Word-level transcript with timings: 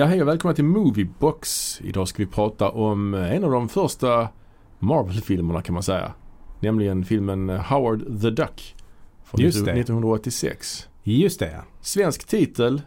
Ja, 0.00 0.06
hej 0.06 0.22
och 0.22 0.28
välkomna 0.28 0.54
till 0.54 0.64
Moviebox. 0.64 1.78
Idag 1.84 2.08
ska 2.08 2.22
vi 2.22 2.26
prata 2.26 2.70
om 2.70 3.14
en 3.14 3.44
av 3.44 3.50
de 3.50 3.68
första 3.68 4.28
Marvel-filmerna 4.78 5.62
kan 5.62 5.72
man 5.74 5.82
säga. 5.82 6.12
Nämligen 6.60 7.04
filmen 7.04 7.48
Howard 7.48 8.20
the 8.22 8.30
Duck. 8.30 8.76
Från 9.24 9.40
Just 9.40 9.64
det. 9.64 9.72
1986. 9.72 10.88
Just 11.02 11.40
det. 11.40 11.60
Svensk 11.80 12.26
titel. 12.26 12.82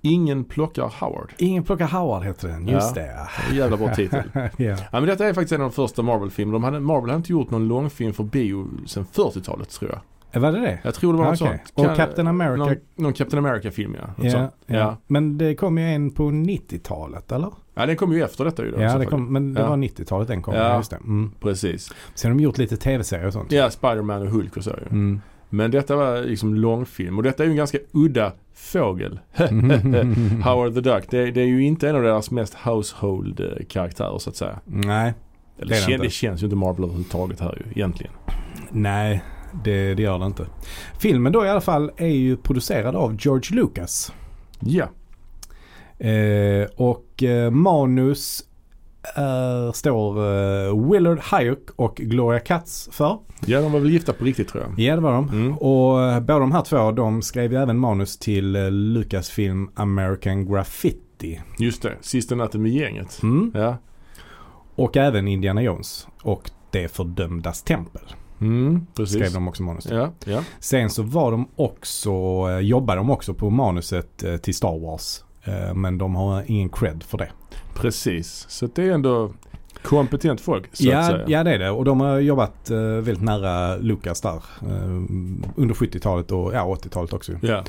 Ingen 0.00 0.44
plockar 0.44 0.92
Howard. 1.00 1.32
Ingen 1.38 1.64
plockar 1.64 1.86
Howard 1.86 2.24
heter 2.24 2.48
den. 2.48 2.68
Just 2.68 2.96
Ja. 2.96 3.02
det. 3.02 3.56
Jävla 3.56 3.76
bra 3.76 3.94
titel. 3.94 4.22
ja. 4.34 4.50
Ja, 4.56 4.76
men 4.92 5.06
detta 5.06 5.26
är 5.26 5.34
faktiskt 5.34 5.52
en 5.52 5.60
av 5.60 5.68
de 5.70 5.74
första 5.74 6.02
Marvel-filmerna. 6.02 6.80
Marvel 6.80 7.10
hade 7.10 7.16
inte 7.16 7.32
gjort 7.32 7.50
någon 7.50 7.68
långfilm 7.68 8.12
för 8.12 8.24
bio 8.24 8.66
sedan 8.86 9.06
40-talet 9.12 9.70
tror 9.70 9.90
jag. 9.90 10.00
Var 10.34 10.52
det 10.52 10.60
det? 10.60 10.78
Jag 10.84 10.94
tror 10.94 11.12
det 11.12 11.18
var 11.18 11.24
något 11.30 11.42
Okej. 11.42 11.60
sånt. 11.74 11.88
Och 11.90 11.96
Captain 11.96 12.28
America. 12.28 12.56
Någon, 12.64 12.76
någon 12.96 13.12
Captain 13.12 13.46
America-film 13.46 13.96
ja. 14.00 14.24
Ja, 14.24 14.30
sånt. 14.30 14.52
ja. 14.66 14.96
Men 15.06 15.38
det 15.38 15.54
kom 15.54 15.78
ju 15.78 15.84
en 15.84 16.10
på 16.10 16.22
90-talet 16.22 17.32
eller? 17.32 17.50
Ja, 17.74 17.86
den 17.86 17.96
kom 17.96 18.12
ju 18.12 18.22
efter 18.22 18.44
detta 18.44 18.64
ju 18.64 18.70
då. 18.70 18.80
Ja, 18.82 18.98
det 18.98 19.06
kom, 19.06 19.32
men 19.32 19.54
det 19.54 19.60
Ja. 19.60 19.68
var 19.68 19.76
90-talet 19.76 20.28
den 20.28 20.42
kom. 20.42 20.54
Ja. 20.54 20.76
Just 20.76 20.90
det. 20.90 20.96
Mm. 20.96 21.30
Precis. 21.40 21.92
Sen 22.14 22.30
har 22.30 22.38
de 22.38 22.42
gjort 22.44 22.58
lite 22.58 22.76
tv-serier 22.76 23.26
och 23.26 23.32
sånt. 23.32 23.52
Ja, 23.52 23.70
Spider-Man 23.70 24.22
och 24.22 24.28
Hulk 24.28 24.56
och 24.56 24.64
så 24.64 24.70
ju. 24.70 24.86
Mm. 24.90 25.20
Men 25.48 25.70
detta 25.70 25.96
var 25.96 26.20
liksom 26.22 26.54
långfilm 26.54 27.16
och 27.16 27.22
detta 27.22 27.42
är 27.42 27.46
ju 27.46 27.50
en 27.50 27.56
ganska 27.56 27.78
udda 27.92 28.32
fågel. 28.54 29.20
Howard 30.44 30.74
the 30.74 30.80
Duck. 30.80 31.04
Det, 31.10 31.30
det 31.30 31.40
är 31.40 31.46
ju 31.46 31.64
inte 31.64 31.88
en 31.88 31.96
av 31.96 32.02
deras 32.02 32.30
mest 32.30 32.54
household 32.54 33.40
eh, 33.40 33.46
karaktärer 33.68 34.18
så 34.18 34.30
att 34.30 34.36
säga. 34.36 34.58
Nej, 34.64 35.14
Eller, 35.58 35.68
Det 35.68 35.74
det 35.74 35.80
kän, 35.80 36.00
det 36.00 36.10
känns 36.10 36.42
ju 36.42 36.44
inte 36.44 36.56
Marvel 36.56 36.84
överhuvudtaget 36.84 37.40
här 37.40 37.58
ju 37.64 37.70
egentligen. 37.70 38.12
nej. 38.70 39.22
Det, 39.64 39.94
det 39.94 40.02
gör 40.02 40.18
det 40.18 40.26
inte. 40.26 40.46
Filmen 40.98 41.32
då 41.32 41.44
i 41.44 41.48
alla 41.48 41.60
fall 41.60 41.90
är 41.96 42.06
ju 42.06 42.36
producerad 42.36 42.96
av 42.96 43.16
George 43.20 43.56
Lucas. 43.56 44.12
Ja, 44.60 44.88
Eh, 45.98 46.68
och 46.76 47.22
eh, 47.22 47.50
manus 47.50 48.44
eh, 49.16 49.72
står 49.72 50.18
eh, 50.18 50.90
Willard 50.90 51.18
Hayek 51.18 51.58
och 51.76 51.96
Gloria 51.96 52.40
Katz 52.40 52.88
för. 52.92 53.18
ja 53.46 53.60
de 53.60 53.72
var 53.72 53.80
väl 53.80 53.90
gifta 53.90 54.12
på 54.12 54.24
riktigt 54.24 54.48
tror 54.48 54.62
jag. 54.62 54.78
Ja, 54.78 54.94
det 54.94 55.00
var 55.02 55.12
de. 55.12 55.28
Mm. 55.28 55.58
Och 55.58 56.02
eh, 56.02 56.20
båda 56.20 56.38
de 56.38 56.52
här 56.52 56.62
två 56.62 56.92
de 56.92 57.22
skrev 57.22 57.52
ju 57.52 57.58
även 57.58 57.78
manus 57.78 58.18
till 58.18 58.56
eh, 58.56 58.70
Lucasfilm 58.70 59.70
American 59.74 60.52
Graffiti. 60.52 61.40
Just 61.58 61.82
det, 61.82 61.96
Sista 62.00 62.34
natten 62.34 62.62
med 62.62 62.72
gänget. 62.72 63.22
Mm. 63.22 63.50
Ja. 63.54 63.76
Och 64.74 64.96
även 64.96 65.28
Indiana 65.28 65.62
Jones 65.62 66.06
och 66.22 66.50
Det 66.70 66.88
fördömdas 66.88 67.62
tempel. 67.62 68.02
Mm, 68.42 68.86
precis. 68.94 69.14
Skrev 69.16 69.32
de 69.32 69.48
också 69.48 69.62
manus 69.62 69.84
till. 69.84 69.96
Ja, 69.96 70.10
ja. 70.24 70.40
Sen 70.60 70.90
så 70.90 71.02
var 71.02 71.30
de 71.32 71.48
också, 71.56 72.10
eh, 72.50 72.58
jobbade 72.58 72.98
de 72.98 73.10
också 73.10 73.34
på 73.34 73.50
manuset 73.50 74.22
eh, 74.24 74.36
till 74.36 74.54
Star 74.54 74.78
Wars. 74.78 75.24
Eh, 75.44 75.74
Men 75.74 75.98
de 75.98 76.14
har 76.14 76.42
ingen 76.46 76.68
cred 76.68 77.02
för 77.02 77.18
det. 77.18 77.30
Precis. 77.74 78.46
Så 78.48 78.66
det 78.74 78.82
är 78.82 78.90
ändå 78.92 79.32
kompetent 79.82 80.40
folk 80.40 80.64
så 80.72 80.82
att 80.82 80.92
Ja, 80.94 81.06
säga. 81.06 81.24
ja, 81.28 81.44
det 81.44 81.54
är 81.54 81.58
det. 81.58 81.70
Och 81.70 81.84
de 81.84 82.00
har 82.00 82.18
jobbat 82.18 82.70
väldigt 82.70 83.22
nära 83.22 83.76
Lucas 83.76 84.20
där. 84.20 84.42
under 85.56 85.74
70-talet 85.74 86.30
och 86.32 86.54
ja, 86.54 86.76
80-talet 86.82 87.12
också. 87.12 87.32
Ja. 87.40 87.64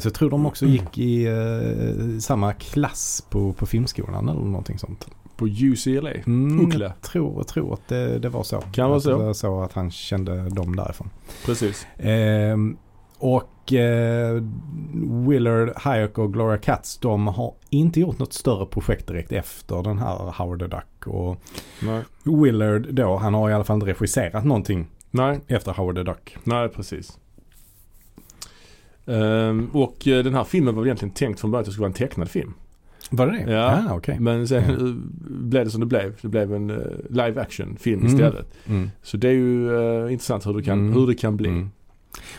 Så 0.00 0.06
jag 0.08 0.14
tror 0.14 0.30
de 0.30 0.46
också 0.46 0.66
gick 0.66 0.98
i 0.98 1.28
samma 2.20 2.52
klass 2.52 3.26
på, 3.30 3.52
på 3.52 3.66
filmskolan 3.66 4.28
eller 4.28 4.40
någonting 4.40 4.78
sånt. 4.78 5.06
På 5.36 5.46
UCLA. 5.46 6.10
Mm, 6.10 6.70
jag 6.80 7.00
tror, 7.00 7.34
jag 7.36 7.48
tror 7.48 7.74
att 7.74 7.88
det, 7.88 8.18
det 8.18 8.28
var 8.28 8.42
så. 8.42 8.60
Kan 8.60 8.90
vara 8.90 9.00
så. 9.00 9.10
Det 9.10 9.24
var 9.24 9.32
så 9.32 9.60
att 9.62 9.72
han 9.72 9.90
kände 9.90 10.48
dem 10.48 10.76
därifrån. 10.76 11.10
Precis. 11.46 11.86
Ehm, 11.98 12.76
och 13.18 13.72
eh, 13.72 14.42
Willard 15.28 15.72
Hayek 15.76 16.18
och 16.18 16.32
Gloria 16.32 16.58
Katz 16.58 16.98
de 16.98 17.26
har 17.26 17.54
inte 17.70 18.00
gjort 18.00 18.18
något 18.18 18.32
större 18.32 18.66
projekt 18.66 19.06
direkt 19.06 19.32
efter 19.32 19.82
den 19.82 19.98
här 19.98 20.34
Howard 20.38 20.58
the 20.58 20.66
Duck. 20.66 21.06
Och 21.06 21.36
Nej. 21.80 22.02
Willard 22.22 22.94
då, 22.94 23.16
han 23.16 23.34
har 23.34 23.50
i 23.50 23.52
alla 23.52 23.64
fall 23.64 23.74
inte 23.74 23.86
regisserat 23.86 24.44
någonting 24.44 24.86
Nej, 25.10 25.40
efter 25.48 25.72
Howard 25.72 25.94
the 25.94 26.02
Duck. 26.02 26.36
Nej, 26.44 26.68
precis. 26.68 27.18
Ehm, 29.06 29.70
och 29.72 30.08
eh, 30.08 30.24
den 30.24 30.34
här 30.34 30.44
filmen 30.44 30.74
var 30.74 30.84
egentligen 30.84 31.14
tänkt 31.14 31.40
från 31.40 31.50
början 31.50 31.60
att 31.60 31.66
det 31.66 31.72
skulle 31.72 31.82
vara 31.82 31.90
en 31.90 32.08
tecknad 32.08 32.30
film. 32.30 32.54
Var 33.10 33.26
det 33.26 33.32
det? 33.46 33.52
Ja. 33.52 33.82
Ah, 33.90 33.94
okej. 33.96 34.20
Men 34.20 34.48
sen 34.48 34.62
eh, 34.64 34.94
blev 35.30 35.64
det 35.64 35.70
som 35.70 35.80
det 35.80 35.86
blev. 35.86 36.14
Det 36.22 36.28
blev 36.28 36.54
en 36.54 36.70
eh, 36.70 36.76
live 37.10 37.40
action 37.40 37.76
film 37.76 38.00
Mm. 38.00 38.12
istället. 38.12 38.54
Mm. 38.66 38.90
Så 39.02 39.16
det 39.16 39.28
är 39.28 39.32
ju 39.32 39.76
eh, 40.06 40.12
intressant 40.12 40.46
hur 40.46 40.54
det 40.54 40.62
kan, 40.62 40.78
Mm. 40.78 40.92
hur 40.92 41.06
det 41.06 41.14
kan 41.14 41.36
bli. 41.36 41.48
Mm. 41.48 41.70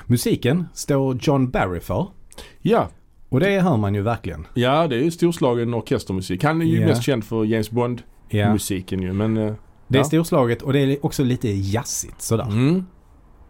Musiken 0.05 0.65
står 0.73 1.17
John 1.21 1.49
Barry 1.49 1.79
för. 1.79 2.07
Ja, 2.61 2.89
Och 3.29 3.39
det 3.39 3.59
hör 3.61 3.77
man 3.77 3.95
ju 3.95 4.01
verkligen. 4.01 4.47
ja, 4.53 4.87
det 4.87 4.95
är 4.95 5.03
ju 5.03 5.11
storslagen 5.11 5.73
orkestermusik. 5.73 6.43
Han 6.43 6.61
är 6.61 6.65
ju 6.65 6.79
Ja. 6.79 6.87
mest 6.87 7.03
känd 7.03 7.23
för 7.23 7.45
James 7.45 7.71
Bond-musiken 7.71 9.01
Ja. 9.01 9.07
ju. 9.07 9.13
Men, 9.13 9.37
eh, 9.37 9.53
Det 9.87 9.97
är 9.97 9.99
Ja. 10.01 10.05
storslaget 10.05 10.61
och 10.61 10.73
det 10.73 10.79
är 10.79 11.05
också 11.05 11.23
lite 11.23 11.49
jazzigt 11.49 12.21
sådär. 12.21 12.43
mm. 12.43 12.85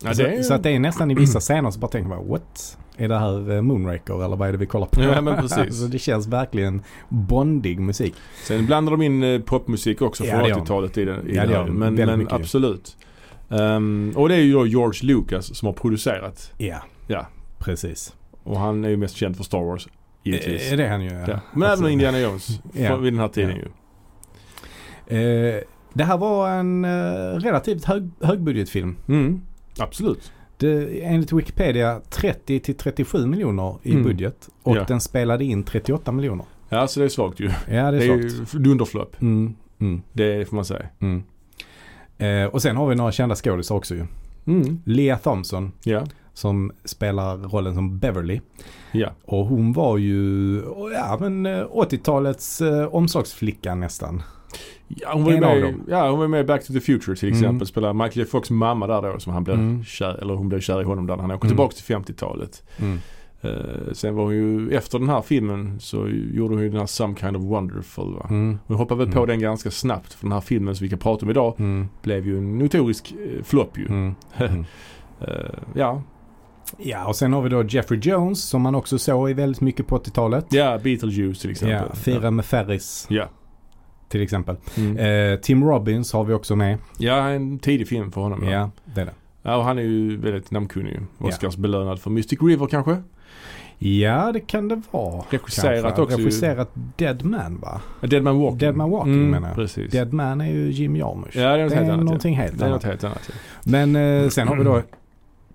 Ja, 0.03 0.13
så, 0.13 0.21
det 0.23 0.27
är, 0.35 0.43
så 0.43 0.53
att 0.53 0.63
det 0.63 0.69
är 0.71 0.79
nästan 0.79 1.11
i 1.11 1.15
vissa 1.15 1.39
scener 1.39 1.71
så 1.71 1.79
bara 1.79 1.87
tänker 1.91 2.09
man 2.09 2.27
what? 2.27 2.77
Är 2.97 3.07
det 3.07 3.19
här 3.19 3.51
eh, 3.51 3.61
Moonraker 3.61 4.25
eller 4.25 4.35
vad 4.35 4.47
är 4.47 4.51
det 4.51 4.57
vi 4.57 4.65
kollar 4.65 4.85
på? 4.87 5.01
Ja, 5.01 5.21
men 5.21 5.35
precis. 5.35 5.79
så 5.79 5.87
det 5.87 5.99
känns 5.99 6.27
verkligen 6.27 6.83
bondig 7.09 7.79
musik. 7.79 8.13
Sen 8.43 8.65
blandar 8.65 8.91
de 8.91 9.01
in 9.01 9.23
eh, 9.23 9.41
popmusik 9.41 10.01
också 10.01 10.23
från 10.23 10.39
det 10.39 10.47
gör 10.49 10.55
de. 10.55 10.61
80-talet 10.61 10.97
i 10.97 11.05
den. 11.05 11.27
I 11.29 11.35
Ja, 11.35 11.41
det 11.45 11.47
här. 11.47 11.65
gör. 11.65 11.65
Men, 11.71 11.95
men 11.95 12.27
absolut. 12.29 12.97
Ehm, 13.49 14.13
och 14.15 14.29
det 14.29 14.35
är 14.35 14.39
ju 14.39 14.53
då 14.53 14.65
George 14.67 14.99
Lucas 15.07 15.55
som 15.57 15.65
har 15.65 15.73
producerat. 15.73 16.51
Ja, 16.57 16.77
Ja. 17.07 17.27
precis. 17.59 18.15
Och 18.43 18.59
han 18.59 18.85
är 18.85 18.89
ju 18.89 18.97
mest 18.97 19.15
känd 19.15 19.37
för 19.37 19.43
Star 19.43 19.63
Wars. 19.63 19.87
Givetvis. 20.23 20.71
Eh, 20.71 20.77
Det 20.77 20.85
är 20.85 20.89
han 20.91 21.01
ju. 21.03 21.09
ja. 21.13 21.23
Ja. 21.27 21.39
Men 21.53 21.63
Alltså, 21.69 21.83
även 21.83 21.93
Indiana 21.93 22.19
Jones. 22.19 22.47
Ja. 22.73 22.95
Vid 22.97 23.13
den 23.13 23.19
här 23.19 23.27
tiden 23.27 23.55
ju. 23.55 23.65
Eh, 25.07 25.61
det 25.93 26.03
här 26.03 26.17
var 26.17 26.49
en 26.49 26.85
eh, 26.85 26.89
relativt 27.39 27.85
hög, 27.85 28.09
högbudgetfilm. 28.21 28.95
Mm. 29.07 29.41
Absolut. 29.79 30.31
Det, 30.57 31.01
enligt 31.03 31.31
Wikipedia 31.33 32.01
30 32.09 32.59
till 32.59 32.75
37 32.77 33.25
miljoner 33.27 33.77
i 33.83 33.91
Mm. 33.91 34.03
budget. 34.03 34.49
Och 34.63 34.77
Ja. 34.77 34.83
den 34.87 35.01
spelade 35.01 35.43
in 35.45 35.63
38 35.63 36.11
miljoner. 36.11 36.45
Ja, 36.69 36.87
så 36.87 36.99
det 36.99 37.05
är 37.05 37.09
svagt 37.09 37.39
ju. 37.39 37.45
Ja, 37.49 37.53
det 37.67 37.77
är, 37.79 37.91
Det 37.91 38.05
är 38.05 38.29
svagt. 38.29 38.53
ju 38.55 38.59
dunderflopp. 38.59 39.21
Mm, 39.21 39.55
mm, 39.79 40.01
Det 40.13 40.49
får 40.49 40.55
man 40.55 40.65
säga. 40.65 40.85
mm. 40.99 41.23
Eh, 42.17 42.45
och 42.45 42.61
sen 42.61 42.75
har 42.77 42.87
vi 42.87 42.95
några 42.95 43.11
kända 43.11 43.35
skådisar 43.35 43.75
också 43.75 43.95
ju. 43.95 44.05
Mm. 44.45 44.79
Lea 44.85 45.17
Thompson 45.17 45.71
Ja. 45.83 46.03
som 46.33 46.71
spelar 46.85 47.37
rollen 47.37 47.75
som 47.75 47.99
Beverly. 47.99 48.41
Ja. 48.91 49.09
Och 49.25 49.45
hon 49.45 49.73
var 49.73 49.97
ju, 49.97 50.55
ja 50.93 51.17
men 51.19 51.45
eh, 51.45 51.65
80-talets 51.71 52.61
eh, 52.61 52.85
omslagsflicka 52.95 53.75
nästan. 53.75 54.23
Ja, 54.97 55.13
hon 55.13 55.23
var 55.23 55.31
ju 55.31 55.37
av 55.37 55.41
med, 55.55 55.63
dem. 55.63 55.83
ja, 55.87 56.09
hon 56.09 56.19
var 56.19 56.27
med 56.27 56.39
i 56.41 56.43
Back 56.43 56.65
to 56.67 56.73
the 56.73 56.79
Future 56.79 57.15
till 57.15 57.29
Mm. 57.29 57.39
exempel. 57.39 57.67
Spelar 57.67 57.93
Michael 57.93 58.17
J. 58.19 58.25
Fox 58.25 58.49
mamma 58.49 58.87
där 58.87 59.01
då 59.13 59.19
som 59.19 59.33
han 59.33 59.43
blev 59.43 59.55
Mm. 59.59 59.83
kär, 59.83 60.21
eller 60.21 60.33
hon 60.33 60.49
blev 60.49 60.59
kär 60.59 60.81
i 60.81 60.83
honom 60.83 61.07
där. 61.07 61.15
Han 61.17 61.25
åker 61.31 61.45
Mm. 61.45 61.47
tillbaka 61.47 61.73
till 61.75 61.83
50-talet. 61.95 62.63
Mm. 62.77 62.99
Eh, 63.41 63.93
sen 63.93 64.15
var 64.15 64.23
hon 64.23 64.33
ju, 64.33 64.71
efter 64.71 64.99
den 64.99 65.09
här 65.09 65.21
filmen 65.21 65.79
så 65.79 66.07
gjorde 66.33 66.53
hon 66.55 66.63
ju 66.63 66.69
den 66.69 66.79
här 66.79 66.85
Some 66.85 67.15
Kind 67.15 67.37
of 67.37 67.43
Wonderful 67.43 68.13
va. 68.13 68.25
Mm. 68.29 68.59
Hon 68.67 68.77
hoppade 68.77 69.05
väl 69.05 69.13
på 69.13 69.19
Mm. 69.19 69.29
den 69.29 69.39
ganska 69.39 69.71
snabbt 69.71 70.13
för 70.13 70.25
den 70.25 70.31
här 70.31 70.41
filmen 70.41 70.75
som 70.75 70.83
vi 70.85 70.89
kan 70.89 70.99
prata 70.99 71.25
om 71.25 71.29
idag 71.29 71.55
Mm. 71.59 71.87
blev 72.01 72.27
ju 72.27 72.37
en 72.37 72.57
notorisk 72.57 73.11
eh, 73.11 73.43
flopp 73.43 73.77
ju. 73.77 73.85
Mm. 73.87 74.15
Mm. 74.37 74.65
Eh, 75.21 75.27
ja. 75.73 76.01
Ja 76.77 77.05
och 77.05 77.15
sen 77.15 77.33
har 77.33 77.41
vi 77.41 77.49
då 77.49 77.63
Jeffrey 77.63 77.99
Jones 78.03 78.43
som 78.43 78.61
man 78.61 78.75
också 78.75 78.97
såg 78.97 79.29
i 79.29 79.33
väldigt 79.33 79.61
mycket 79.61 79.87
på 79.87 79.95
80-talet. 79.95 80.45
ja, 80.49 80.79
Beetlejuice 80.83 81.39
till 81.41 81.51
exempel. 81.51 81.85
Ja, 81.89 81.95
Fira 81.95 82.31
med 82.31 82.45
Ferris 82.45 83.05
Ja. 83.09 83.25
Till 84.13 84.21
exempel. 84.21 84.55
Mm. 84.77 85.31
Eh, 85.33 85.39
Tim 85.39 85.63
Robbins 85.63 86.13
har 86.13 86.23
vi 86.23 86.33
också 86.33 86.55
med. 86.55 86.77
Ja, 86.97 87.29
en 87.29 87.59
tidig 87.59 87.87
film 87.87 88.11
för 88.11 88.21
honom. 88.21 88.43
Ja, 88.43 88.51
Ja. 88.51 88.69
det 88.85 89.01
är 89.01 89.05
det. 89.05 89.11
ja 89.41 89.55
och 89.55 89.63
han 89.63 89.77
är 89.77 89.83
ju 89.83 90.17
väldigt 90.17 90.51
namnkunnig 90.51 90.91
ju. 90.91 90.99
Ja. 91.17 91.27
Oscars 91.27 91.55
belönad 91.57 91.99
för 91.99 92.09
Mystic 92.09 92.39
River 92.41 92.67
kanske? 92.67 92.97
Ja, 93.77 94.31
det 94.31 94.39
kan 94.39 94.67
det 94.67 94.81
vara. 94.91 95.23
Regisserat 95.29 95.81
kanske. 95.83 96.01
också. 96.01 96.17
Regisserat 96.17 96.71
Dead 96.97 97.25
Man 97.25 97.59
va? 97.59 97.81
Dead 98.01 98.23
Man 98.23 98.39
Walking. 98.39 98.57
Dead 98.57 98.75
Man 98.75 98.89
Walking 98.89 99.13
mm, 99.13 99.29
menar 99.31 99.47
jag. 99.47 99.55
Precis. 99.55 99.91
Dead 99.91 100.13
Man 100.13 100.41
är 100.41 100.51
ju 100.51 100.71
Jim 100.71 100.95
Jarmusch. 100.95 101.35
Ja, 101.35 101.41
det 101.41 101.47
är 101.47 101.63
något 101.63 101.69
det 101.69 101.75
helt 101.75 101.87
är 101.89 101.93
annat. 101.93 102.05
någonting 102.05 102.33
ja. 102.35 102.41
helt 102.41 102.59
Det 102.59 102.65
är 102.65 102.69
något 102.69 102.85
annat. 102.85 103.01
helt 103.01 103.03
annat. 103.03 103.29
Ja. 103.29 103.35
Men 103.63 103.95
eh, 103.95 104.29
sen 104.29 104.47
har 104.47 104.55
vi 104.55 104.63
då 104.63 104.81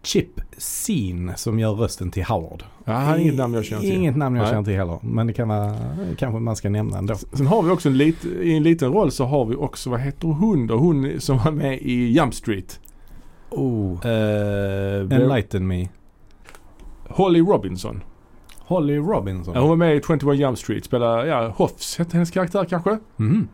Chip 0.03 0.41
Scene 0.59 1.37
som 1.37 1.59
gör 1.59 1.73
rösten 1.73 2.11
till 2.11 2.25
Howard. 2.25 2.63
Ja, 2.85 3.17
inget 3.17 3.35
namn 3.35 3.55
jag 3.55 3.65
känner 3.65 3.83
till. 3.83 3.93
Inget 3.93 4.17
namn 4.17 4.37
jag 4.37 4.43
Nej. 4.43 4.53
känner 4.53 4.65
till 4.65 4.75
heller. 4.77 4.99
Men 5.03 5.27
det 5.27 5.33
kan 5.33 5.49
vara, 5.49 5.77
kanske 6.19 6.41
man 6.41 6.57
ska 6.57 6.69
nämna 6.69 6.99
ändå. 6.99 7.15
Sen 7.15 7.47
har 7.47 7.63
vi 7.63 7.71
också 7.71 7.89
en 7.89 7.97
lit, 7.97 8.25
i 8.25 8.57
en 8.57 8.63
liten 8.63 8.93
roll 8.93 9.11
så 9.11 9.25
har 9.25 9.45
vi 9.45 9.57
också, 9.57 9.91
vad 9.91 10.01
heter 10.01 10.29
hon 10.29 10.67
då? 10.67 10.77
Hon 10.77 11.21
som 11.21 11.39
var 11.39 11.51
med 11.51 11.79
i 11.83 12.13
Jump 12.13 12.35
Street. 12.35 12.81
Oh. 13.51 14.07
Uh, 14.07 15.13
Enlighten 15.13 15.67
me. 15.67 15.89
Holly 17.09 17.41
Robinson. 17.41 18.03
Holly 18.59 18.99
Robinson. 18.99 19.55
Ja, 19.55 19.61
hon 19.61 19.69
var 19.69 19.77
med 19.77 19.97
i 19.97 20.01
21 20.07 20.39
Jump 20.39 20.59
Street. 20.59 20.85
Spelar, 20.85 21.27
ja, 21.27 21.49
Hoffs 21.49 21.99
hette 21.99 22.17
hennes 22.17 22.31
karaktär 22.31 22.65
kanske? 22.65 22.99
Mhm. 23.17 23.49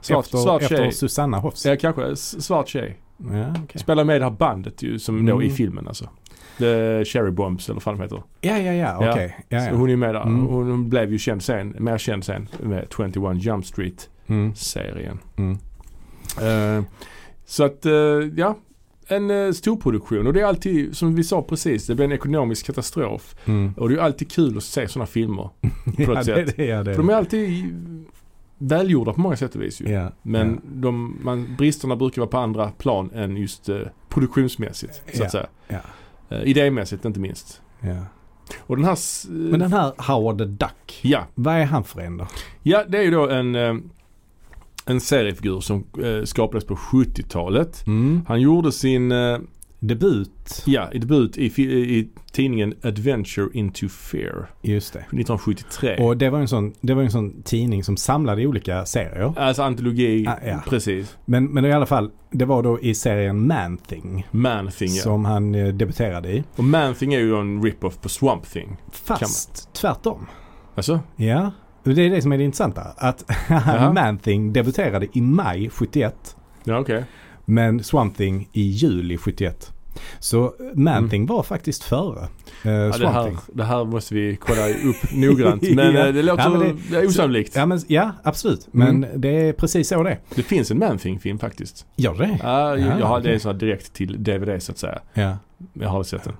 Svart, 0.00 0.24
efter 0.24 0.38
svart 0.38 0.62
efter. 0.62 0.90
Susanna 0.90 1.38
Hoffs. 1.38 1.66
Ja, 1.66 1.76
kanske. 1.76 2.16
Svart 2.16 2.68
tjej. 2.68 3.01
Ja, 3.32 3.54
okej. 3.64 3.80
Spelar 3.80 4.04
med 4.04 4.16
i 4.16 4.18
det 4.18 4.24
här 4.24 4.32
bandet 4.32 4.82
ju, 4.82 4.98
som 4.98 5.26
då 5.26 5.32
Mm. 5.34 5.46
i 5.46 5.50
filmen 5.50 5.88
alltså. 5.88 6.08
The 6.58 7.04
Cherry 7.04 7.30
Bombs 7.30 7.66
eller 7.68 7.74
vad 7.74 7.82
fan 7.82 7.96
de 7.96 8.02
heter. 8.02 8.22
Ja, 8.40 8.58
ja, 8.58 8.72
ja, 8.72 9.04
Ja. 9.04 9.12
okej. 9.12 9.36
Ja, 9.48 9.60
Så 9.60 9.66
ja. 9.66 9.74
hon 9.74 9.90
är 9.90 9.96
med 9.96 10.14
där. 10.14 10.22
Mm. 10.22 10.46
Hon 10.46 10.88
blev 10.88 11.12
ju 11.12 11.18
känd 11.18 11.42
sen, 11.42 11.76
mer 11.78 11.98
känd 11.98 12.24
sen 12.24 12.48
med 12.62 12.86
21 12.96 13.42
Jump 13.42 13.66
Street-serien. 13.66 15.18
mm. 15.36 15.58
Eh, 16.42 16.84
så 17.44 17.64
att, 17.64 17.86
eh, 17.86 17.92
ja. 18.36 18.58
En 19.08 19.30
uh, 19.30 19.52
storproduktion 19.52 20.26
och 20.26 20.32
det 20.32 20.40
är 20.40 20.44
alltid, 20.44 20.96
som 20.96 21.14
vi 21.14 21.24
sa 21.24 21.42
precis, 21.42 21.86
det 21.86 21.94
blir 21.94 22.04
en 22.04 22.12
ekonomisk 22.12 22.66
katastrof. 22.66 23.34
Mm. 23.44 23.74
Och 23.76 23.88
det 23.88 23.94
är 23.94 23.98
alltid 23.98 24.32
kul 24.32 24.56
att 24.56 24.62
se 24.62 24.88
sådana 24.88 25.06
filmer. 25.06 25.50
ja, 25.98 26.06
något 26.14 26.24
sätt. 26.24 26.46
det, 26.46 26.56
det, 26.56 26.64
ja, 26.66 26.82
det. 26.82 26.94
För 26.94 27.02
de 27.02 27.08
är 27.10 27.14
alltid 27.14 27.74
välgjorda 28.62 29.12
på 29.12 29.20
många 29.20 29.36
sätt 29.36 29.54
och 29.54 29.62
vis 29.62 29.80
ju. 29.80 29.88
ja, 29.88 30.08
Men 30.22 30.52
ja. 30.54 30.60
de, 30.64 31.18
man, 31.22 31.56
bristerna 31.58 31.96
brukar 31.96 32.22
vara 32.22 32.30
på 32.30 32.38
andra 32.38 32.70
plan 32.70 33.10
än 33.14 33.36
just 33.36 33.68
eh, 33.68 33.78
produktionsmässigt. 34.08 34.94
Så 34.94 35.20
Ja, 35.20 35.24
att 35.26 35.32
säga. 35.32 35.46
Eh, 36.28 36.42
idémässigt 36.42 37.04
inte 37.04 37.20
minst. 37.20 37.62
Och 38.58 38.76
den 38.76 38.84
här... 38.84 38.92
eh, 38.92 39.30
Men 39.30 39.60
den 39.60 39.72
här 39.72 39.92
Howard 39.98 40.38
the 40.38 40.44
Duck, 40.44 41.00
Ja, 41.02 41.24
vad 41.34 41.54
är 41.54 41.64
han 41.64 41.84
för 41.84 42.00
en 42.00 42.16
då? 42.16 42.26
ja 42.62 42.84
det 42.88 42.98
är 42.98 43.02
ju 43.02 43.10
då 43.10 43.28
en, 43.28 43.54
eh, 43.54 43.74
en 44.86 45.00
seriefigur 45.00 45.60
som 45.60 45.84
eh, 46.02 46.24
skapades 46.24 46.64
på 46.64 46.74
70-talet. 46.76 47.86
Mm. 47.86 48.20
Han 48.28 48.40
gjorde 48.40 48.72
sin 48.72 49.12
eh, 49.12 49.38
Debut, 49.84 50.62
ja, 50.66 50.88
i 50.92 50.98
debut 50.98 51.38
i, 51.38 51.62
i 51.62 52.08
tidningen 52.32 52.74
Adventure 52.82 53.48
into 53.52 53.88
Fear 53.88 54.50
just 54.62 54.92
det. 54.92 54.98
1973. 54.98 55.96
Och 55.96 56.16
det 56.16 56.30
var 56.30 56.38
en 56.38 56.48
sån, 56.48 56.72
det 56.80 56.94
var 56.94 57.02
en 57.02 57.10
sån 57.10 57.42
tidning 57.42 57.84
som 57.84 57.96
samlade 57.96 58.46
olika 58.46 58.86
serier. 58.86 59.32
alltså 59.38 59.62
antologi, 59.62 60.26
Ah, 60.28 60.36
ja. 60.46 60.62
precis. 60.68 61.16
Men, 61.24 61.44
men 61.44 61.64
i 61.64 61.72
alla 61.72 61.86
fall, 61.86 62.10
det 62.30 62.44
var 62.44 62.62
då 62.62 62.80
i 62.80 62.94
serien 62.94 63.46
Man-Thing 63.46 64.26
Man-Thing 64.30 64.94
ja. 64.94 65.02
som 65.02 65.24
han 65.24 65.54
eh, 65.54 65.68
debuterade 65.68 66.32
i. 66.32 66.44
Och 66.56 66.64
Man-Thing 66.64 67.14
är 67.14 67.18
ju 67.20 67.36
en 67.40 67.62
rip-off 67.62 68.00
på 68.00 68.08
Swamp 68.08 68.46
Thing. 68.50 68.76
Fast 68.92 69.72
tvärtom. 69.74 70.26
Alltså? 70.74 71.00
Ja, 71.16 71.52
det 71.84 71.90
är 71.90 72.10
det 72.10 72.22
som 72.22 72.32
är 72.32 72.38
det 72.38 72.44
intressanta. 72.44 72.82
Att. 72.96 73.24
Man-Thing 73.94 74.52
debuterade 74.52 75.06
i 75.12 75.20
maj 75.20 75.70
71 75.70 76.36
Ja 76.64 76.78
okej. 76.78 77.04
men 77.44 77.84
Swamp 77.84 78.16
Thing 78.16 78.48
i 78.52 78.62
juli 78.62 79.16
71. 79.16 79.71
Så 80.20 80.54
Man-Thing 80.74 81.26
var 81.26 81.42
faktiskt 81.42 81.82
före 81.84 82.20
eh, 82.64 82.70
Mm. 82.72 82.90
Ja, 82.90 82.98
det, 82.98 83.08
här, 83.08 83.36
det 83.54 83.64
här 83.64 83.84
måste 83.84 84.14
vi 84.14 84.36
kolla 84.36 84.68
upp 84.68 85.12
noggrant. 85.12 85.62
Men 85.74 85.94
Ja. 85.94 86.06
eh, 86.06 86.14
det 86.14 86.22
låter 86.22 86.42
Ja, 86.42 86.50
men 86.50 86.78
det, 86.90 87.06
osannolikt. 87.06 87.56
Ja, 87.56 87.66
men, 87.66 87.80
ja 87.86 88.10
absolut. 88.22 88.68
Men 88.70 88.88
Mm. 89.04 89.20
det 89.20 89.28
är 89.48 89.52
precis 89.52 89.88
så 89.88 90.02
det. 90.02 90.18
Det 90.34 90.42
finns 90.42 90.70
en 90.70 90.78
Man-Thing-film 90.78 91.38
faktiskt. 91.38 91.86
Gör 91.96 92.14
det? 92.14 92.38
Ja, 92.42 92.78
jag, 92.78 93.00
jag 93.00 93.06
har, 93.06 93.20
det 93.20 93.34
är 93.34 93.38
så 93.38 93.52
direkt 93.52 93.92
till 93.92 94.22
DVD 94.24 94.62
så 94.62 94.72
att 94.72 94.78
säga. 94.78 94.98
Ja. 95.14 95.36
Jag 95.72 95.88
har 95.88 96.02
sett 96.02 96.24
den. 96.24 96.34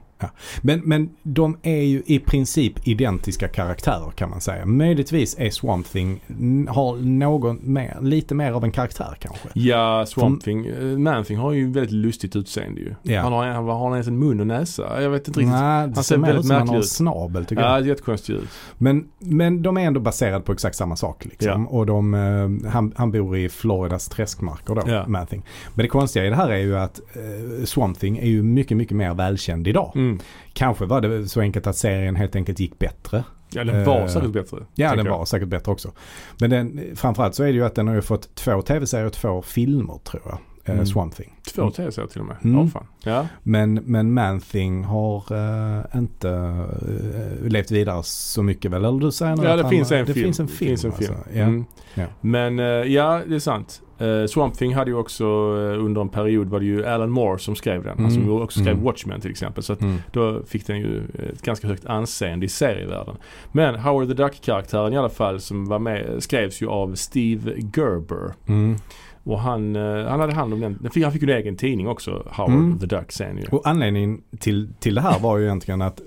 Men, 0.62 0.80
men 0.84 1.10
de 1.22 1.56
är 1.62 1.82
ju 1.82 2.02
i 2.06 2.18
princip 2.18 2.88
identiska 2.88 3.48
karaktärer 3.48 4.10
kan 4.10 4.30
man 4.30 4.40
säga. 4.40 4.66
Möjligtvis 4.66 5.36
är 5.38 5.50
Swamp 5.50 5.86
Thing, 5.92 6.20
har 6.68 6.96
någon 6.96 7.58
mer, 7.62 7.96
lite 8.00 8.34
mer 8.34 8.52
av 8.52 8.64
en 8.64 8.70
karaktär 8.70 9.16
kanske. 9.18 9.48
Ja, 9.54 10.06
Swamp 10.06 10.42
Thing. 10.44 10.66
eh, 10.66 10.82
Man-Thing 10.98 11.36
har 11.38 11.52
ju 11.52 11.70
väldigt 11.72 11.92
lustigt 11.92 12.36
utseende 12.36 12.80
ju. 12.80 12.94
Ja. 13.02 13.20
Han 13.22 13.32
har, 13.32 13.46
han, 13.46 13.64
har 13.64 13.78
han 13.84 13.92
ens 13.92 14.06
en 14.08 14.18
mun 14.18 14.40
och 14.40 14.46
näsa? 14.46 15.02
Jag 15.02 15.10
vet 15.10 15.28
inte 15.28 15.40
riktigt. 15.40 15.52
Nej, 15.54 15.88
det 15.88 15.94
ser 15.94 16.02
ser 16.02 16.18
väldigt 16.18 16.38
ut 16.40 16.46
som 16.46 16.50
att 16.56 16.58
han 16.58 16.66
märklig 16.66 16.70
har 16.70 16.76
en 16.76 16.82
ut. 16.82 16.88
snabel 16.88 17.44
tycker 17.44 17.62
jag. 17.62 17.82
Ja, 17.82 17.86
jättekonstigt 17.86 18.38
ut. 18.42 18.48
Men, 18.78 19.04
men 19.18 19.62
de 19.62 19.76
är 19.76 19.80
ändå 19.80 20.00
baserade 20.00 20.40
på 20.44 20.52
exakt 20.52 20.76
samma 20.76 20.96
sak. 20.96 21.24
Liksom. 21.24 21.68
Och 21.68 21.86
de, 21.86 22.14
eh, 22.14 22.70
han, 22.70 22.92
han 22.96 23.10
bor 23.10 23.36
i 23.36 23.48
Floridas 23.48 24.08
träskmarker 24.08 24.74
då, 24.74 24.82
Ja. 24.86 25.04
Man-Thing. 25.08 25.42
Men 25.74 25.82
det 25.82 25.88
konstiga 25.88 26.26
i 26.26 26.28
det 26.28 26.36
här 26.36 26.50
är 26.50 26.58
ju 26.58 26.78
att 26.78 27.00
eh, 27.12 27.64
Swamp 27.64 27.98
Thing 27.98 28.18
är 28.18 28.26
ju 28.26 28.42
mycket, 28.42 28.76
mycket 28.76 28.96
mer 28.96 29.14
välkänd 29.14 29.68
idag. 29.68 29.92
Mm. 29.94 30.11
Kanske 30.52 30.84
var 30.84 31.00
det 31.00 31.28
så 31.28 31.40
enkelt 31.40 31.66
att 31.66 31.76
serien 31.76 32.16
helt 32.16 32.36
enkelt 32.36 32.60
gick 32.60 32.78
bättre. 32.78 33.24
Ja, 33.54 33.64
den 33.64 33.84
var 33.84 34.00
Eh, 34.00 34.06
säkert 34.06 34.30
bättre. 34.30 34.56
Ja, 34.74 34.96
den 34.96 35.06
jag. 35.06 35.18
var 35.18 35.24
säkert 35.24 35.48
bättre 35.48 35.72
också. 35.72 35.92
Men 36.40 36.50
den, 36.50 36.80
framförallt 36.96 37.34
så 37.34 37.42
är 37.42 37.46
det 37.46 37.52
ju 37.52 37.64
att 37.64 37.74
den 37.74 37.88
har 37.88 37.94
ju 37.94 38.02
fått 38.02 38.34
två 38.34 38.62
tv-serier 38.62 39.06
och 39.06 39.12
två 39.12 39.42
filmer 39.42 39.98
tror 40.04 40.22
jag. 40.24 40.38
Eh, 40.64 40.72
Mm. 40.74 40.86
Swamp 40.86 41.14
Thing. 41.14 41.32
Två 41.54 41.70
tv-serier 41.70 42.08
till 42.08 42.20
och 42.20 42.26
med. 42.26 42.36
Mm. 42.44 42.58
Ja, 42.60 42.66
fan. 42.66 42.86
Ja. 43.04 43.26
Men, 43.42 43.74
men 43.74 44.14
Man-Thing 44.14 44.84
har 44.84 45.16
eh, 45.32 45.84
inte 45.98 46.28
eh, 46.30 47.48
levt 47.48 47.70
vidare 47.70 48.02
så 48.02 48.42
mycket 48.42 48.70
väl? 48.70 48.84
Eller 48.84 48.98
du 49.00 49.12
säger 49.12 49.36
nu 49.36 49.42
Ja, 49.44 49.56
det 49.56 49.62
han, 49.62 49.70
finns 49.70 49.92
en 49.92 50.06
det 50.06 50.14
film. 50.14 50.24
Finns 50.24 50.40
en 50.40 50.48
film, 50.48 50.68
finns 50.68 50.84
en 50.84 50.92
film. 50.92 51.14
Alltså. 51.16 51.30
Mm. 51.38 51.64
Ja. 51.94 52.04
Men 52.20 52.58
eh, 52.58 52.64
ja, 52.66 53.20
det 53.28 53.34
är 53.34 53.38
sant. 53.38 53.82
Uh, 54.00 54.26
Swamp 54.26 54.54
Thing 54.54 54.74
hade 54.74 54.90
ju 54.90 54.96
också 54.96 55.24
eh, 55.24 55.84
under 55.84 56.00
en 56.00 56.08
period 56.08 56.48
var 56.48 56.58
det 56.60 56.66
ju 56.66 56.86
Alan 56.86 57.10
Moore 57.10 57.38
som 57.38 57.56
skrev 57.56 57.82
den. 57.84 57.98
Han 57.98 58.10
som 58.10 58.22
Mm. 58.22 58.34
ju 58.34 58.40
också 58.42 58.60
skrev 58.60 58.72
Mm. 58.72 58.84
Watchmen 58.84 59.20
till 59.20 59.30
exempel. 59.30 59.62
Så 59.62 59.72
att 59.72 59.80
Mm. 59.80 59.96
då 60.12 60.42
fick 60.46 60.66
den 60.66 60.78
ju 60.80 61.02
ett 61.32 61.42
ganska 61.42 61.68
högt 61.68 61.86
anseende 61.86 62.46
i 62.46 62.48
serievärlden. 62.48 63.16
Men 63.52 63.74
Howard 63.74 64.08
the 64.08 64.14
Duck-karaktären 64.14 64.92
i 64.92 64.96
alla 64.96 65.08
fall 65.08 65.40
som 65.40 65.64
var 65.66 65.78
med 65.78 66.22
skrevs 66.22 66.62
ju 66.62 66.68
av 66.68 66.94
Steve 66.94 67.52
Gerber. 67.76 68.32
Mm. 68.46 68.76
Och 69.24 69.40
han, 69.40 69.76
eh, 69.76 70.04
han 70.06 70.20
hade 70.20 70.32
hand 70.34 70.52
om 70.54 70.60
den. 70.60 70.78
han 70.82 71.12
fick 71.12 71.22
ju 71.22 71.30
en 71.30 71.36
egen 71.38 71.56
tidning 71.56 71.88
också, 71.88 72.10
Howard 72.30 72.54
Mm. 72.54 72.78
the 72.78 72.86
Duck 72.86 73.12
sen 73.12 73.38
ju. 73.38 73.44
Och 73.50 73.62
anledningen 73.68 74.20
till, 74.38 74.68
till 74.80 74.94
det 74.94 75.00
här 75.00 75.18
var 75.20 75.38
ju 75.38 75.44
egentligen 75.44 75.82
att, 75.82 76.00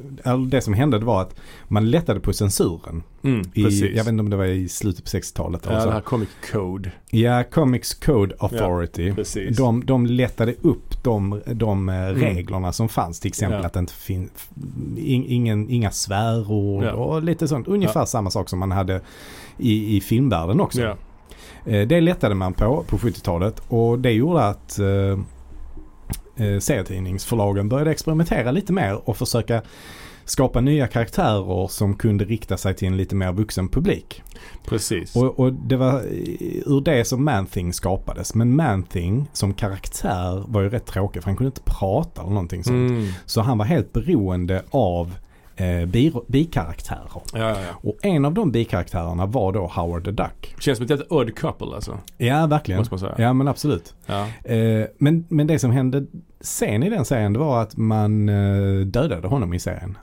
det 0.47 0.61
som 0.61 0.73
hände 0.73 0.99
det 0.99 1.05
var 1.05 1.21
att 1.21 1.35
man 1.67 1.89
lättade 1.91 2.19
på 2.19 2.33
censuren. 2.33 3.03
Mm, 3.23 3.41
I, 3.53 3.61
jag 3.79 4.03
vet 4.03 4.07
inte 4.07 4.19
om 4.21 4.29
det 4.29 4.37
var 4.37 4.45
i 4.45 4.69
slutet 4.69 5.03
på 5.03 5.09
60-talet. 5.17 5.65
eller 5.65 5.75
ja, 5.75 5.81
så. 5.81 5.87
det 5.87 5.93
här 5.93 6.01
Comic 6.01 6.29
Code. 6.51 6.91
Ja, 7.09 7.43
Comics 7.43 7.93
Code 7.93 8.35
Authority. 8.39 9.13
Precis. 9.13 9.57
De, 9.57 9.85
de 9.85 10.05
lättade 10.05 10.53
upp 10.61 11.03
de, 11.03 11.41
de 11.53 11.89
eh, 11.89 11.93
reglerna 12.07 12.71
som 12.71 12.89
fanns. 12.89 13.19
Till 13.19 13.29
exempel 13.29 13.53
Mm. 13.55 13.61
Ja. 13.63 13.67
att 13.67 13.73
det 13.73 13.79
inte 13.79 13.93
finns 13.93 14.31
in, 14.97 15.25
ingen, 15.27 15.69
inga 15.69 15.91
svärord 15.91 16.83
Ja. 16.83 16.91
och 16.93 17.23
lite 17.23 17.47
sånt. 17.47 17.67
Ungefär 17.67 18.05
samma 18.05 18.29
sak 18.29 18.49
som 18.49 18.59
man 18.59 18.71
hade 18.71 19.01
i, 19.57 19.97
i 19.97 20.01
filmvärlden 20.01 20.59
också. 20.61 20.97
Eh, 21.65 21.87
Det 21.87 22.01
lättade 22.01 22.35
man 22.35 22.53
på 22.53 22.83
på 22.87 22.97
70-talet 22.97 23.61
och 23.67 23.99
det 23.99 24.11
gjorde 24.11 24.43
att 24.43 24.79
eh, 24.79 25.19
eh, 26.45 26.59
serietidningsförlagen 26.59 27.69
började 27.69 27.91
experimentera 27.91 28.51
lite 28.51 28.73
mer 28.73 29.09
och 29.09 29.17
försöka 29.17 29.61
skapa 30.25 30.61
nya 30.61 30.87
karaktärer 30.87 31.67
som 31.67 31.95
kunde 31.95 32.25
rikta 32.25 32.57
sig 32.57 32.73
till 32.75 32.87
en 32.87 32.97
lite 32.97 33.15
mer 33.15 33.31
vuxen 33.33 33.67
publik. 33.69 34.23
Precis. 34.67 35.15
Och, 35.15 35.39
och 35.39 35.53
det 35.53 35.75
var 35.75 36.01
ur 36.65 36.81
det 36.81 37.05
som 37.05 37.25
Man-Thing 37.25 37.73
skapades. 37.73 38.35
Men 38.35 38.55
Man-Thing 38.55 39.27
som 39.33 39.53
karaktär 39.53 40.43
var 40.47 40.61
ju 40.61 40.69
rätt 40.69 40.85
tråkig 40.85 41.23
för 41.23 41.29
han 41.29 41.37
kunde 41.37 41.47
inte 41.47 41.61
prata 41.65 42.21
eller 42.21 42.31
någonting 42.31 42.63
sånt. 42.63 42.91
Mm. 42.91 43.07
Så 43.25 43.41
han 43.41 43.57
var 43.57 43.65
helt 43.65 43.93
beroende 43.93 44.63
av 44.71 45.15
eh, 45.55 45.85
bi, 45.85 46.13
bikaraktärer. 46.27 47.09
Ja, 47.13 47.39
ja, 47.39 47.49
ja. 47.49 47.55
Och 47.81 47.97
en 48.01 48.25
av 48.25 48.33
de 48.33 48.51
bikaraktärerna 48.51 49.25
var 49.25 49.51
då 49.51 49.67
Howard 49.67 50.05
the 50.05 50.11
Duck. 50.11 50.55
Känns 50.59 50.77
som 50.77 50.83
ett 50.83 50.89
jätte 50.89 51.05
odd 51.09 51.35
couple 51.35 51.75
alltså. 51.75 51.97
Ja, 52.17 52.47
verkligen. 52.47 52.79
Måste 52.79 52.93
man 52.93 52.99
säga. 52.99 53.15
Ja, 53.17 53.33
men 53.33 53.47
absolut. 53.47 53.95
Eh, 54.43 54.57
men, 54.97 55.25
men 55.29 55.47
det 55.47 55.59
som 55.59 55.71
hände 55.71 56.05
sen 56.41 56.83
i 56.83 56.89
den 56.89 57.05
serien 57.05 57.33
det 57.33 57.39
var 57.39 57.61
att 57.61 57.77
man 57.77 58.29
eh, 58.29 58.85
dödade 58.85 59.27
honom 59.27 59.53
i 59.53 59.59
serien. 59.59 59.97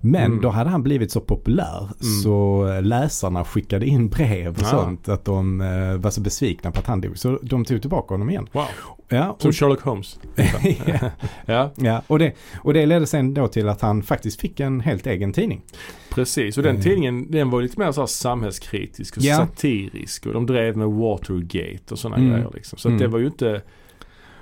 Men 0.00 0.24
Mm. 0.24 0.40
då 0.40 0.48
hade 0.48 0.70
han 0.70 0.82
blivit 0.82 1.12
så 1.12 1.20
populär 1.20 1.88
så 2.24 2.66
läsarna 2.82 3.44
skickade 3.44 3.86
in 3.86 4.08
brev 4.08 4.56
och 4.56 4.62
Ah. 4.62 4.66
sånt 4.70 5.08
att 5.08 5.24
de 5.24 5.60
eh, 5.60 5.94
var 5.96 6.10
så 6.10 6.20
besvikna 6.20 6.70
på 6.70 6.78
att 6.78 6.86
han 6.86 7.00
dog. 7.00 7.18
Så 7.18 7.38
de 7.42 7.64
tog 7.64 7.80
tillbaka 7.80 8.14
honom 8.14 8.30
igen. 8.30 8.48
Wow. 8.52 8.64
Ja, 9.10 9.36
Som 9.38 9.52
Sherlock 9.52 9.80
Holmes. 9.80 10.20
ja, 10.36 11.10
ja, 11.46 11.70
ja 11.76 12.02
och, 12.06 12.18
det, 12.18 12.32
och 12.62 12.74
det 12.74 12.86
ledde 12.86 13.06
sen 13.06 13.34
då 13.34 13.48
till 13.48 13.68
att 13.68 13.80
han 13.80 14.02
faktiskt 14.02 14.40
fick 14.40 14.60
en 14.60 14.80
helt 14.80 15.06
egen 15.06 15.32
tidning. 15.32 15.62
precis. 16.10 16.56
Och 16.56 16.62
den 16.62 16.76
Eh. 16.76 16.82
tidningen 16.82 17.30
den 17.30 17.50
var 17.50 17.62
lite 17.62 17.80
mer 17.80 17.92
så 17.92 18.06
samhällskritisk 18.06 19.16
och 19.16 19.22
Ja. 19.22 19.36
satirisk. 19.36 20.26
Och 20.26 20.32
de 20.32 20.46
drev 20.46 20.76
med 20.76 20.88
Watergate 20.88 21.84
och 21.94 21.98
sådana 21.98 22.16
Mm. 22.16 22.30
grejer 22.32 22.50
liksom. 22.54 22.78
Så 22.78 22.88
Mm. 22.88 23.00
det 23.00 23.06
var 23.08 23.18
ju 23.18 23.26
inte... 23.26 23.62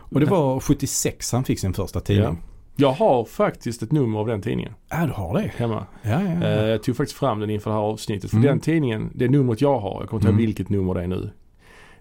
Och 0.09 0.21
det 0.21 0.27
var 0.27 0.61
76 0.61 1.33
han 1.33 1.45
fick 1.45 1.61
sin 1.61 1.75
första 1.75 2.01
tidning. 2.01 2.39
Jag 2.77 2.93
har 2.93 3.25
faktiskt 3.25 3.83
ett 3.83 3.93
nummer 3.93 4.19
av 4.19 4.27
den 4.27 4.43
tidningen 4.43 4.73
Ja, 4.91 5.07
du 5.07 5.13
har 5.13 5.35
det. 5.43 5.51
hemma. 5.57 5.87
Ja, 6.03 6.11
ja, 6.11 6.21
ja. 6.41 6.47
Eh, 6.47 6.67
jag 6.69 6.83
tog 6.83 6.97
faktiskt 6.97 7.19
fram 7.19 7.41
den 7.41 7.51
inför 7.51 7.71
det 7.71 7.77
här 7.77 7.83
avsnittet. 7.83 8.31
För 8.31 8.37
Mm. 8.37 8.47
den 8.49 8.61
tidningen, 8.61 9.11
det 9.15 9.29
numret 9.29 9.61
jag 9.61 9.79
har, 9.81 10.01
jag 10.01 10.09
kommer 10.09 10.21
inte 10.21 10.27
ihåg 10.29 10.35
Mm. 10.35 10.47
vilket 10.47 10.69
nummer 10.69 10.95
det 10.95 11.03
är 11.03 11.07
nu. 11.07 11.31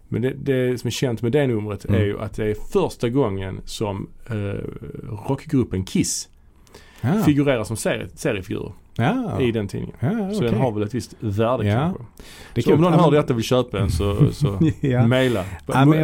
Men 0.07 0.21
det, 0.21 0.33
det 0.33 0.77
som 0.81 0.87
är 0.87 0.91
känt 0.91 1.21
med 1.21 1.31
det 1.31 1.47
numret 1.47 1.85
Mm. 1.85 2.01
är 2.01 2.05
ju 2.05 2.19
att 2.19 2.33
det 2.33 2.45
är 2.45 2.55
första 2.71 3.09
gången 3.09 3.61
som 3.65 4.07
eh, 4.29 4.33
rockgruppen 5.29 5.83
Kiss 5.85 6.29
ja. 7.01 7.23
figurerar 7.25 7.63
som 7.63 7.77
serie, 7.77 8.07
seriefigurer 8.15 8.71
ja. 8.95 9.41
i 9.41 9.51
den 9.51 9.67
tidningen. 9.67 9.95
ja, 9.99 10.09
Så 10.31 10.37
okej. 10.37 10.49
den 10.51 10.61
har 10.61 10.71
väl 10.71 10.83
ett 10.83 10.93
visst 10.95 11.15
värde 11.19 11.67
Ja. 11.67 11.73
kanske. 11.75 12.03
Det 12.53 12.61
Så 12.61 12.73
om 12.73 12.81
någon 12.81 12.93
hör 12.93 13.11
detta 13.11 13.33
och 13.33 13.39
vill 13.39 13.45
köpa 13.45 13.79
en 13.79 13.91
så, 13.91 14.31
så 14.33 14.59
Ja. 14.81 15.07
mejla 15.07 15.43
Ja, 15.67 15.85
men 15.85 15.99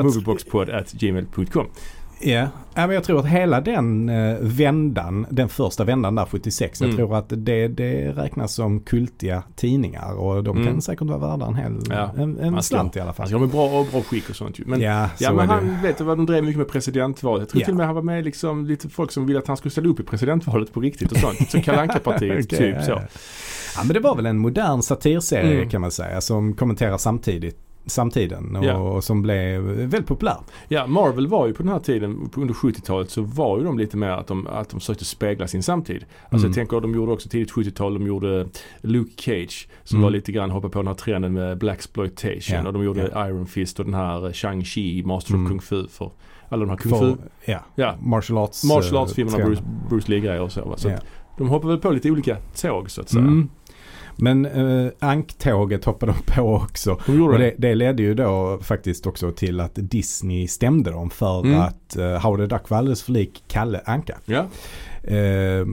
Ja, 2.24 2.48
men 2.76 2.90
jag 2.92 3.04
tror 3.04 3.20
att 3.20 3.26
hela 3.26 3.62
den 3.62 4.10
eh, 4.10 4.38
vändan, 4.42 5.26
den 5.30 5.50
första 5.50 5.84
vändan 5.84 6.16
där 6.16 6.26
76, 6.26 6.82
Mm. 6.82 6.90
jag 6.90 6.98
tror 6.98 7.16
att 7.18 7.26
det, 7.30 7.68
det 7.68 8.12
räknas 8.12 8.54
som 8.54 8.80
kultiga 8.80 9.44
tidningar 9.56 10.14
och 10.14 10.44
de 10.44 10.56
kan 10.56 10.68
Mm. 10.68 10.82
säkert 10.82 11.08
vara 11.08 11.18
värda 11.18 11.46
en 11.46 11.56
hel, 11.56 11.80
Ja, 11.90 12.12
en, 12.18 12.38
en 12.40 12.64
slant 12.64 12.96
i 12.96 13.00
alla 13.00 13.14
fall. 13.14 13.24
Alltså 13.24 13.38
de 13.40 13.44
är 13.44 13.48
bra 13.52 13.80
och 13.80 13.86
bra 13.92 14.02
skick 14.02 14.30
och 14.30 14.36
sånt 14.36 14.60
ju. 14.60 14.64
Men, 14.68 14.82
ja, 14.82 15.10
ja, 15.20 15.34
men 15.34 15.50
han 15.50 15.68
det. 15.68 15.88
vet 15.88 15.98
du 15.98 16.04
vad 16.04 16.18
de 16.18 16.26
drev 16.26 16.44
mycket 16.44 16.58
med 16.58 16.68
presidentvalet. 16.70 17.42
Jag 17.42 17.50
tror 17.50 17.62
Ja. 17.62 17.66
till 17.66 17.74
och 17.74 17.78
med 17.78 17.86
han 17.86 17.96
var 17.96 18.02
med 18.02 18.24
liksom 18.24 18.66
lite 18.66 18.90
folk 18.90 19.12
som 19.12 19.26
ville 19.26 19.40
att 19.40 19.48
han 19.48 19.58
skulle 19.58 19.72
ställa 19.72 19.90
upp 19.90 20.00
i 20.00 20.04
presidentvalet 20.04 20.74
på 20.74 20.80
riktigt 20.80 21.12
och 21.12 21.18
sånt. 21.18 21.50
Så 21.52 21.62
Kalle 21.62 21.82
Anka-partiet 21.82 22.46
Okej, 22.46 22.58
typ 22.58 22.76
ja, 22.76 22.82
så. 22.86 22.92
Ja 23.78 23.84
men 23.86 23.94
det 23.94 24.00
var 24.00 24.16
väl 24.16 24.26
en 24.26 24.38
modern 24.38 24.82
satirserie 24.82 25.58
Mm. 25.58 25.70
kan 25.70 25.82
man 25.82 25.92
säga 25.92 26.22
som 26.22 26.54
kommenterar 26.54 26.98
samtidigt 26.98 27.58
samtiden 27.86 28.56
och, 28.56 28.66
Ja. 28.66 28.78
och 28.78 29.04
som 29.04 29.22
blev 29.22 29.62
väldigt 29.62 30.06
populär. 30.08 30.38
Ja, 30.68 30.88
Marvel 30.88 31.28
var 31.28 31.48
ju 31.48 31.54
på 31.54 31.64
den 31.64 31.72
här 31.72 31.80
tiden, 31.80 32.30
under 32.38 32.54
70-talet, 32.54 33.10
så 33.10 33.22
var 33.22 33.58
ju 33.58 33.64
de 33.64 33.78
lite 33.78 33.98
mer 33.98 34.10
att 34.10 34.28
de, 34.28 34.48
att 34.48 34.70
de 34.70 34.80
försökte 34.80 35.06
spegla 35.06 35.48
sin 35.48 35.64
samtid. 35.64 36.06
Alltså 36.24 36.36
Mm. 36.38 36.44
jag 36.50 36.56
tänker, 36.56 36.80
de 36.82 36.96
gjorde 36.96 37.12
också 37.12 37.30
tidigt 37.30 37.52
70-tal, 37.52 37.94
de 37.94 38.08
gjorde 38.08 38.48
Luke 38.82 39.22
Cage 39.22 39.68
som 39.84 39.96
Mm. 39.98 40.04
var 40.04 40.10
lite 40.12 40.32
grann 40.32 40.52
hoppade 40.52 40.72
på 40.74 40.80
den 40.80 40.88
här 40.88 40.94
trenden 40.96 41.34
med 41.34 41.58
Blaxploitation 41.58 42.56
Ja, 42.64 42.68
och 42.68 42.74
de 42.74 42.84
gjorde 42.84 43.10
ja. 43.14 43.28
Iron 43.28 43.48
Fist 43.48 43.80
och 43.80 43.86
den 43.86 43.94
här 43.94 44.32
Shang-Chi, 44.32 45.06
Master 45.06 45.34
Mm. 45.34 45.46
of 45.46 45.50
Kung 45.50 45.62
Fu 45.62 45.88
för 45.88 46.12
alla 46.50 46.60
de 46.66 46.70
här 46.70 46.78
Kung 46.78 47.00
Fu, 47.00 47.16
ja, 47.46 47.60
ja, 47.76 47.96
martial 48.02 48.38
arts. 48.38 48.64
martial 48.64 48.96
eh, 48.96 49.02
arts-filmerna, 49.02 49.38
trender. 49.38 49.56
Bruce, 49.56 49.64
Bruce 49.90 50.12
Lee-grejer 50.12 50.42
och 50.42 50.52
så. 50.52 50.66
Va? 50.66 50.78
så 50.78 50.92
de 51.38 51.50
hoppade 51.50 51.74
väl 51.74 51.82
på 51.82 51.92
lite 51.92 52.12
olika 52.12 52.38
tåg 52.62 52.92
så 52.92 53.02
att 53.02 53.10
säga. 53.10 53.22
Mm. 53.24 53.50
Men 54.16 54.46
uh, 54.46 54.92
anktåget 55.00 55.86
hoppade 55.86 56.12
de 56.12 56.34
på 56.36 56.42
också. 56.56 56.92
Och 57.32 57.40
det. 57.40 57.54
det, 57.58 57.76
ledde 57.76 58.04
ju 58.04 58.14
då 58.14 58.60
faktiskt 58.62 59.08
också 59.08 59.32
till 59.32 59.60
att 59.60 59.72
Disney 59.76 60.48
stämde 60.48 60.92
dem 60.92 61.10
för 61.10 61.42
Mm. 61.46 61.60
att 61.60 61.98
Howard 62.24 62.40
the 62.40 62.56
Duck 62.56 62.70
var 62.70 62.78
alldeles 62.78 63.04
för 63.04 63.12
lik 63.12 63.44
Kalle 63.48 63.82
Anka. 63.86 64.18
Ja. 64.26 64.46
Eh, 65.04 65.68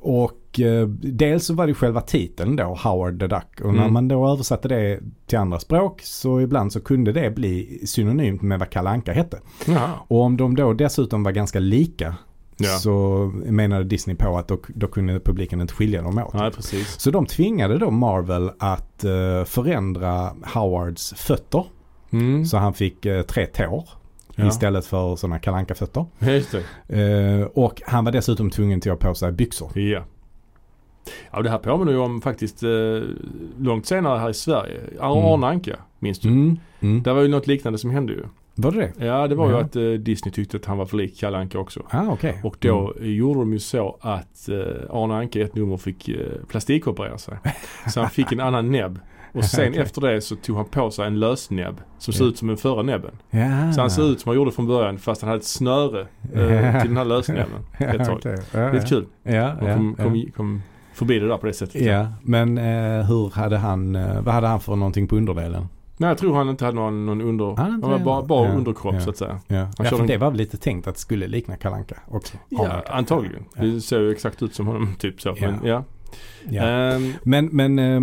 och 0.00 0.60
eh, 0.60 0.86
dels 0.88 1.46
så 1.46 1.54
var 1.54 1.66
det 1.66 1.74
själva 1.74 2.00
titeln 2.00 2.56
då, 2.56 2.64
Howard 2.84 3.20
the 3.20 3.26
Duck. 3.26 3.60
Och 3.64 3.74
när 3.74 3.80
Mm. 3.82 3.92
man 3.92 4.08
då 4.08 4.28
översatte 4.32 4.68
det 4.68 5.00
till 5.26 5.38
andra 5.38 5.58
språk 5.58 6.00
så 6.04 6.40
ibland 6.40 6.72
så 6.72 6.80
kunde 6.80 7.12
det 7.12 7.30
bli 7.30 7.80
synonymt 7.86 8.42
med 8.42 8.58
vad 8.58 8.70
Kalle 8.70 8.90
Anka 8.90 9.12
hette. 9.12 9.38
Jaha. 9.66 9.90
Och 10.08 10.20
om 10.20 10.36
de 10.36 10.56
då 10.56 10.72
dessutom 10.72 11.22
var 11.22 11.32
ganska 11.32 11.58
lika 11.58 12.14
Ja. 12.56 12.78
så 12.78 12.90
menade 13.34 13.84
Disney 13.84 14.16
på 14.16 14.38
att 14.38 14.48
då, 14.48 14.58
då 14.68 14.86
kunde 14.86 15.20
publiken 15.20 15.60
inte 15.60 15.74
skilja 15.74 16.02
dem 16.02 16.18
åt. 16.18 16.34
Nej, 16.34 16.50
precis. 16.50 17.00
Så 17.00 17.10
de 17.10 17.26
tvingade 17.26 17.78
då 17.78 17.90
Marvel 17.90 18.50
att 18.58 19.04
eh, 19.04 19.44
förändra 19.44 20.32
Howards 20.54 21.14
fötter. 21.16 21.64
Mm. 22.10 22.44
Så 22.46 22.56
han 22.56 22.74
fick 22.74 23.06
eh, 23.06 23.22
tre 23.22 23.46
tår 23.46 23.88
Ja. 24.36 24.48
istället 24.48 24.86
för 24.86 25.16
sådana 25.16 25.38
kalanka 25.38 25.74
fötter 25.74 26.04
Just. 26.18 26.54
Eh, 26.88 27.42
och 27.54 27.82
han 27.86 28.04
var 28.04 28.12
dessutom 28.12 28.50
tvungen 28.50 28.80
till 28.80 28.92
att 28.92 29.02
ha 29.02 29.08
på 29.08 29.14
sig 29.14 29.32
byxor. 29.32 29.78
Ja. 29.78 30.04
Ja, 31.32 31.42
det 31.42 31.50
här 31.50 31.58
påminner 31.58 31.92
ju 31.92 31.98
om 31.98 32.20
faktiskt 32.20 32.62
eh, 32.62 32.70
långt 33.58 33.86
senare 33.86 34.18
här 34.18 34.30
i 34.30 34.34
Sverige. 34.34 34.80
Arne 35.00 35.34
Mm. 35.34 35.44
Anka, 35.44 35.76
minns 35.98 36.18
du? 36.18 36.28
Mm. 36.28 36.58
Mm. 36.80 37.02
Det 37.02 37.12
var 37.12 37.22
ju 37.22 37.28
något 37.28 37.46
liknande 37.46 37.78
som 37.78 37.90
hände 37.90 38.12
ju. 38.12 38.24
Var 38.54 38.72
det 38.72 38.78
det? 38.96 39.04
Ja, 39.06 39.28
det 39.28 39.34
var 39.34 39.46
ju 39.48 39.52
Ja. 39.54 39.60
att 39.60 39.76
eh, 39.76 39.82
Disney 39.82 40.32
tyckte 40.32 40.56
att 40.56 40.64
han 40.64 40.78
var 40.78 40.86
för 40.86 40.96
lik 40.96 41.18
Kalle 41.20 41.38
Anka 41.38 41.58
också. 41.58 41.82
Ah, 41.90 42.06
okej. 42.08 42.40
Och 42.44 42.56
då 42.58 42.94
gjorde 43.00 43.40
de 43.40 43.52
ju 43.52 43.58
så 43.58 43.98
att 44.00 44.48
eh, 44.48 44.56
Arne 44.90 45.14
Anka 45.14 45.38
i 45.38 45.42
ett 45.42 45.54
nummer 45.54 45.76
fick 45.76 46.08
eh, 46.08 46.16
plastikoperera 46.48 47.18
sig. 47.18 47.34
Så 47.88 48.00
han 48.00 48.10
fick 48.10 48.32
en 48.32 48.40
annan 48.48 48.70
näbb. 48.70 48.98
Och 49.34 49.44
sen 49.44 49.68
Okej. 49.68 49.82
efter 49.82 50.00
det 50.00 50.20
så 50.20 50.36
tog 50.36 50.56
han 50.56 50.64
på 50.64 50.90
sig 50.90 51.06
en 51.06 51.20
lösnäbb 51.20 51.80
som 51.98 52.14
såg 52.14 52.26
Ja. 52.26 52.30
ut 52.30 52.38
som 52.38 52.48
den 52.48 52.56
förra 52.56 52.82
näbben. 52.82 53.10
Ja. 53.30 53.72
Så 53.72 53.80
han 53.80 53.90
såg 53.90 54.04
ut 54.10 54.20
som 54.20 54.28
han 54.28 54.36
gjorde 54.36 54.50
från 54.52 54.66
början 54.66 54.98
fast 54.98 55.20
han 55.22 55.28
hade 55.28 55.38
ett 55.38 55.44
snöre 55.46 56.00
eh, 56.34 56.80
till 56.80 56.88
den 56.88 56.96
här 56.96 57.04
lösnäbben. 57.04 57.60
Ett 57.78 58.04
tag. 58.06 58.16
Okej. 58.16 58.38
Ja, 58.54 58.72
Lite 58.72 58.86
kul. 58.86 59.06
Ja, 59.22 59.52
Och 59.54 59.60
kom, 59.74 59.94
kom, 59.94 60.24
kom 60.36 60.62
förbi 60.94 61.18
det 61.18 61.28
där 61.28 61.36
på 61.36 61.46
det 61.46 61.52
sättet. 61.52 61.82
ja, 61.82 62.06
men 62.22 62.58
eh, 62.58 63.04
hur 63.06 63.30
hade 63.34 63.56
han, 63.58 63.96
eh, 63.96 64.20
vad 64.22 64.34
hade 64.34 64.46
han 64.46 64.60
för 64.60 64.76
någonting 64.76 65.06
på 65.08 65.16
underdelen? 65.16 65.68
Nej 66.02 66.08
jag 66.10 66.18
tror 66.18 66.34
han 66.34 66.48
inte 66.48 66.64
hade 66.64 66.74
någon, 66.76 67.06
någon 67.06 67.20
under... 67.20 67.56
Han 67.56 67.74
inte 67.74 67.88
var 67.88 67.98
bara, 67.98 68.22
bara 68.22 68.48
Ja, 68.48 68.54
underkropp 68.54 68.94
ja. 68.94 69.00
så 69.00 69.10
att 69.10 69.16
säga. 69.16 69.40
Ja, 69.48 69.68
ja 69.78 69.84
för 69.84 70.00
en- 70.00 70.06
det 70.06 70.16
var 70.16 70.30
väl 70.30 70.38
lite 70.38 70.56
tänkt 70.56 70.86
att 70.86 70.94
det 70.94 71.00
skulle 71.00 71.26
likna 71.26 71.56
Kalanka 71.56 71.94
också. 72.08 72.36
Ja, 72.48 72.82
antagligen. 72.90 73.44
Ja. 73.56 73.62
Det 73.64 73.80
ser 73.80 74.00
ju 74.00 74.10
exakt 74.12 74.42
ut 74.42 74.54
som 74.54 74.66
honom 74.66 74.94
typ 74.98 75.20
så. 75.20 75.36
Men, 75.40 75.54
ja. 75.64 75.84
Ja. 76.48 76.62
Ehm, 76.62 77.12
Men, 77.22 77.46
men 77.46 77.78
eh, 77.78 78.00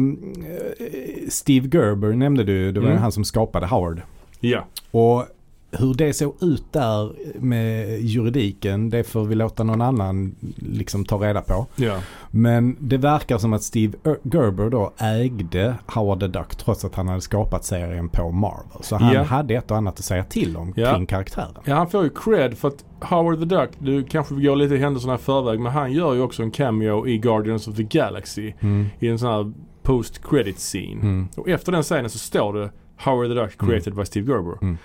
Steve 1.29 1.67
Gerber 1.77 2.13
nämnde 2.13 2.43
du, 2.43 2.71
det 2.71 2.79
var 2.79 2.87
Mm. 2.87 3.01
han 3.01 3.11
som 3.11 3.23
skapade 3.23 3.65
Howard. 3.67 4.01
ja. 4.39 4.65
Och 4.91 5.25
hur 5.71 5.93
det 5.93 6.13
såg 6.13 6.35
ut 6.43 6.63
där 6.73 7.11
med 7.39 8.01
juridiken, 8.01 8.89
det 8.89 9.03
får 9.03 9.23
vi 9.25 9.35
låta 9.35 9.63
någon 9.63 9.81
annan 9.81 10.35
liksom 10.55 11.05
ta 11.05 11.17
reda 11.17 11.41
på. 11.41 11.65
Ja. 11.75 11.99
Men 12.31 12.75
det 12.79 12.97
verkar 12.97 13.37
som 13.37 13.53
att 13.53 13.63
Steve 13.63 13.97
Gerber 14.23 14.69
då 14.69 14.93
ägde 14.97 15.75
Howard 15.87 16.19
the 16.19 16.27
Duck 16.27 16.55
trots 16.55 16.85
att 16.85 16.95
han 16.95 17.07
hade 17.07 17.21
skapat 17.21 17.65
serien 17.65 18.09
på 18.09 18.31
Marvel. 18.31 18.81
Så 18.83 18.95
han 18.95 19.13
Ja. 19.13 19.23
hade 19.23 19.53
ett 19.55 19.71
och 19.71 19.77
annat 19.77 19.99
att 19.99 20.05
säga 20.05 20.23
till 20.23 20.57
om 20.57 20.73
Ja. 20.75 20.93
kring 20.95 21.05
karaktären. 21.05 21.53
Ja, 21.65 21.75
han 21.75 21.89
får 21.89 22.03
ju 22.03 22.09
cred 22.09 22.57
för 22.57 22.67
att 22.67 22.85
Howard 23.01 23.39
the 23.39 23.45
Duck, 23.45 23.69
du 23.79 24.03
kanske 24.03 24.35
går 24.35 24.55
lite 24.55 24.75
händelserna 24.77 25.15
i 25.15 25.17
förväg, 25.17 25.59
men 25.59 25.71
han 25.71 25.91
gör 25.93 26.13
ju 26.13 26.21
också 26.21 26.43
en 26.43 26.51
cameo 26.51 27.07
i 27.07 27.17
Guardians 27.17 27.67
of 27.67 27.75
the 27.75 27.83
Galaxy 27.83 28.53
Mm. 28.59 28.85
i 28.99 29.07
en 29.07 29.19
sån 29.19 29.29
här 29.29 29.51
post 29.83 30.21
credit 30.29 30.57
scene. 30.59 31.01
Mm. 31.01 31.27
Och 31.37 31.49
efter 31.49 31.71
den 31.71 31.83
scenen 31.83 32.09
så 32.09 32.17
står 32.17 32.53
det 32.53 32.69
Howard 32.97 33.27
the 33.29 33.33
Duck 33.33 33.57
created 33.57 33.95
by 33.95 34.05
Steve 34.05 34.31
Gerber. 34.31 34.77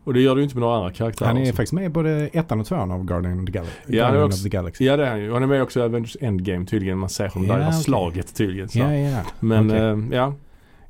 Mm. 0.00 0.04
Och 0.04 0.14
det 0.14 0.20
gör 0.20 0.36
du 0.36 0.42
inte 0.42 0.54
med 0.56 0.60
några 0.60 0.76
andra 0.76 0.92
karaktärer. 0.92 1.26
Han 1.28 1.36
är 1.36 1.40
alltså. 1.40 1.54
faktiskt 1.56 1.72
med 1.72 1.84
i 1.84 1.88
både 1.88 2.10
ettan 2.32 2.60
och 2.60 2.66
tvåan 2.66 2.90
av 2.90 3.04
Guardian 3.04 3.40
of 3.40 3.46
the, 3.46 3.52
Gal- 3.52 3.64
Ja, 3.86 3.92
Guardian 3.92 4.22
också- 4.24 4.38
of 4.38 4.42
the 4.42 4.48
Galaxy. 4.48 4.84
Ja 4.84 4.96
det 4.96 5.06
är 5.06 5.10
han 5.10 5.20
ju. 5.20 5.32
Han 5.32 5.42
är 5.42 5.46
med 5.46 5.62
också 5.62 5.80
i 5.80 5.82
Avengers 5.82 6.16
Endgame 6.20 6.66
tydligen. 6.66 6.98
Man 6.98 7.08
ser 7.08 7.28
honom 7.28 7.48
Ja, 7.48 7.54
där 7.56 7.62
i 7.62 7.68
okej. 7.68 7.80
slaget 7.82 8.34
tydligen. 8.34 8.68
Så. 8.68 8.78
Ja, 8.78 8.94
ja. 8.94 9.18
Men 9.40 9.70
okej. 9.70 9.80
eh, 9.80 9.98
ja. 10.18 10.34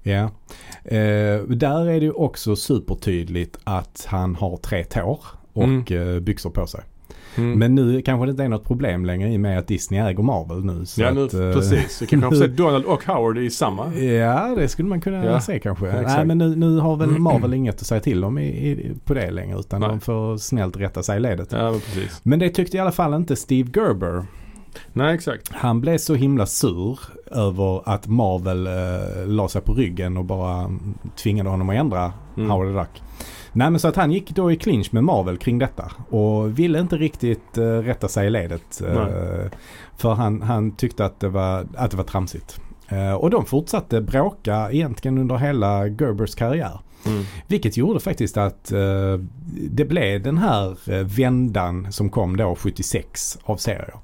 Ja. 0.02 0.30
Eh, 0.84 1.42
där 1.42 1.80
är 1.88 2.00
det 2.00 2.06
ju 2.06 2.12
också 2.12 2.56
supertydligt 2.56 3.58
att 3.64 4.06
han 4.10 4.34
har 4.34 4.56
tre 4.56 4.84
tår 4.84 5.20
och 5.52 5.92
eh, 5.92 6.20
byxor 6.20 6.50
på 6.50 6.66
sig. 6.66 6.80
Mm. 7.36 7.58
Men 7.58 7.74
nu 7.74 8.02
kanske 8.02 8.26
det 8.26 8.30
inte 8.30 8.44
är 8.44 8.48
något 8.48 8.64
problem 8.64 9.04
längre 9.04 9.32
i 9.32 9.36
och 9.36 9.40
med 9.40 9.58
att 9.58 9.66
Disney 9.68 10.00
äger 10.00 10.22
Marvel 10.22 10.64
nu. 10.64 10.84
Ja 10.96 11.10
nu, 11.10 11.24
att, 11.24 11.34
eh, 11.34 11.52
precis. 11.52 11.96
Så 11.96 12.06
kan 12.06 12.22
få 12.22 12.36
se 12.36 12.46
Donald 12.46 12.84
och 12.84 13.04
Howard 13.04 13.38
i 13.38 13.50
samma. 13.50 13.94
Ja, 13.94 14.54
det 14.56 14.68
skulle 14.68 14.88
man 14.88 15.00
kunna 15.00 15.24
Ja, 15.24 15.40
se 15.40 15.58
kanske. 15.58 15.86
exakt. 15.88 16.06
Nej, 16.16 16.24
men 16.26 16.38
nu, 16.38 16.56
nu 16.56 16.78
har 16.78 16.96
väl 16.96 17.08
Marvel 17.08 17.54
inget 17.54 17.74
att 17.80 17.86
säga 17.86 18.00
till 18.00 18.24
om 18.24 18.38
i, 18.38 18.46
i, 18.46 18.92
på 19.04 19.14
det 19.14 19.30
längre 19.30 19.58
utan 19.58 19.80
Nej. 19.80 19.88
de 19.90 20.00
får 20.00 20.36
snällt 20.36 20.76
rätta 20.76 21.02
sig 21.02 21.16
i 21.16 21.20
ledet. 21.20 21.48
Ja 21.52 21.70
men 21.70 21.80
precis. 21.80 22.20
Men 22.22 22.38
det 22.38 22.48
tyckte 22.50 22.76
i 22.76 22.80
alla 22.80 22.92
fall 22.92 23.14
inte 23.14 23.36
Steve 23.36 23.70
Gerber. 23.74 24.24
Nej 24.92 25.14
exakt. 25.14 25.48
Han 25.52 25.80
blev 25.80 25.98
så 25.98 26.14
himla 26.14 26.46
sur 26.46 26.98
över 27.30 27.88
att 27.88 28.06
Marvel 28.06 28.66
eh, 28.66 28.72
la 29.26 29.48
sig 29.48 29.60
på 29.62 29.72
ryggen 29.74 30.16
och 30.16 30.24
bara 30.24 30.70
tvingade 31.22 31.50
honom 31.50 31.68
att 31.70 31.76
ändra 31.76 32.12
Mm. 32.36 32.50
Howard 32.50 32.68
the 32.68 32.72
Duck. 32.78 33.02
Nej 33.52 33.70
men 33.70 33.80
så 33.80 33.88
att 33.88 33.96
han 33.96 34.12
gick 34.12 34.30
då 34.30 34.52
i 34.52 34.56
clinch 34.56 34.94
med 34.94 35.04
Marvel 35.04 35.38
kring 35.38 35.58
detta 35.58 35.92
och 36.08 36.58
ville 36.58 36.80
inte 36.80 36.96
riktigt 36.96 37.58
eh, 37.58 37.62
rätta 37.62 38.08
sig 38.08 38.26
i 38.26 38.30
ledet. 38.30 38.82
Nej. 38.94 39.50
för 39.96 40.14
han, 40.14 40.42
han 40.42 40.70
tyckte 40.70 41.04
att 41.04 41.20
det 41.20 41.28
var, 41.28 41.66
att 41.76 41.90
det 41.90 41.96
var 41.96 42.04
tramsigt. 42.04 42.60
Eh, 42.88 43.12
och 43.12 43.30
de 43.30 43.46
fortsatte 43.46 44.00
bråka 44.00 44.72
egentligen 44.72 45.18
under 45.18 45.36
hela 45.36 45.86
Gerbers 45.86 46.34
karriär. 46.34 46.80
Mm. 47.06 47.24
Vilket 47.46 47.76
gjorde 47.76 48.00
faktiskt 48.00 48.36
att 48.36 48.72
eh, 48.72 49.18
det 49.70 49.84
blev 49.84 50.22
den 50.22 50.38
här 50.38 50.76
vändan 51.04 51.92
som 51.92 52.10
kom 52.10 52.36
då 52.36 52.54
76 52.54 53.38
av 53.42 53.56
serier. 53.56 53.94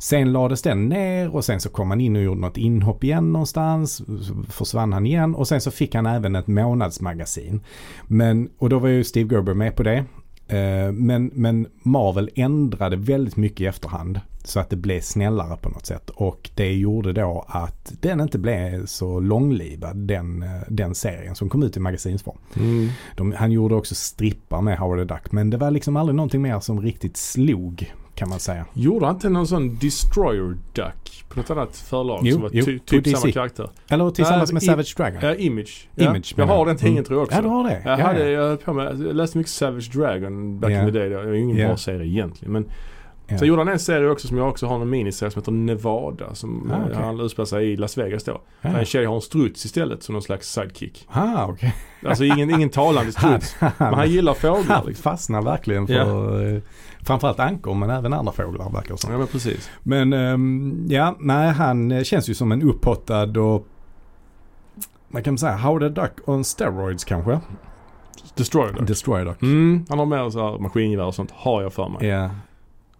Sen 0.00 0.32
lades 0.32 0.62
den 0.62 0.88
ner 0.88 1.34
och 1.34 1.44
sen 1.44 1.60
så 1.60 1.68
kom 1.68 1.90
han 1.90 2.00
in 2.00 2.16
och 2.16 2.22
gjorde 2.22 2.40
något 2.40 2.56
inhopp 2.56 3.04
igen 3.04 3.32
någonstans. 3.32 4.02
Försvann 4.48 4.92
han 4.92 5.06
igen 5.06 5.34
och 5.34 5.48
sen 5.48 5.60
så 5.60 5.70
fick 5.70 5.94
han 5.94 6.06
även 6.06 6.36
ett 6.36 6.46
månadsmagasin. 6.46 7.60
Men, 8.06 8.48
och 8.58 8.68
då 8.68 8.78
var 8.78 8.88
ju 8.88 9.04
Steve 9.04 9.34
Gerber 9.34 9.54
med 9.54 9.76
på 9.76 9.82
det. 9.82 10.04
Eh, 10.48 10.92
Men, 10.92 11.30
men 11.34 11.66
Marvel 11.82 12.30
ändrade 12.34 12.96
väldigt 12.96 13.36
mycket 13.36 13.60
i 13.60 13.66
efterhand. 13.66 14.20
Så 14.44 14.60
att 14.60 14.70
det 14.70 14.76
blev 14.76 15.00
snällare 15.00 15.56
på 15.56 15.68
något 15.68 15.86
sätt. 15.86 16.10
Och 16.10 16.50
det 16.54 16.72
gjorde 16.72 17.12
då 17.12 17.44
att 17.48 17.92
den 18.00 18.20
inte 18.20 18.38
blev 18.38 18.86
så 18.86 19.20
långlivad 19.20 19.96
den, 19.96 20.42
eh, 20.42 20.48
den 20.68 20.94
serien 20.94 21.34
som 21.34 21.48
kom 21.48 21.62
ut 21.62 21.76
i 21.76 21.80
magasinsform. 21.80 22.38
Mm. 22.56 22.88
De, 23.16 23.32
han 23.32 23.52
gjorde 23.52 23.74
också 23.74 23.94
strippar 23.94 24.60
med 24.60 24.78
Howard 24.78 24.98
the 24.98 25.14
Duck. 25.14 25.32
Men 25.32 25.50
det 25.50 25.56
var 25.56 25.70
liksom 25.70 25.96
aldrig 25.96 26.16
någonting 26.16 26.42
mer 26.42 26.60
som 26.60 26.80
riktigt 26.80 27.16
slog 27.16 27.92
kan 28.20 28.28
man 28.28 28.38
säga. 28.40 28.64
Gjorde 28.72 29.06
han 29.06 29.14
inte 29.14 29.28
någon 29.28 29.46
sån 29.46 29.76
Destroyer 29.78 30.56
Duck 30.72 31.24
på 31.28 31.38
något 31.40 31.50
annat 31.50 31.76
förlag 31.76 32.20
Jo, 32.24 32.32
som 32.32 32.42
var 32.42 32.50
jo, 32.52 32.64
ty, 32.64 32.78
typ 32.78 33.04
DC. 33.04 33.16
samma 33.16 33.32
karaktär? 33.32 33.70
Eller 33.88 34.10
tillsammans 34.10 34.52
med 34.52 34.62
Savage 34.62 34.94
Dragon. 34.96 35.18
Ja, 35.22 35.34
Image. 35.34 35.88
Ja. 35.94 36.04
Image, 36.10 36.34
jag 36.36 36.46
har 36.46 36.66
den 36.66 36.76
tidningen 36.76 36.98
Mm. 36.98 37.04
tror 37.04 37.18
jag 37.18 37.24
också. 37.24 37.36
Ja, 37.36 37.42
du 37.42 37.48
har 37.48 37.64
det. 37.64 37.82
Jag, 37.84 38.00
Ja, 38.00 38.04
hade, 38.06 38.20
ja. 38.30 38.40
jag, 38.40 38.48
höll 38.48 38.56
på 38.56 38.72
med, 38.72 38.86
jag 38.86 39.16
läste 39.16 39.38
mycket 39.38 39.52
Savage 39.52 39.90
Dragon 39.94 40.60
back 40.60 40.70
Ja. 40.72 40.80
in 40.80 40.92
the 40.92 40.98
day. 40.98 41.08
Det 41.08 41.16
var 41.16 41.32
ingen 41.32 41.56
Ja. 41.56 41.66
bra 41.66 41.76
serie 41.76 42.06
egentligen. 42.06 42.52
Men 42.52 42.64
Ja. 43.32 43.38
Sen 43.38 43.48
gjorde 43.48 43.60
han 43.60 43.68
en 43.68 43.78
serie 43.78 44.08
också 44.10 44.28
som 44.28 44.36
jag 44.38 44.48
också 44.48 44.66
har 44.66 44.80
en 44.82 44.90
miniserie 44.90 45.30
som 45.30 45.40
heter 45.42 45.52
Nevada. 45.52 46.34
Som 46.34 46.70
Ah, 46.72 46.84
okej. 46.84 46.96
han 47.02 47.20
utspelar 47.20 47.46
sig 47.46 47.72
i 47.72 47.76
Las 47.76 47.98
Vegas 47.98 48.24
då. 48.24 48.40
Ja. 48.60 48.68
Där 48.70 48.78
en 48.78 48.84
tjej 48.84 49.04
har 49.04 49.14
en 49.14 49.20
struts 49.20 49.64
istället 49.64 50.02
som 50.02 50.12
någon 50.12 50.22
slags 50.22 50.52
sidekick. 50.52 51.06
Ah, 51.10 51.46
okej. 51.46 51.74
Alltså 52.06 52.24
ingen, 52.24 52.50
ingen 52.50 52.68
talande 52.68 53.12
struts. 53.18 53.56
Men 53.60 53.94
han 53.94 54.10
gillar 54.10 54.34
fåglar 54.34 54.74
Han 54.76 54.86
liksom. 54.86 55.02
fastnar 55.02 55.42
verkligen 55.42 55.86
för 55.86 56.54
eh, 56.54 56.60
framförallt 57.04 57.40
ankor 57.40 57.74
men 57.74 57.90
även 57.90 58.12
andra 58.12 58.32
fåglar 58.32 58.70
verkar 58.70 58.92
det 58.94 58.98
som. 58.98 59.12
Ja 59.12 59.18
men 59.18 59.26
precis. 59.26 59.70
Men 59.82 60.12
ehm, 60.12 60.86
ja, 60.88 61.16
nej 61.20 61.50
han 61.50 61.92
eh, 61.92 62.02
känns 62.02 62.30
ju 62.30 62.34
som 62.34 62.52
en 62.52 62.62
upphottad 62.62 63.40
och 63.40 63.66
man 65.08 65.22
kan 65.22 65.38
säga 65.38 65.56
Howard 65.56 65.82
the 65.82 66.00
Duck 66.00 66.28
on 66.28 66.44
steroids 66.44 67.04
kanske. 67.04 67.40
Destroyer 68.34 68.72
Duck. 68.72 68.88
Destroyer 68.88 69.24
Duck. 69.24 69.42
Mm, 69.42 69.84
han 69.88 69.98
har 69.98 70.06
mer 70.06 70.30
så 70.30 70.50
här 70.50 70.58
maskingevär 70.58 71.04
och 71.04 71.14
sånt 71.14 71.30
har 71.30 71.62
jag 71.62 71.72
för 71.72 71.88
mig. 71.88 72.06
Ja. 72.08 72.30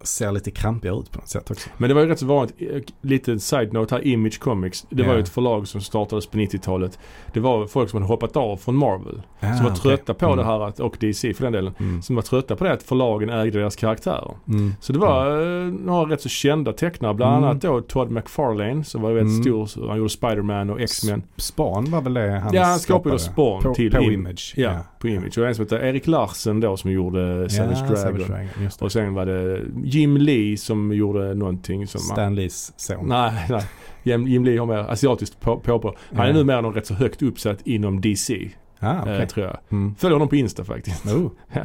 Ser 0.03 0.31
lite 0.31 0.51
krampigare 0.51 0.99
ut 0.99 1.11
på 1.11 1.19
något 1.19 1.27
sätt 1.29 1.51
också. 1.51 1.69
Men 1.77 1.87
det 1.89 1.93
var 1.93 2.01
ju 2.01 2.07
rätt 2.07 2.19
så 2.19 2.25
vanligt, 2.25 2.55
eh, 2.59 2.81
lite 3.01 3.39
side-note 3.39 3.95
här, 3.95 4.07
Image 4.07 4.39
Comics. 4.39 4.85
Det 4.89 5.03
var 5.03 5.09
Ja. 5.09 5.15
ju 5.15 5.21
ett 5.23 5.29
förlag 5.29 5.67
som 5.67 5.81
startades 5.81 6.27
på 6.27 6.37
90-talet. 6.37 6.99
Det 7.33 7.39
var 7.39 7.67
folk 7.67 7.89
som 7.89 8.01
hade 8.01 8.13
hoppat 8.13 8.37
av 8.37 8.57
från 8.57 8.75
Marvel. 8.75 9.21
Ah, 9.39 9.53
som 9.53 9.63
var 9.65 9.71
okej. 9.71 9.81
trötta 9.81 10.13
på 10.13 10.25
Mm. 10.25 10.37
det 10.37 10.43
här, 10.43 10.59
att, 10.67 10.79
och 10.79 10.97
DC 10.99 11.33
för 11.33 11.43
den 11.43 11.53
delen. 11.53 11.73
Mm. 11.79 12.01
Som 12.01 12.15
var 12.15 12.23
trötta 12.23 12.55
på 12.55 12.63
det 12.63 12.71
att 12.73 12.83
förlagen 12.83 13.29
ägde 13.29 13.59
deras 13.59 13.75
karaktärer. 13.75 14.31
Mm. 14.47 14.73
Så 14.79 14.93
det 14.93 14.99
var 14.99 15.41
eh, 15.41 15.67
några 15.73 16.13
rätt 16.13 16.21
så 16.21 16.29
kända 16.29 16.73
tecknare. 16.73 17.13
Bland 17.13 17.35
Mm. 17.37 17.49
annat 17.49 17.61
då 17.61 17.81
Todd 17.81 18.11
McFarlane 18.11 18.83
som 18.83 19.01
var 19.01 19.11
väldigt 19.11 19.45
Mm. 19.47 19.67
stor. 19.67 19.87
Han 19.87 19.97
gjorde 19.97 20.09
Spider-Man 20.09 20.69
och 20.69 20.81
X-Men. 20.81 21.23
Spawn 21.37 21.91
var 21.91 22.01
väl 22.01 22.13
det 22.13 22.29
han 22.39 22.53
Ja, 22.53 22.63
han 22.63 22.79
skapade 22.79 23.19
skapade? 23.19 23.19
Spawn 23.19 23.61
på, 23.63 23.73
till 23.75 23.91
på 23.91 23.97
Im- 23.97 24.13
Image. 24.13 24.53
Ja, 24.57 24.77
på 24.99 25.07
Image. 25.07 25.37
Och 25.37 25.47
en 25.47 25.55
som 25.55 25.65
heter 25.65 25.79
Erik 25.85 26.07
Larsen 26.07 26.59
då 26.59 26.77
som 26.77 26.91
gjorde 26.91 27.49
Savage 27.49 27.71
ja, 27.81 27.85
Dragon. 27.85 27.97
Savage 27.97 28.27
Dragon. 28.27 28.69
Och 28.79 28.91
sen 28.91 29.13
var 29.13 29.25
det 29.25 29.61
Jim 29.93 30.17
Lee 30.17 30.57
som 30.57 30.91
gjorde 30.93 31.33
någonting 31.33 31.87
som... 31.87 32.01
Stan 32.01 32.35
Lees 32.35 32.73
son. 32.79 33.07
Nej, 33.07 33.45
nej. 33.49 33.63
Jim, 34.03 34.27
Jim 34.27 34.45
Lee 34.45 34.59
har 34.59 34.65
mer 34.65 34.77
asiatiskt 34.77 35.39
på, 35.41 35.59
påbrå. 35.59 35.95
Han 36.13 36.25
är 36.25 36.27
Ja. 36.29 36.33
numera 36.33 36.61
någon 36.61 36.73
rätt 36.73 36.85
så 36.87 36.93
högt 36.93 37.21
uppsatt 37.21 37.67
inom 37.67 38.01
DC. 38.01 38.51
Ah, 38.79 39.01
okej. 39.01 39.21
eh, 39.21 39.27
tror 39.27 39.45
jag. 39.45 39.57
Mm. 39.69 39.95
Följer 39.95 40.13
honom 40.15 40.27
på 40.29 40.35
Insta 40.35 40.63
faktiskt. 40.63 41.05
Oh. 41.05 41.31
Ja. 41.53 41.61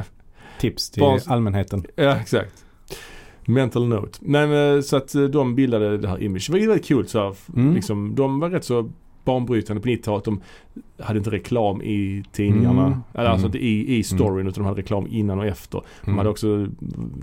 Tips 0.59 0.89
till 0.89 1.03
Barns- 1.03 1.31
allmänheten. 1.31 1.85
Ja, 1.95 2.15
exakt. 2.15 2.65
Mental 3.45 3.87
note. 3.87 4.19
Men 4.21 4.75
eh, 4.75 4.81
så 4.81 4.97
att 4.97 5.15
eh, 5.15 5.23
de 5.23 5.55
bildade 5.55 5.97
det 5.97 6.07
här 6.07 6.23
Image. 6.23 6.47
Det 6.51 6.53
var 6.59 6.67
väldigt 6.67 6.85
kul 6.87 7.07
så 7.07 7.19
här, 7.19 7.35
Mm. 7.55 7.73
liksom, 7.75 8.15
De 8.15 8.39
var 8.39 8.49
rätt 8.49 8.63
så 8.63 8.91
banbrytande 9.27 9.81
på 9.81 9.87
90-talet. 9.89 10.25
De 10.25 10.41
hade 10.99 11.17
inte 11.17 11.29
reklam 11.29 11.81
i 11.81 12.23
tidningarna. 12.31 12.85
Mm. 12.87 12.99
Eller 13.13 13.29
alltså 13.29 13.47
Mm. 13.47 13.55
inte 13.57 13.65
i, 13.67 13.97
i 13.97 14.03
storyn 14.03 14.47
utan 14.47 14.63
de 14.63 14.67
hade 14.69 14.81
reklam 14.81 15.07
innan 15.09 15.39
och 15.39 15.45
efter. 15.45 15.81
De 16.01 16.07
Mm. 16.07 16.17
hade 16.17 16.29
också 16.29 16.67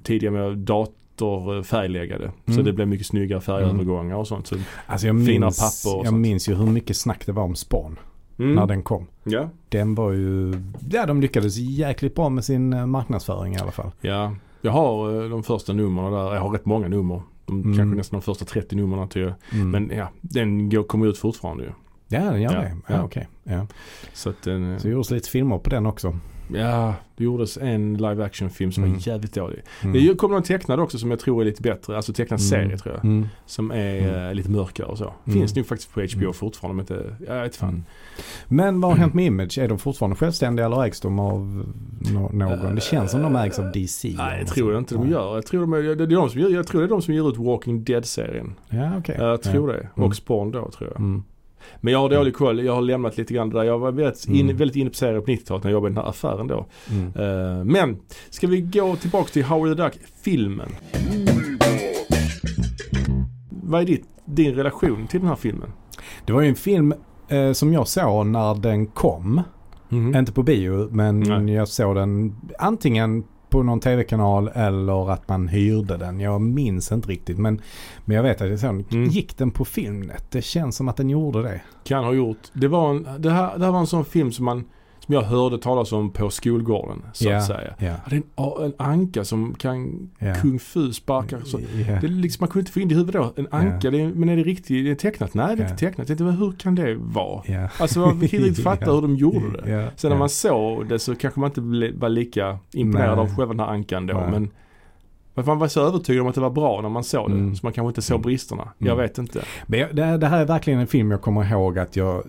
tidigare 0.03 0.35
med 0.35 0.59
dator 0.59 1.57
eh, 1.57 1.63
färgläggade. 1.63 2.33
Så 2.47 2.53
Mm. 2.53 2.65
det 2.65 2.73
blev 2.73 2.89
mycket 2.89 3.07
snyggare 3.07 3.41
färgövergångar 3.41 4.17
och 4.17 4.29
sånt. 4.29 4.47
Så, 4.47 4.57
Alltså 4.87 5.07
jag 5.07 5.27
fina 5.27 5.47
minns, 5.47 5.59
papper 5.85 5.97
och 5.99 6.05
jag 6.05 6.11
sånt. 6.11 6.21
minns 6.21 6.49
ju 6.49 6.55
hur 6.55 6.67
mycket 6.67 6.97
snack 6.97 7.27
det 7.27 7.33
var 7.33 7.43
om 7.43 7.55
Spawn 7.55 7.99
mm. 8.39 8.55
när 8.55 8.67
den 8.67 8.83
kom. 8.83 9.07
Ja. 9.25 9.49
Den 9.69 9.95
var 9.95 10.13
ju, 10.13 10.55
ja 10.91 11.07
de 11.07 11.21
lyckades 11.21 11.57
jäkligt 11.57 12.15
bra 12.15 12.29
med 12.29 12.45
sin 12.45 12.73
eh, 12.73 12.87
marknadsföring 12.87 13.55
i 13.55 13.59
alla 13.59 13.73
fall. 13.73 13.91
ja. 14.01 14.35
Jag 14.61 14.73
har 14.73 15.23
eh, 15.25 15.29
de 15.31 15.43
första 15.43 15.73
numren 15.73 16.13
där. 16.13 16.35
Jag 16.35 16.41
har 16.41 16.51
rätt 16.51 16.67
många 16.67 16.89
nummer. 16.89 17.23
De, 17.47 17.61
Mm. 17.63 17.77
Kanske 17.77 17.97
nästan 17.97 18.19
de 18.21 18.25
första 18.25 18.45
30 18.45 18.77
numren 18.77 19.09
jag. 19.15 19.33
Mm. 19.53 19.71
Men 19.71 19.91
ja, 19.97 20.09
den 20.21 20.69
går, 20.71 20.83
kommer 20.83 21.07
ut 21.07 21.19
fortfarande 21.19 21.65
ju. 21.65 21.71
Ja, 22.15 22.31
den 22.31 22.43
gör 22.43 22.53
Ja, 22.55 22.61
det. 22.61 22.73
Ja, 22.89 22.95
ja. 22.95 23.03
okej. 23.03 23.29
Ja. 23.45 23.67
Så 24.13 24.31
att 24.31 24.43
den, 24.43 24.73
eh, 24.73 24.79
Så 24.79 24.87
det 24.87 24.93
gjordes 24.93 25.11
lite 25.11 25.31
filmer 25.31 25.59
på 25.59 25.71
den 25.71 25.87
också. 25.87 26.19
ja, 26.55 26.95
det 27.17 27.25
gjordes 27.25 27.57
en 27.57 27.95
live 27.97 28.25
action 28.25 28.51
film 28.51 28.73
som 28.73 28.85
Mm. 28.85 28.95
var 28.97 29.09
jävligt 29.09 29.35
dålig. 29.35 29.63
Mm. 29.83 29.93
Det 30.07 30.15
kom 30.19 30.31
någon 30.31 30.43
tecknad 30.43 30.81
också 30.81 30.99
som 30.99 31.11
jag 31.11 31.21
tror 31.21 31.41
är 31.41 31.45
lite 31.45 31.63
bättre. 31.63 31.97
Alltså 31.97 32.13
tecknad 32.13 32.41
Mm. 32.41 32.49
serie 32.51 32.79
tror 32.79 32.95
jag. 32.95 33.05
Mm. 33.05 33.29
Som 33.47 33.71
är 33.71 34.29
eh, 34.29 34.35
lite 34.35 34.51
mörkare 34.51 34.87
och 34.87 34.99
så. 34.99 35.05
Mm. 35.27 35.39
Finns 35.39 35.57
nog 35.57 35.67
faktiskt 35.67 35.95
på 35.95 36.01
HBO 36.01 36.21
Mm. 36.23 36.33
fortfarande 36.35 36.75
men 36.91 36.99
inte, 36.99 37.17
jag 37.33 37.43
vet 37.43 37.57
fan. 37.57 37.85
Men 38.49 38.81
vad 38.81 38.91
har 38.91 38.99
hänt 38.99 39.15
med 39.15 39.25
Image? 39.27 39.59
Är 39.59 39.69
de 39.69 39.79
fortfarande 39.79 40.17
självständiga 40.17 40.67
eller 40.67 40.85
ägs 40.85 41.01
de 41.01 41.19
av 41.19 41.65
no- 42.01 42.33
någon? 42.35 42.75
Det 42.75 42.81
känns 42.83 43.11
som 43.11 43.23
de 43.23 43.37
ägs 43.37 43.59
av 43.59 43.73
DC. 43.73 44.15
Nej, 44.17 44.35
eller 44.35 44.45
det 44.45 44.51
tror 44.51 44.73
jag 44.73 44.81
inte 44.81 44.95
de 44.95 45.01
Nej. 45.05 45.11
gör. 45.13 45.35
Jag 45.35 45.47
tror, 45.47 45.61
de 45.61 45.73
är, 45.73 45.83
det 45.83 46.05
är 46.05 46.07
de 46.07 46.31
som 46.31 46.41
jag 46.41 46.67
tror 46.67 46.81
det 46.81 46.87
är 46.87 46.89
de 46.89 47.03
som 47.03 47.15
ger 47.15 47.29
ut 47.29 47.37
Walking 47.37 47.85
Dead-serien. 47.85 48.55
Ja, 48.69 48.91
okej. 48.99 49.17
Jag 49.19 49.43
tror 49.43 49.69
det. 49.69 49.89
Mm. 49.97 50.09
Och 50.09 50.17
Spawn 50.17 50.51
då 50.51 50.71
tror 50.71 50.91
jag. 50.95 51.01
Mm. 51.71 51.79
Men 51.81 51.93
jag 51.93 52.01
har 52.01 52.09
dålig 52.11 52.35
koll. 52.35 52.65
Jag 52.65 52.75
har 52.75 52.83
lämnat 52.83 53.17
lite 53.17 53.35
grann 53.35 53.51
där. 53.51 53.63
Jag 53.65 53.79
var 53.79 53.93
väldigt, 53.93 54.29
in, 54.29 54.41
Mm. 54.41 54.57
väldigt 54.57 54.77
inne 54.77 54.91
på 54.91 54.97
serier 54.97 55.21
på 55.21 55.27
90-talet 55.31 55.65
när 55.65 55.71
jag 55.71 55.75
jobbade 55.77 55.93
i 55.93 55.95
den 55.95 56.03
här 56.05 56.11
affären 56.11 56.47
då. 56.47 56.67
Mm. 56.91 57.07
Eh, 57.07 57.65
men, 57.65 57.97
ska 58.31 58.47
vi 58.47 58.61
gå 58.61 58.97
tillbaka 58.97 59.29
till 59.33 59.45
Howard 59.45 59.77
the 59.77 59.83
Duck, 59.83 59.95
filmen. 60.23 60.69
Vad 63.63 63.81
är 63.83 63.85
ditt, 63.87 64.05
din 64.25 64.55
relation 64.55 65.07
till 65.07 65.21
den 65.21 65.29
här 65.29 65.37
filmen? 65.37 65.73
Det 66.27 66.33
var 66.33 66.41
ju 66.43 66.49
en 66.49 66.55
film 66.55 66.95
eh, 67.29 67.53
som 67.53 67.73
jag 67.73 67.89
såg 67.89 68.27
när 68.27 68.55
den 68.55 68.87
kom. 68.87 69.43
Mhm. 69.89 70.17
Inte 70.17 70.33
på 70.33 70.43
bio 70.43 70.89
men 70.91 71.21
Nej. 71.21 71.55
jag 71.55 71.69
såg 71.69 71.95
den 71.97 72.37
antingen 72.59 73.25
på 73.55 73.63
någon 73.63 73.81
tv-kanal 73.81 74.51
eller 74.55 75.11
att 75.13 75.29
man 75.29 75.49
hyrde 75.49 75.97
den. 75.97 76.21
Jag 76.21 76.41
minns 76.41 76.93
inte 76.93 77.09
riktigt 77.09 77.39
men, 77.39 77.61
men 78.05 78.17
jag 78.17 78.23
vet 78.23 78.41
att 78.41 78.49
jag 78.49 78.61
såg 78.61 78.71
den. 78.71 78.85
Mm. 78.91 79.09
Gick 79.09 79.39
den 79.39 79.51
på 79.51 79.65
Filmnet? 79.65 80.31
Det 80.31 80.43
känns 80.43 80.77
som 80.77 80.89
att 80.89 80.97
den 80.97 81.11
gjorde 81.11 81.43
det. 81.43 81.61
Kan 81.85 82.05
ha 82.05 82.13
gjort. 82.13 82.39
Det, 82.53 82.69
var 82.69 82.91
en, 82.91 83.09
det, 83.19 83.31
här, 83.31 83.59
det 83.59 83.65
här 83.65 83.73
var 83.73 83.81
en 83.81 83.87
sån 83.87 84.05
film 84.05 84.33
som 84.33 84.45
man 84.45 84.65
som 85.07 85.15
jag 85.15 85.23
hörde 85.23 85.59
talas 85.59 85.93
om 85.93 86.11
på 86.11 86.31
skolgården 86.31 87.03
så 87.13 87.29
Ja. 87.29 87.37
att 87.37 87.47
säga. 87.47 87.75
Ja, 87.79 87.95
det 88.11 88.17
är 88.17 88.23
en, 88.37 88.65
en 88.65 88.73
anka 88.77 89.25
som 89.25 89.55
kan 89.55 90.11
Ja. 90.19 90.35
kung 90.35 90.59
fu 90.59 90.93
sparka. 90.93 91.41
Så. 91.45 91.61
Ja. 91.61 91.67
Det 92.01 92.07
är 92.07 92.09
liksom, 92.09 92.43
man 92.43 92.49
kunde 92.49 92.61
inte 92.61 92.73
få 92.73 92.81
in 92.81 92.89
det 92.89 92.95
i 92.95 92.97
huvudet 92.99 93.23
då. 93.37 93.43
En 93.43 93.49
anka, 93.51 93.91
det 93.91 94.01
är, 94.01 94.09
men 94.09 94.29
är 94.29 94.37
det 94.37 94.43
riktigt? 94.43 94.85
Det 94.85 94.91
är 94.91 94.95
tecknat? 94.95 95.35
Nej, 95.35 95.57
det 95.57 95.63
är 95.63 95.69
inte 95.71 95.79
tecknat. 95.81 96.09
Men 96.21 96.31
hur 96.37 96.53
kan 96.53 96.75
det 96.75 96.95
vara? 96.95 97.43
Ja. 97.47 97.69
Alltså 97.79 98.01
man 98.01 98.29
kan 98.29 98.45
inte 98.47 98.63
fatta 98.63 98.93
hur 98.93 99.03
de 99.03 99.17
gjorde 99.17 99.61
det. 99.65 99.91
Sen 99.97 100.11
när 100.11 100.19
man 100.19 100.29
såg 100.29 100.89
det 100.89 100.99
så 100.99 101.15
kanske 101.15 101.41
man 101.41 101.51
inte 101.51 101.91
var 101.99 102.09
lika 102.09 102.59
imponerad 102.73 103.19
av 103.19 103.37
själva 103.37 103.53
den 103.55 103.61
här 103.61 103.73
ankan 103.73 104.07
då. 104.07 104.15
Men 104.31 104.51
men 105.35 105.45
man 105.47 105.59
var 105.59 105.69
så 105.69 105.81
övertygad 105.87 106.23
om 106.23 106.29
att 106.29 106.35
det 106.35 106.41
var 106.41 106.51
bra 106.51 106.81
när 106.81 106.89
man 106.89 107.05
såg 107.05 107.31
det. 107.31 107.35
Mm. 107.37 107.55
Så 107.57 107.67
man 107.67 107.73
kanske 107.73 107.89
inte 107.89 108.03
såg 108.03 108.15
Mm. 108.15 108.23
bristerna. 108.23 108.69
Jag 108.79 108.87
Mm. 108.89 108.99
vet 109.03 109.19
inte. 109.19 109.45
Men 109.67 109.81
jag, 109.81 109.97
det, 109.97 110.17
det 110.17 110.27
här 110.27 110.41
är 110.41 110.45
verkligen 110.45 110.81
en 110.81 110.87
film 110.87 111.11
jag 111.11 111.21
kommer 111.23 111.51
ihåg 111.53 111.79
att 111.79 111.97
jag, 111.97 112.15
eh, 112.17 112.23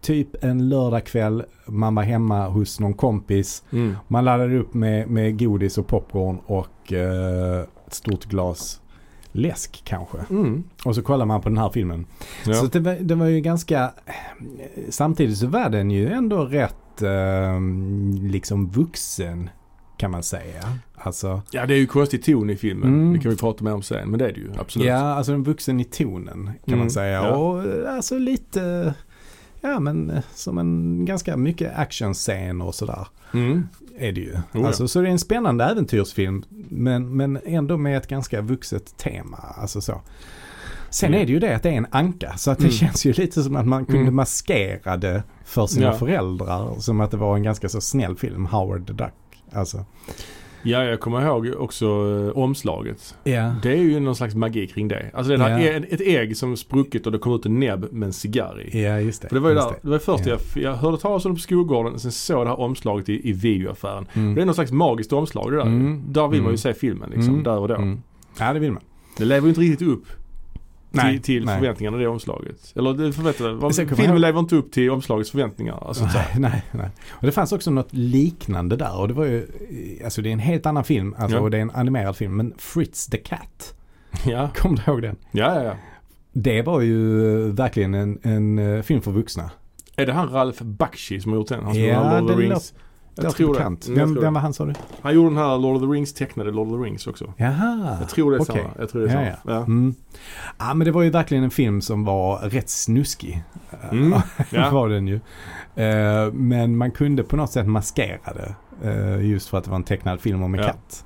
typ 0.00 0.44
en 0.44 0.68
lördagkväll, 0.68 1.44
man 1.66 1.94
var 1.94 2.02
hemma 2.02 2.48
hos 2.48 2.80
någon 2.80 2.94
kompis. 2.94 3.62
Mm. 3.72 3.96
Man 4.08 4.24
laddade 4.24 4.58
upp 4.58 4.74
med, 4.74 5.08
med 5.10 5.38
godis 5.38 5.78
och 5.78 5.86
popcorn 5.86 6.38
och 6.46 6.92
eh, 6.92 7.60
ett 7.86 7.94
stort 7.94 8.24
glas 8.24 8.78
läsk 9.34 9.82
kanske. 9.84 10.18
Mm. 10.30 10.64
Och 10.84 10.94
så 10.94 11.02
kollar 11.02 11.26
man 11.26 11.40
på 11.40 11.48
den 11.48 11.58
här 11.58 11.70
filmen. 11.70 12.06
Ja. 12.46 12.54
Så 12.54 12.66
det 12.66 12.80
var, 12.80 12.94
det 13.00 13.14
var 13.14 13.26
ju 13.26 13.40
ganska, 13.40 13.90
samtidigt 14.88 15.38
så 15.38 15.46
var 15.46 15.68
den 15.70 15.90
ju 15.90 16.12
ändå 16.12 16.44
rätt 16.44 17.02
eh, 17.02 17.60
liksom 18.30 18.68
vuxen 18.70 19.50
kan 20.02 20.10
man 20.10 20.22
säga. 20.22 20.62
Alltså, 20.94 21.42
ja, 21.50 21.66
det 21.66 21.74
är 21.74 21.78
ju 21.78 21.86
konstig 21.86 22.22
ton 22.24 22.50
i 22.50 22.56
filmen. 22.56 22.88
Mm. 22.88 23.12
Det 23.12 23.18
kan 23.18 23.30
vi 23.30 23.36
prata 23.36 23.64
mer 23.64 23.72
om 23.74 23.82
sen. 23.82 24.10
Men 24.10 24.18
det 24.18 24.28
är 24.28 24.32
det 24.32 24.40
ju 24.40 24.50
absolut. 24.58 24.88
ja 24.88 24.96
alltså 24.96 25.32
en 25.32 25.42
vuxen 25.42 25.80
i 25.80 25.84
tonen 25.84 26.44
kan 26.46 26.54
Mm, 26.66 26.78
man 26.78 26.90
säga. 26.90 27.12
ja. 27.12 27.36
Och 27.36 27.64
eh, 27.66 27.94
alltså 27.94 28.18
lite, 28.18 28.94
ja 29.60 29.80
men 29.80 30.10
eh, 30.10 30.22
som 30.34 30.58
en 30.58 31.04
ganska 31.04 31.36
mycket 31.36 31.78
actionscener 31.78 32.64
och 32.66 32.74
sådär. 32.74 33.06
Mm. 33.34 33.68
Är 33.98 34.12
det 34.12 34.20
ju. 34.20 34.36
ja. 34.52 34.66
Alltså, 34.66 34.88
så 34.88 35.00
det 35.00 35.08
är 35.08 35.12
en 35.12 35.18
spännande 35.18 35.64
äventyrsfilm 35.64 36.44
men, 36.68 37.16
men 37.16 37.38
ändå 37.44 37.76
med 37.76 37.96
ett 37.96 38.08
ganska 38.08 38.40
vuxet 38.40 38.96
tema. 38.96 39.36
Alltså 39.56 39.80
så. 39.80 40.00
Sen 40.90 41.08
Mm. 41.08 41.20
är 41.22 41.26
det 41.26 41.32
ju 41.32 41.38
det 41.38 41.56
att 41.56 41.62
det 41.62 41.68
är 41.70 41.72
en 41.74 41.86
anka 41.90 42.32
så 42.36 42.50
att 42.50 42.58
det 42.58 42.64
Mm. 42.64 42.72
känns 42.72 43.04
ju 43.06 43.12
lite 43.12 43.42
som 43.42 43.56
att 43.56 43.66
man 43.66 43.84
kunde 43.84 44.00
Mm. 44.00 44.14
maskera 44.16 44.96
det 44.96 45.22
för 45.44 45.66
sina 45.66 45.86
Ja. 45.86 45.92
föräldrar. 45.92 46.74
Som 46.80 47.00
att 47.00 47.10
det 47.10 47.16
var 47.16 47.36
en 47.36 47.42
ganska 47.42 47.68
så 47.68 47.80
snäll 47.80 48.16
film, 48.16 48.46
Howard 48.46 48.86
the 48.86 48.92
Duck. 48.92 49.12
Alltså. 49.52 49.84
Ja, 50.64 50.84
jag 50.84 51.00
kommer 51.00 51.26
ihåg 51.26 51.54
också 51.58 51.86
eh, 51.86 52.38
omslaget. 52.38 53.14
Ja. 53.24 53.54
Det 53.62 53.72
är 53.72 53.76
ju 53.76 54.00
någon 54.00 54.16
slags 54.16 54.34
magi 54.34 54.66
kring 54.66 54.88
det. 54.88 55.10
Alltså 55.14 55.36
det 55.36 55.44
är 55.44 55.86
ett 55.94 56.00
ägg 56.00 56.36
som 56.36 56.56
spruckit 56.56 57.06
och 57.06 57.12
det 57.12 57.18
kommer 57.18 57.36
ut 57.36 57.46
en 57.46 57.60
näbb 57.60 57.92
med 57.92 58.06
en 58.06 58.12
cigarr 58.12 58.60
i. 58.62 58.82
Ja, 58.84 59.00
just 59.00 59.22
det. 59.22 59.28
För 59.28 59.34
det 59.36 59.40
var 59.40 59.48
ju 59.48 59.54
där, 59.54 59.72
det 59.82 59.88
var 59.88 59.98
först 59.98 60.26
Ja. 60.26 60.38
jag, 60.54 60.62
jag 60.62 60.74
hörde 60.74 60.96
talas 60.98 61.24
om 61.24 61.32
det 61.32 61.36
på 61.36 61.40
skolgården, 61.40 61.98
sen 61.98 62.12
såg 62.12 62.38
jag 62.40 62.46
det 62.46 62.50
här 62.50 62.60
omslaget 62.60 63.08
i, 63.08 63.28
i 63.28 63.32
videoaffären. 63.32 64.06
Mm. 64.12 64.34
Det 64.34 64.40
är 64.42 64.44
någon 64.44 64.54
slags 64.54 64.72
magiskt 64.72 65.12
omslag 65.12 65.50
det 65.52 65.56
där. 65.56 65.62
Mm. 65.66 66.02
Där 66.12 66.28
vill 66.28 66.40
man 66.40 66.46
Mm. 66.46 66.52
ju 66.52 66.58
se 66.58 66.74
filmen 66.74 67.10
liksom, 67.10 67.28
Mm. 67.32 67.42
där 67.44 67.58
och 67.58 67.68
då. 67.68 67.74
Mm. 67.74 68.02
Ja, 68.38 68.52
det 68.52 68.58
vill 68.58 68.72
man. 68.72 68.82
Det 69.16 69.24
lever 69.24 69.42
ju 69.42 69.48
inte 69.48 69.60
riktigt 69.60 69.88
upp 69.88 70.06
Nej, 70.94 71.12
till, 71.12 71.22
till 71.22 71.44
nej. 71.44 71.58
förväntningarna 71.58 71.96
det 71.96 72.06
omslaget. 72.06 72.72
Eller 72.76 72.94
det 72.94 73.12
förväntade, 73.12 73.96
filmen 73.96 74.20
lever 74.20 74.40
inte 74.40 74.56
upp 74.56 74.72
till 74.72 74.90
omslagets 74.90 75.30
förväntningar. 75.30 75.88
Alltså, 75.88 76.08
så. 76.08 76.18
Nej, 76.18 76.26
nej, 76.38 76.62
nej. 76.72 76.88
Och 77.10 77.26
det 77.26 77.32
fanns 77.32 77.52
också 77.52 77.70
något 77.70 77.92
liknande 77.92 78.76
där 78.76 78.98
och 78.98 79.08
det 79.08 79.14
var 79.14 79.24
ju, 79.24 79.46
alltså 80.04 80.22
det 80.22 80.28
är 80.28 80.32
en 80.32 80.38
helt 80.38 80.66
annan 80.66 80.84
film, 80.84 81.14
alltså, 81.18 81.36
Ja. 81.36 81.42
och 81.42 81.50
det 81.50 81.56
är 81.56 81.62
en 81.62 81.70
animerad 81.70 82.16
film, 82.16 82.36
men 82.36 82.54
Fritz 82.58 83.06
the 83.06 83.16
Cat, 83.18 83.74
Ja. 84.24 84.50
kommer 84.54 84.76
du 84.86 84.92
ihåg 84.92 85.02
den? 85.02 85.16
ja, 85.30 85.54
ja, 85.54 85.62
ja. 85.64 85.74
Det 86.32 86.62
var 86.62 86.80
ju 86.80 87.32
eh, 87.48 87.54
verkligen 87.54 87.94
en, 87.94 88.18
en 88.22 88.58
eh, 88.58 88.82
film 88.82 89.02
för 89.02 89.10
vuxna. 89.10 89.50
Är 89.96 90.06
det 90.06 90.12
han 90.12 90.28
Ralph 90.30 90.62
Bakshi 90.62 91.20
som 91.20 91.32
har 91.32 91.38
gjort 91.38 91.48
den? 91.48 91.64
Han 91.64 91.74
som 91.74 91.82
Ja, 91.82 92.20
det 92.20 92.34
the 92.34 92.40
Rings. 92.40 92.70
Det 92.70 92.76
Jag 93.14 93.24
låter 93.24 93.36
tror 93.36 93.52
det. 93.52 93.58
bekant. 93.58 93.86
Mm, 93.86 93.98
jag 93.98 94.06
Vem, 94.06 94.14
vem 94.14 94.24
det. 94.24 94.30
var 94.30 94.40
han 94.40 94.52
sa 94.54 94.64
du? 94.64 94.72
Han 95.02 95.14
gjorde 95.14 95.28
den 95.28 95.36
här 95.38 95.58
Lord 95.58 95.76
of 95.76 95.82
the 95.82 95.86
Rings, 95.86 96.12
tecknade 96.12 96.50
Lord 96.50 96.68
of 96.68 96.72
the 96.80 96.84
Rings 96.88 97.06
också. 97.06 97.32
Jaha. 97.36 97.96
Jag 98.00 98.08
tror 98.08 98.30
det 98.30 98.36
är 98.36 98.40
okej. 98.42 98.56
samma. 98.62 98.74
Jag 98.78 98.88
tror 98.90 99.02
det 99.02 99.08
är 99.08 99.12
samma. 99.12 99.26
ja. 99.26 99.36
Ja. 99.44 99.56
Mm. 99.56 99.94
Ja 100.58 100.74
men 100.74 100.84
det 100.84 100.90
var 100.90 101.02
ju 101.02 101.10
verkligen 101.10 101.44
en 101.44 101.50
film 101.50 101.80
som 101.80 102.04
var 102.04 102.38
rätt 102.38 102.68
snuskig. 102.70 103.42
Mm. 103.90 104.14
Ja. 104.50 104.70
var 104.72 104.88
den 104.88 105.08
ju. 105.08 105.14
Eh, 105.76 106.32
men 106.32 106.76
man 106.76 106.90
kunde 106.90 107.22
på 107.22 107.36
något 107.36 107.50
sätt 107.52 107.66
maskera 107.66 108.32
det. 108.34 108.54
eh, 108.90 109.26
just 109.30 109.48
för 109.48 109.58
att 109.58 109.64
det 109.64 109.70
var 109.70 109.76
en 109.76 109.84
tecknad 109.84 110.20
film 110.20 110.42
om 110.42 110.54
en 110.54 110.60
Ja. 110.60 110.66
katt. 110.66 111.04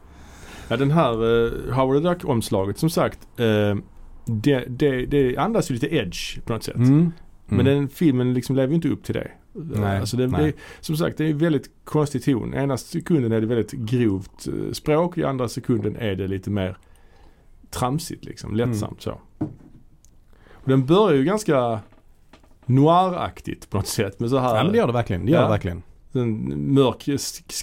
Ja, 0.69 0.77
den 0.77 0.90
här 0.90 1.23
uh, 1.25 1.73
Howard 1.75 2.03
the 2.03 2.09
Duck-omslaget 2.09 2.79
som 2.79 2.90
sagt. 2.90 3.19
eh, 3.37 3.77
det, 4.25 4.64
det, 4.69 5.07
det 5.07 5.37
andas 5.37 5.71
ju 5.71 5.75
lite 5.75 5.95
edge 5.97 6.40
på 6.45 6.53
något 6.53 6.62
sätt. 6.64 6.75
Mm. 6.77 7.12
Men 7.47 7.64
den 7.66 7.88
filmen 7.88 8.35
liksom 8.35 8.57
lever 8.57 8.69
ju 8.69 8.75
inte 8.75 8.88
upp 8.88 9.05
till 9.05 9.14
det. 9.14 9.31
Nej, 9.57 10.01
alltså 10.01 10.16
det, 10.16 10.27
det 10.27 10.53
som 10.81 10.97
sagt, 10.97 11.19
det 11.19 11.25
är 11.25 11.35
väldigt 11.35 11.71
konstig 11.85 12.25
ton. 12.25 12.55
Ena 12.55 12.77
sekunden 12.77 13.33
är 13.33 13.40
det 13.40 13.47
väldigt 13.47 13.73
grovt 13.73 14.49
eh, 14.49 14.73
språk. 14.73 15.19
I 15.19 15.25
andra 15.25 15.49
sekunden 15.49 15.97
är 15.97 16.14
det 16.14 16.27
lite 16.27 16.51
mer 16.51 16.77
tramsigt 17.71 18.25
liksom. 18.25 18.57
Lättsamt 18.57 19.03
så. 19.03 19.21
Och 20.51 20.69
den 20.69 20.87
börjar 20.87 21.16
ju 21.16 21.25
ganska 21.25 21.81
noiraktigt 22.66 23.71
på 23.71 23.77
något 23.77 23.87
sätt. 23.87 24.21
Med 24.21 24.31
så 24.31 24.38
här 24.38 24.57
Ja 24.57 24.62
men 24.62 24.73
det 24.73 24.79
gör 24.79 24.87
det 24.87 24.92
verkligen. 24.92 25.27
Det 25.27 25.33
gör 25.33 25.38
Ja. 25.38 25.45
det 25.45 25.51
verkligen. 25.51 25.83
en 26.12 26.75
mörk 26.75 27.03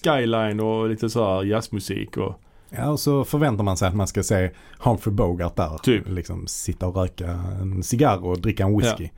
skyline 0.04 0.60
och 0.60 0.90
lite 0.90 1.10
så 1.10 1.26
här 1.26 1.44
jazzmusik 1.44 2.18
och 2.18 2.40
Ja 2.70 2.90
och 2.90 3.00
så 3.00 3.24
förväntar 3.24 3.64
man 3.64 3.78
sig 3.78 3.88
att 3.88 3.96
man 3.96 4.08
ska 4.08 4.24
se 4.24 4.52
Humphrey 4.80 5.14
Bogart 5.16 5.56
där. 5.56 5.78
Typ. 5.84 6.10
Liksom 6.10 6.48
sitta 6.48 6.88
och 6.88 6.96
röka 6.96 7.32
en 7.62 7.84
cigarr 7.84 8.26
och 8.26 8.42
dricka 8.42 8.64
en 8.64 8.78
whisky. 8.78 9.10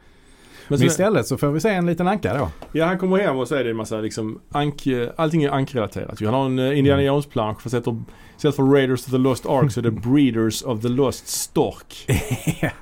Men 0.68 0.84
istället 0.84 1.28
så 1.28 1.38
får 1.38 1.48
vi 1.48 1.60
se 1.60 1.70
en 1.70 1.86
liten 1.86 2.08
anka 2.08 2.34
då. 2.38 2.50
ja, 2.72 2.86
han 2.86 2.98
kommer 2.98 3.18
hem 3.20 3.38
och 3.38 3.48
så 3.48 3.56
är 3.56 3.64
det 3.64 3.70
en 3.70 3.76
massa 3.78 3.98
liksom 3.98 4.40
ank, 4.52 4.88
allting 5.16 5.44
är 5.44 5.50
ankrelaterat. 5.50 6.20
Han 6.22 6.34
har 6.34 6.46
en 6.46 6.60
eh, 6.60 6.78
Indiana 6.80 7.02
Mm. 7.02 7.06
Jones-plansch 7.14 7.62
fast 7.62 7.76
heter, 7.76 8.04
istället 8.36 8.56
för 8.56 8.64
Raiders 8.64 9.06
of 9.06 9.12
the 9.12 9.18
Lost 9.18 9.46
Ark 9.46 9.72
så 9.72 9.80
är 9.80 9.84
det 9.84 9.92
Breeders 9.92 10.62
of 10.64 10.82
the 10.82 10.88
Lost 10.88 11.28
Stork. 11.28 12.08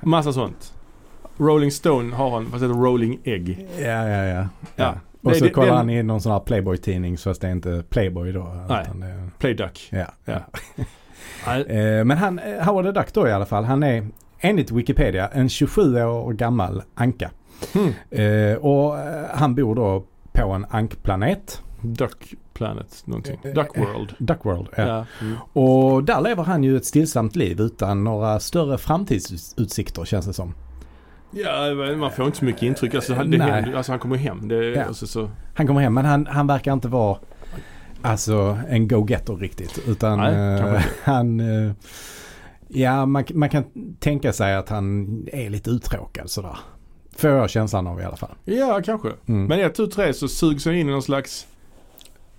Massa 0.00 0.32
sånt. 0.32 0.74
Rolling 1.36 1.70
Stone 1.70 2.14
har 2.14 2.30
han 2.30 2.44
fast 2.46 2.60
det 2.60 2.66
heter 2.68 2.80
Rolling 2.80 3.18
Egg. 3.24 3.66
Ja, 3.78 4.08
ja, 4.08 4.24
ja. 4.24 4.48
Ja. 4.76 4.94
Och 5.22 5.30
Det- 5.30 5.36
så 5.38 5.44
det- 5.44 5.50
kollar 5.50 5.76
han 5.76 5.90
i 5.90 6.02
någon 6.02 6.20
sån 6.20 6.32
här 6.32 6.40
Playboy-tidning 6.40 7.18
så 7.18 7.30
fast 7.30 7.40
det 7.40 7.46
är 7.46 7.52
inte 7.52 7.84
Playboy 7.90 8.32
då. 8.32 8.64
Nej. 8.68 8.86
Det 8.94 9.06
är, 9.06 9.28
Play 9.38 9.54
Duck. 9.54 9.88
ja. 9.92 10.06
Ja. 10.24 10.40
Eh, 11.46 12.04
men 12.04 12.10
han, 12.18 12.38
eh, 12.38 12.64
Howard 12.66 12.84
the 12.84 12.92
Duck 13.00 13.12
då 13.14 13.28
i 13.28 13.32
alla 13.32 13.46
fall, 13.46 13.64
han 13.64 13.82
är 13.82 14.06
enligt 14.40 14.70
Wikipedia 14.70 15.28
en 15.28 15.48
27 15.48 16.02
år 16.04 16.32
gammal 16.32 16.82
anka. 16.94 17.30
Eh, 18.10 18.56
och 18.56 18.98
eh, 18.98 19.24
han 19.34 19.54
bor 19.54 19.74
då 19.74 20.04
på 20.32 20.48
en 20.50 20.66
ankplanet. 20.70 21.62
Duck 21.82 22.34
Planet 22.54 23.02
någonting. 23.06 23.38
Eh, 23.44 23.52
Duck 23.54 23.78
World. 23.78 24.14
Duckworld. 24.18 24.68
Ja. 24.76 24.82
Ja. 24.86 25.06
Mm. 25.20 25.36
Och 25.52 26.04
där 26.04 26.20
lever 26.20 26.42
han 26.42 26.64
ju 26.64 26.76
ett 26.76 26.84
stillsamt 26.84 27.36
liv 27.36 27.60
utan 27.60 28.04
några 28.04 28.40
större 28.40 28.78
framtidsutsikter 28.78 30.04
känns 30.04 30.26
det 30.26 30.32
som. 30.32 30.54
ja, 31.30 31.74
man 31.96 32.10
får 32.10 32.26
inte 32.26 32.38
så 32.38 32.44
mycket 32.44 32.62
intryck. 32.62 32.94
Alltså, 32.94 33.14
han, 33.14 33.32
händer, 33.32 33.74
alltså 33.76 33.92
han 33.92 33.98
kommer 33.98 34.16
hem. 34.16 34.48
Det, 34.48 34.64
Ja. 34.64 34.84
alltså, 34.84 35.06
så, 35.06 35.30
Han 35.54 35.66
kommer 35.66 35.80
hem 35.80 35.94
men 35.94 36.04
han, 36.04 36.26
han 36.26 36.46
verkar 36.46 36.72
inte 36.72 36.88
vara 36.88 37.18
alltså 38.02 38.58
en 38.68 38.88
go-getter 38.88 39.34
riktigt. 39.36 39.78
Utan 39.86 40.18
Nej, 40.18 40.34
eh, 40.34 40.52
inte. 40.52 40.84
han... 41.04 41.40
Eh, 41.40 41.72
ja, 42.68 43.06
man, 43.06 43.24
man 43.34 43.48
kan 43.48 43.64
tänka 44.00 44.32
sig 44.32 44.54
att 44.54 44.68
han 44.68 45.08
är 45.32 45.50
lite 45.50 45.70
uttråkad 45.70 46.30
sådär. 46.30 46.56
Får 47.16 47.30
jag 47.30 47.50
känslan 47.50 47.86
av 47.86 48.00
i 48.00 48.04
alla 48.04 48.16
fall. 48.16 48.34
ja, 48.44 48.80
kanske. 48.84 49.08
Mm. 49.26 49.46
Men 49.46 49.60
ett, 49.60 49.74
tu, 49.74 49.86
tre 49.86 50.12
så 50.14 50.28
sugs 50.28 50.64
han 50.64 50.74
in 50.74 50.88
i 50.88 50.92
någon 50.92 51.02
slags 51.02 51.46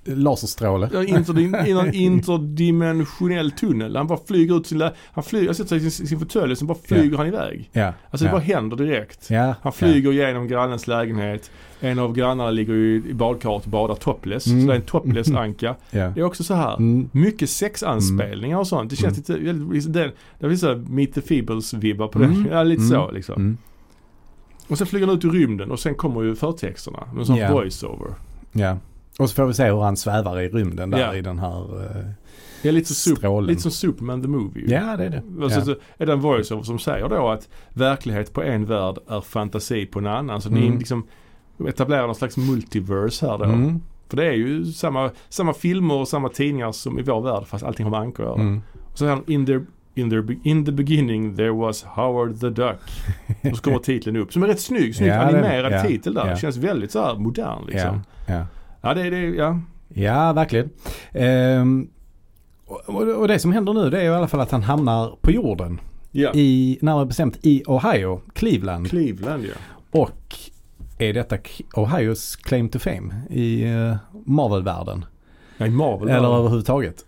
Laserstråle. 0.07 0.89
Ja, 0.93 1.03
interdim- 1.03 1.65
i 1.67 1.73
någon 1.73 1.93
interdimensionell 1.93 3.51
tunnel. 3.51 3.95
Han 3.95 4.07
bara 4.07 4.19
flyger 4.27 4.57
ut 4.57 4.67
sin 4.67 4.77
lä- 4.77 4.93
Han 5.13 5.23
flyger, 5.23 5.45
han 5.45 5.55
sätter 5.55 5.79
sig 5.79 5.87
i 5.87 5.91
sin, 5.91 6.07
sin 6.07 6.19
fåtölj 6.19 6.51
och 6.51 6.57
sen 6.57 6.67
bara 6.67 6.77
flyger 6.83 7.17
han 7.17 7.27
iväg. 7.27 7.69
Ja. 7.71 7.93
Alltså 8.11 8.25
det 8.25 8.29
ja. 8.29 8.31
bara 8.31 8.41
händer 8.41 8.77
direkt. 8.77 9.29
ja. 9.29 9.55
Han 9.61 9.73
flyger 9.73 10.11
genom 10.11 10.47
grannens 10.47 10.87
lägenhet. 10.87 11.51
En 11.79 11.99
av 11.99 12.13
grannarna 12.13 12.49
ligger 12.51 12.73
ju 12.73 13.03
i 13.09 13.13
badkaret 13.13 13.63
och 13.65 13.69
badar 13.71 13.95
topless. 13.95 14.47
Mm. 14.47 14.61
Så 14.61 14.67
det 14.67 14.73
är 14.73 14.75
en 14.75 14.81
topless-anka. 14.85 15.75
Ja. 15.91 16.09
Det 16.15 16.19
är 16.19 16.23
också 16.23 16.43
så 16.43 16.53
här. 16.53 16.77
Mm. 16.77 17.09
Mycket 17.11 17.49
sexanspelningar 17.49 18.57
och 18.57 18.67
sånt. 18.67 18.89
Det 18.89 18.95
känns 18.95 19.29
Mm. 19.29 19.71
lite, 19.73 19.89
det, 19.89 20.11
det 20.39 20.47
finns 20.49 20.61
så 20.61 20.67
här 20.67 20.75
Meet 20.75 21.13
the 21.13 21.21
Feebles-vibbar 21.21 22.07
på 22.07 22.19
Mm. 22.19 22.43
det. 22.43 22.49
Ja, 22.49 22.63
lite 22.63 22.81
Mm. 22.83 22.91
så 22.91 23.11
liksom. 23.11 23.57
Och 24.67 24.77
sen 24.77 24.87
flyger 24.87 25.07
han 25.07 25.15
ut 25.15 25.23
i 25.25 25.27
rymden 25.27 25.71
och 25.71 25.79
sen 25.79 25.95
kommer 25.95 26.23
ju 26.23 26.35
förtexterna. 26.35 27.03
Med 27.11 27.19
en 27.19 27.25
sån 27.25 27.35
Ja. 27.35 27.51
voice-over. 27.53 28.13
Ja. 28.51 28.77
Och 29.19 29.29
så 29.29 29.35
får 29.35 29.45
vi 29.45 29.53
se 29.53 29.65
hur 29.65 29.81
han 29.81 29.97
svävar 29.97 30.39
i 30.41 30.49
rymden 30.49 30.89
där 30.89 30.99
Ja. 30.99 31.15
i 31.15 31.21
den 31.21 31.39
här 31.39 31.81
eh, 31.83 32.67
är 32.69 32.71
lite, 32.71 32.87
som 32.87 32.95
super, 32.95 33.17
strålen. 33.19 33.47
lite 33.47 33.61
som 33.61 33.71
Superman 33.71 34.21
the 34.21 34.27
Movie. 34.27 34.65
Ja, 34.73 34.97
det 34.97 35.05
är 35.05 35.09
det. 35.09 35.43
Och 35.45 35.51
så, 35.51 35.59
Ja. 35.59 35.65
så 35.65 35.75
är 35.97 36.05
det 36.05 36.13
en 36.13 36.19
voiceover 36.21 36.63
som 36.63 36.79
säger 36.79 37.09
då 37.09 37.29
att 37.29 37.49
verklighet 37.73 38.33
på 38.33 38.43
en 38.43 38.65
värld 38.65 38.97
är 39.07 39.21
fantasi 39.21 39.85
på 39.85 39.99
en 39.99 40.07
annan. 40.07 40.41
Så 40.41 40.49
Mm. 40.49 40.61
ni 40.61 40.77
liksom 40.77 41.07
etablerar 41.67 42.05
någon 42.05 42.15
slags 42.15 42.37
multiverse 42.37 43.27
här 43.27 43.37
då. 43.37 43.43
Mm. 43.43 43.81
För 44.09 44.17
det 44.17 44.25
är 44.25 44.33
ju 44.33 44.65
samma, 44.65 45.11
samma 45.29 45.53
filmer 45.53 45.95
och 45.95 46.07
samma 46.07 46.29
tidningar 46.29 46.71
som 46.71 46.99
i 46.99 47.01
vår 47.01 47.21
värld 47.21 47.43
fast 47.47 47.63
allting 47.63 47.83
har 47.83 47.91
med 47.91 47.99
ankor 47.99 48.23
att 48.25 48.29
göra. 48.37 48.41
Mm. 48.47 48.61
Och 48.91 48.97
så 48.97 49.05
här 49.05 49.19
in 49.27 49.45
the, 49.45 49.59
in, 49.95 50.09
the, 50.09 50.21
be- 50.21 50.35
in 50.43 50.65
the 50.65 50.71
beginning 50.71 51.35
there 51.35 51.51
was 51.51 51.83
Howard 51.83 52.39
the 52.39 52.49
Duck. 52.49 52.79
och 53.51 53.57
så 53.57 53.63
kommer 53.63 53.79
titeln 53.79 54.15
upp 54.17 54.33
som 54.33 54.43
är 54.43 54.47
rätt 54.47 54.59
snygg. 54.59 54.95
Snyggt 54.95 55.13
Ja, 55.13 55.17
det- 55.31 55.37
animerad 55.37 55.73
ja, 55.73 55.83
titel 55.83 56.13
där. 56.13 56.27
ja. 56.27 56.35
Känns 56.35 56.57
väldigt 56.57 56.91
så 56.91 57.01
här 57.05 57.15
modern 57.15 57.65
liksom. 57.67 58.01
Ja. 58.27 58.45
Ja. 58.81 58.93
Det 58.93 59.01
är 59.01 59.11
det, 59.11 59.17
ja. 59.21 59.59
Ja, 59.93 60.33
verkligen. 60.33 60.69
Ehm, 61.11 61.87
och, 62.65 63.01
och 63.01 63.27
det 63.27 63.39
som 63.39 63.51
händer 63.51 63.73
nu 63.73 63.89
det 63.89 63.99
är 64.01 64.05
i 64.05 64.07
alla 64.07 64.27
fall 64.27 64.39
att 64.39 64.51
han 64.51 64.63
hamnar 64.63 65.15
på 65.21 65.31
jorden. 65.31 65.79
Ja. 66.11 66.31
I, 66.33 66.77
närmare 66.81 67.05
bestämt 67.05 67.37
i 67.41 67.63
Ohio, 67.67 68.21
Cleveland. 68.33 68.89
Cleveland 68.89 69.43
ja. 69.45 69.53
Och 69.99 70.35
är 70.97 71.13
detta 71.13 71.37
Ohios 71.75 72.35
claim 72.35 72.69
to 72.69 72.79
fame 72.79 73.15
i 73.29 73.65
uh, 73.73 73.95
Marvel-världen? 74.25 75.05
Ja, 75.57 75.65
i 75.65 75.69
Marvel. 75.69 76.09
Eller 76.09 76.37
överhuvudtaget? 76.37 77.05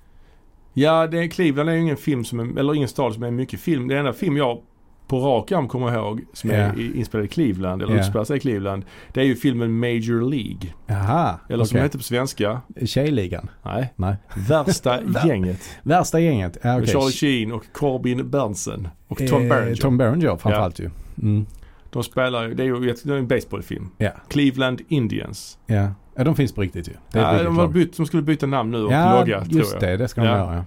Ja, 0.79 1.07
det, 1.07 1.27
Cleveland 1.27 1.69
är 1.69 1.73
ju 1.73 1.79
ingen 1.81 1.97
film 1.97 2.25
som 2.25 2.39
är, 2.39 2.59
eller 2.59 2.73
ingen 2.75 2.87
stad 2.87 3.13
som 3.13 3.23
är 3.23 3.31
mycket 3.31 3.59
film. 3.59 3.87
Det 3.87 3.97
enda 3.97 4.13
film 4.13 4.37
jag 4.37 4.61
på 5.07 5.19
rak 5.19 5.51
arm 5.51 5.67
kommer 5.67 5.93
ihåg 5.95 6.21
som 6.33 6.49
Ja. 6.49 6.55
är 6.55 6.95
inspelad 6.95 7.25
i 7.25 7.29
Cleveland 7.29 7.81
eller 7.81 7.93
Ja. 7.95 7.99
utspelar 7.99 8.25
sig 8.25 8.37
i 8.37 8.39
Cleveland. 8.39 8.85
Det 9.13 9.19
är 9.21 9.25
ju 9.25 9.35
filmen 9.35 9.79
Major 9.79 10.29
League. 10.29 10.73
Jaha, 10.87 11.39
Eller 11.49 11.63
som 11.65 11.77
det 11.77 11.83
heter 11.83 11.97
på 11.97 12.03
svenska. 12.03 12.61
Tjejligan? 12.85 13.49
Nej. 13.63 13.93
Nej. 13.95 14.15
Värsta 14.49 15.01
Vär- 15.05 15.27
gänget. 15.27 15.59
Värsta 15.83 16.19
gänget? 16.19 16.57
Ja, 16.63 16.67
Med 16.69 16.77
okej. 16.81 16.93
Charlie 16.93 17.11
Sheen 17.11 17.51
och 17.51 17.63
Corbin 17.73 18.29
Bernsen. 18.29 18.87
Och 19.07 19.17
Tom 19.17 19.41
Eh, 19.43 19.49
Berenger. 19.49 19.75
Tom 19.75 19.97
Berenger 19.97 20.27
framförallt 20.37 20.79
ju. 20.79 20.89
Mm. 21.21 21.45
De 21.89 22.03
spelar 22.03 22.47
ju, 22.47 22.53
det 22.53 22.63
är 22.63 22.67
ju 22.67 22.79
det 23.03 23.05
är 23.13 23.17
en 23.17 23.27
baseballfilm. 23.27 23.89
Ja. 23.97 24.11
Cleveland 24.29 24.81
Indians. 24.87 25.57
Ja. 25.65 25.87
Ja, 26.17 26.23
de 26.23 26.35
finns 26.35 26.51
på 26.53 26.61
riktigt 26.61 26.87
ju. 26.89 26.93
Det 27.11 27.19
Ja, 27.19 27.43
de, 27.43 27.57
har 27.57 27.67
bytt, 27.67 27.97
de 27.97 28.05
skulle 28.05 28.23
byta 28.23 28.45
namn 28.45 28.71
nu 28.71 28.83
och 28.83 28.91
Ja, 28.93 29.19
logga 29.19 29.41
tror 29.45 29.57
just 29.57 29.73
jag. 29.73 29.81
det. 29.81 29.97
Det 29.97 30.07
ska 30.07 30.21
de 30.21 30.27
Ja. 30.27 30.37
göra 30.37 30.55
ja. 30.55 30.65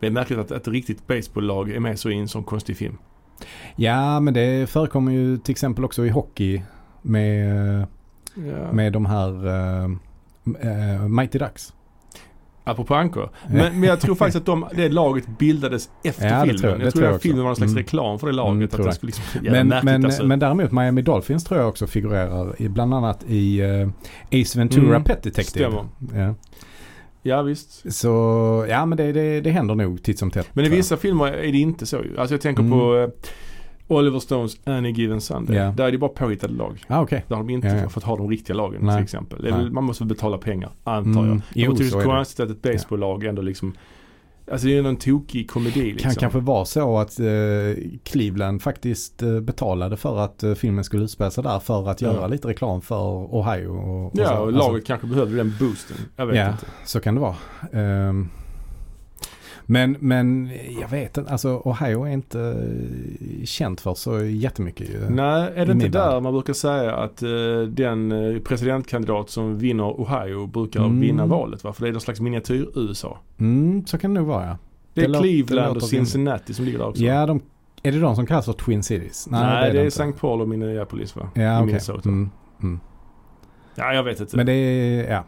Det 0.00 0.06
är 0.06 0.10
märkligt 0.10 0.38
att 0.38 0.50
ett 0.50 0.68
riktigt 0.68 1.06
baseballlag 1.06 1.70
är 1.70 1.80
med 1.80 1.98
så 1.98 2.10
i 2.10 2.18
en 2.18 2.28
sån 2.28 2.44
konstig 2.44 2.76
film. 2.76 2.96
Ja, 3.76 4.20
men 4.20 4.34
det 4.34 4.70
förekommer 4.70 5.12
ju 5.12 5.38
till 5.38 5.52
exempel 5.52 5.84
också 5.84 6.06
i 6.06 6.08
hockey 6.08 6.62
med, 7.02 7.86
Ja. 8.34 8.72
med 8.72 8.92
de 8.92 9.06
här 9.06 9.46
uh, 9.46 9.90
uh, 10.64 11.08
Mighty 11.08 11.38
Ducks. 11.38 11.72
Apropå 12.64 12.94
ankor. 12.94 13.30
Men, 13.48 13.80
men 13.80 13.82
jag 13.88 14.00
tror 14.00 14.14
faktiskt 14.14 14.36
att 14.36 14.46
de, 14.46 14.66
det 14.74 14.88
laget 14.88 15.38
bildades 15.38 15.90
efter 16.04 16.28
Ja, 16.28 16.40
filmen. 16.42 16.58
tror 16.60 16.72
jag. 16.72 16.82
jag. 16.82 16.92
Tror 16.94 17.06
att 17.14 17.22
filmen 17.22 17.38
var 17.42 17.46
någon 17.48 17.56
slags 17.56 17.72
Mm. 17.72 17.82
reklam 17.82 18.18
för 18.18 18.26
det 18.26 18.32
Mm, 18.32 18.36
laget. 18.60 18.70
tror 18.70 18.80
att 18.80 18.86
det 18.90 18.94
skulle 18.94 19.08
liksom, 19.08 19.24
Men, 19.68 19.68
men, 19.84 20.04
alltså. 20.04 20.24
men 20.26 20.38
däremot 20.38 20.72
Miami 20.72 21.02
Dolphins 21.02 21.44
tror 21.44 21.60
jag 21.60 21.68
också 21.68 21.86
figurerar 21.86 22.62
i, 22.62 22.68
bland 22.68 22.94
annat 22.94 23.24
i 23.28 23.62
uh, 23.62 23.88
Ace 24.42 24.58
Ventura 24.58 24.88
Mm, 24.88 25.04
Pet 25.04 25.22
Detective. 25.22 25.70
stämmer. 25.70 25.84
Ja. 26.26 26.34
Ja 27.22 27.42
visst. 27.42 27.92
Så 27.94 28.08
ja 28.68 28.86
men 28.86 28.98
det, 28.98 29.12
det, 29.12 29.40
det 29.40 29.50
händer 29.50 29.74
nog 29.74 30.02
titt 30.02 30.18
som 30.18 30.30
tätt. 30.30 30.48
Men 30.52 30.64
i 30.64 30.68
vissa 30.68 30.96
filmer 30.96 31.26
är 31.26 31.52
det 31.52 31.58
inte 31.58 31.86
så. 31.86 31.96
Alltså 32.18 32.34
jag 32.34 32.40
tänker 32.40 32.62
Mm. 32.62 32.78
på 32.78 32.96
eh, 32.96 33.08
Oliver 33.90 34.18
Stones 34.18 34.56
Any 34.64 34.90
Given 34.90 35.20
Sunday. 35.20 35.56
Ja. 35.56 35.72
Där 35.76 35.84
är 35.84 35.92
det 35.92 35.98
bara 35.98 36.10
påhittade 36.10 36.54
lag. 36.54 36.84
Ah, 36.86 37.00
okej. 37.02 37.24
Där 37.28 37.36
har 37.36 37.42
de 37.42 37.50
inte 37.52 37.68
ja. 37.68 37.88
fått 37.88 38.04
ha 38.04 38.16
de 38.16 38.30
riktiga 38.30 38.56
lagen 38.56 38.80
Nej. 38.82 38.96
till 38.96 39.04
exempel. 39.04 39.42
Det 39.42 39.56
Nej. 39.56 39.70
man 39.70 39.84
måste 39.84 40.04
betala 40.04 40.38
pengar, 40.38 40.70
antar 40.84 41.20
jag. 41.20 41.24
Mm, 41.24 41.36
det 41.54 41.60
jo, 41.60 41.76
så 41.76 41.82
är 41.82 41.98
det. 41.98 42.04
konstigt 42.04 42.40
att 42.40 42.50
ett 42.50 42.62
baseballlag 42.62 43.24
ändå 43.24 43.42
liksom 43.42 43.74
Alltså 44.52 44.66
det 44.66 44.76
är 44.78 44.82
någon 44.82 44.96
tokig 44.96 45.50
komedi 45.50 45.80
liksom. 45.92 46.10
Kan 46.10 46.14
kanske 46.14 46.38
vara 46.40 46.64
så 46.64 46.98
att 46.98 47.20
eh, 47.20 47.26
Cleveland 48.04 48.62
faktiskt 48.62 49.22
eh, 49.22 49.40
betalade 49.40 49.96
för 49.96 50.18
att 50.18 50.42
eh, 50.42 50.54
filmen 50.54 50.84
skulle 50.84 51.04
utspela 51.04 51.30
sig 51.30 51.44
där 51.44 51.58
för 51.58 51.90
att 51.90 52.00
Ja. 52.00 52.12
göra 52.12 52.26
lite 52.26 52.48
reklam 52.48 52.80
för 52.80 53.34
Ohio. 53.34 53.68
Och, 53.68 54.06
och. 54.06 54.12
Ja, 54.14 54.38
och 54.38 54.46
Alltså, 54.46 54.68
laget 54.68 54.86
kanske 54.86 55.06
behövde 55.06 55.36
den 55.36 55.54
boosten. 55.60 55.96
Jag 56.16 56.26
vet 56.26 56.36
Ja. 56.36 56.50
inte. 56.50 56.66
Så 56.84 57.00
kan 57.00 57.14
det 57.14 57.20
vara. 57.20 57.36
Ehm, 57.72 58.28
Men, 59.70 59.96
men 60.00 60.50
jag 60.80 60.88
vet 60.88 61.16
inte, 61.18 61.30
alltså 61.32 61.62
Ohio 61.64 62.04
är 62.04 62.10
inte 62.10 62.40
eh, 62.40 63.44
känt 63.44 63.80
för 63.80 63.94
så 63.94 64.24
jättemycket 64.24 64.90
ju. 64.90 65.10
Nej, 65.10 65.52
är 65.54 65.66
det 65.66 65.72
inte 65.72 65.88
där 65.88 66.10
värld. 66.10 66.22
man 66.22 66.32
brukar 66.32 66.52
säga 66.52 66.96
att 66.96 67.22
eh, 67.22 67.30
den 67.68 68.12
eh, 68.12 68.40
presidentkandidat 68.40 69.30
som 69.30 69.58
vinner 69.58 70.00
Ohio 70.00 70.46
brukar 70.46 70.80
Mm. 70.80 71.00
vinna 71.00 71.26
valet 71.26 71.64
va? 71.64 71.72
För 71.72 71.82
det 71.82 71.88
är 71.88 71.92
någon 71.92 72.00
slags 72.00 72.20
miniatyr-USA. 72.20 73.18
Mm, 73.38 73.86
så 73.86 73.98
kan 73.98 74.14
det 74.14 74.20
nog 74.20 74.28
vara 74.28 74.46
ja. 74.46 74.56
Det 74.94 75.00
är 75.00 75.08
Det 75.08 75.12
det 75.12 75.18
Cleveland 75.18 75.76
och 75.76 75.82
Cincinnati 75.82 76.54
som 76.54 76.64
ligger 76.64 76.78
där 76.78 76.86
också. 76.88 77.02
Ja, 77.02 77.26
de, 77.26 77.40
är 77.82 77.92
det 77.92 78.00
de 78.00 78.16
som 78.16 78.26
kallas 78.26 78.44
för 78.44 78.52
Twin 78.52 78.82
Cities? 78.82 79.28
Nej, 79.30 79.72
det 79.72 79.78
är, 79.80 79.84
inte. 79.84 80.02
St. 80.02 80.12
Paul 80.20 80.40
och 80.40 80.48
Minneapolis 80.48 81.16
va? 81.16 81.30
Ja, 81.34 81.56
okej. 81.56 81.66
Minnesota. 81.66 82.08
Mm. 82.08 82.30
Ja, 83.74 83.94
jag 83.94 84.02
vet 84.02 84.20
inte. 84.20 84.36
Men 84.36 84.46
det 84.46 84.52
är, 84.52 85.12
ja. 85.12 85.24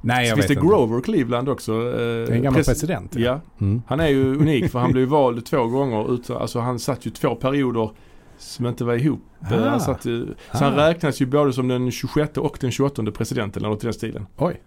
Nej, 0.00 0.28
jag 0.28 0.38
det 0.38 0.42
inte. 0.42 0.54
Grover 0.54 1.00
Cleveland 1.00 1.48
också? 1.48 1.72
Eh, 1.72 1.78
Det 1.78 2.02
är 2.02 2.30
en 2.32 2.42
gammal 2.42 2.60
pres- 2.60 2.64
president. 2.66 3.14
Ja, 3.16 3.40
Mm. 3.60 3.82
han 3.86 4.00
är 4.00 4.08
ju 4.08 4.36
unik 4.40 4.70
för 4.70 4.78
han 4.78 4.92
blev 4.92 5.08
vald 5.08 5.46
två 5.46 5.66
gånger. 5.66 6.14
Utan, 6.14 6.36
alltså 6.36 6.58
han 6.60 6.78
satt 6.78 7.06
ju 7.06 7.10
två 7.10 7.34
perioder 7.34 7.90
som 8.38 8.66
inte 8.66 8.84
var 8.84 8.94
ihop. 8.94 9.20
Eh, 9.50 9.52
Ah. 9.66 9.68
Han 9.68 9.80
satt, 9.80 10.04
ju- 10.06 10.26
så 10.52 10.64
han 10.64 10.74
Ah. 10.78 10.88
räknas 10.88 11.22
ju 11.22 11.26
både 11.26 11.52
som 11.52 11.68
den 11.68 11.90
26 11.90 12.38
och 12.38 12.58
den 12.60 12.70
28 12.70 13.12
presidenten 13.12 13.62
eller 13.62 13.70
något 13.70 13.84
i 13.84 13.86
den 13.86 13.94
stilen. 13.94 14.26
Oj. 14.36 14.60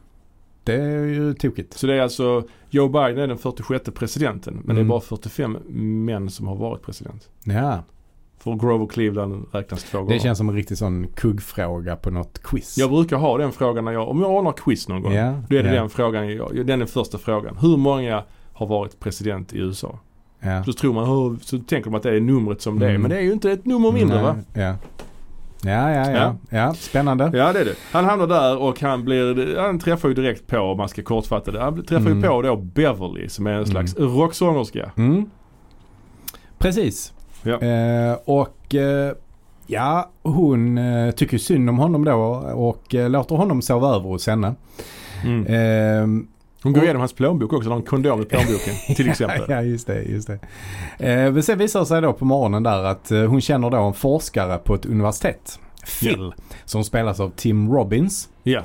Det 0.63 0.73
är 0.75 1.05
ju 1.05 1.34
tokigt. 1.34 1.73
Så 1.73 1.88
det 1.88 1.93
är 1.93 2.01
alltså, 2.01 2.43
Joe 2.69 2.88
Biden 2.89 3.17
är 3.19 3.27
den 3.27 3.38
46 3.38 3.91
presidenten. 3.91 4.53
Men 4.63 4.75
det 4.75 4.79
är 4.79 4.84
Mm. 4.84 4.88
bara 4.88 5.01
45 5.01 5.58
män 6.05 6.29
som 6.29 6.47
har 6.47 6.55
varit 6.55 6.81
president. 6.81 7.29
Ja, 7.43 7.84
För 8.45 8.55
Grover 8.55 8.88
Cleveland 8.88 9.45
räknas 9.51 9.84
två 9.84 9.97
gånger. 9.97 10.13
det 10.13 10.19
känns 10.19 10.38
som 10.38 10.49
en 10.49 10.55
riktig 10.55 10.77
sån 10.77 11.08
kuggfråga 11.15 11.95
på 11.95 12.10
något 12.12 12.43
quiz. 12.43 12.77
Jag 12.77 12.89
brukar 12.89 13.17
ha 13.17 13.38
den 13.38 13.51
frågan 13.51 13.86
när 13.86 13.91
jag, 13.91 14.10
om 14.10 14.21
jag 14.21 14.31
ordnar 14.31 14.51
quiz 14.51 14.88
någon 14.88 15.01
gång. 15.01 15.13
Ja, 15.13 15.41
Då 15.49 15.55
är 15.55 15.63
det 15.63 15.69
ja, 15.73 15.81
den 15.81 15.89
frågan, 15.89 16.29
jag, 16.36 16.65
den 16.65 16.81
är 16.81 16.86
första 16.86 17.17
frågan. 17.17 17.58
Hur 17.62 17.77
många 17.77 18.23
har 18.53 18.67
varit 18.67 18.99
president 18.99 19.53
i 19.53 19.58
USA? 19.60 19.99
Ja. 20.39 20.63
Så 20.63 20.73
tror 20.73 20.93
man, 20.93 21.39
så 21.41 21.58
tänker 21.60 21.84
de 21.91 21.95
att 21.95 22.03
det 22.03 22.15
är 22.15 22.19
numret 22.21 22.62
som 22.62 22.79
det 22.79 22.86
är. 22.86 22.89
Mm. 22.89 23.01
Men 23.01 23.12
det 23.12 23.17
är 23.17 23.21
ju 23.21 23.31
inte 23.34 23.51
ett 23.51 23.65
nummer 23.65 23.91
mindre 23.91 24.21
va? 24.23 24.36
Nej, 24.53 24.65
Ja. 24.65 24.75
Ja, 25.62 25.91
ja, 26.12 26.36
ja. 26.49 26.73
Spännande. 26.73 27.31
Ja 27.34 27.53
det 27.53 27.60
är 27.60 27.65
det. 27.65 27.75
Han 27.91 28.05
hamnar 28.05 28.27
där 28.27 28.58
och 28.58 28.81
han 28.81 29.05
blir, 29.05 29.58
han 29.58 29.79
träffar 29.79 30.10
ju 30.10 30.15
direkt 30.15 30.47
på, 30.47 30.58
om 30.60 30.77
man 30.77 30.89
ska 30.89 31.01
kortfatta 31.03 31.51
det, 31.51 31.60
han 31.62 31.84
träffar 31.84 32.05
Mm. 32.05 32.17
ju 32.21 32.27
på 32.27 32.41
då 32.41 32.55
Beverly 32.55 33.29
som 33.29 33.47
är 33.47 33.53
en 33.53 33.65
slags 33.65 33.95
rocksångerska. 33.97 34.91
Mm. 34.97 35.29
Precis. 36.58 37.13
Ja. 37.45 37.62
Eh, 37.62 38.17
och 38.25 38.75
eh, 38.75 39.12
ja, 39.67 40.10
hon 40.23 40.77
eh, 40.77 41.12
tycker 41.12 41.38
synd 41.38 41.69
om 41.69 41.77
honom 41.77 42.05
då 42.05 42.13
och 42.55 42.95
eh, 42.95 43.10
låter 43.10 43.36
honom 43.36 43.62
sova 43.62 43.88
över 43.89 44.10
hos 44.10 44.27
henne. 44.27 44.55
Mm. 45.23 45.45
Eh, 45.45 46.25
Hon 46.63 46.73
går 46.73 46.84
igenom 46.84 46.99
hans 46.99 47.13
plånbok 47.13 47.53
också, 47.53 47.69
har 47.69 47.77
en 47.77 47.84
kondom 47.84 48.21
i 48.21 48.25
plånboken 48.25 48.73
till 48.95 49.10
exempel. 49.10 49.41
ja, 49.47 49.62
just 49.62 49.88
det. 49.88 50.03
Just 50.03 50.27
det. 50.27 50.39
Eh, 50.99 51.31
men 51.31 51.43
sen 51.43 51.58
visar 51.58 51.79
det 51.79 51.86
sig 51.86 52.01
då 52.01 52.13
på 52.13 52.25
morgonen 52.25 52.63
där 52.63 52.84
att 52.84 53.12
eh, 53.12 53.23
hon 53.25 53.41
känner 53.41 53.69
då 53.69 53.77
en 53.77 53.93
forskare 53.93 54.58
på 54.58 54.75
ett 54.75 54.86
universitet. 54.86 55.60
Phil. 55.99 56.34
Som 56.65 56.84
spelas 56.84 57.19
av 57.19 57.29
Tim 57.36 57.71
Robbins. 57.73 58.29
Ja. 58.43 58.62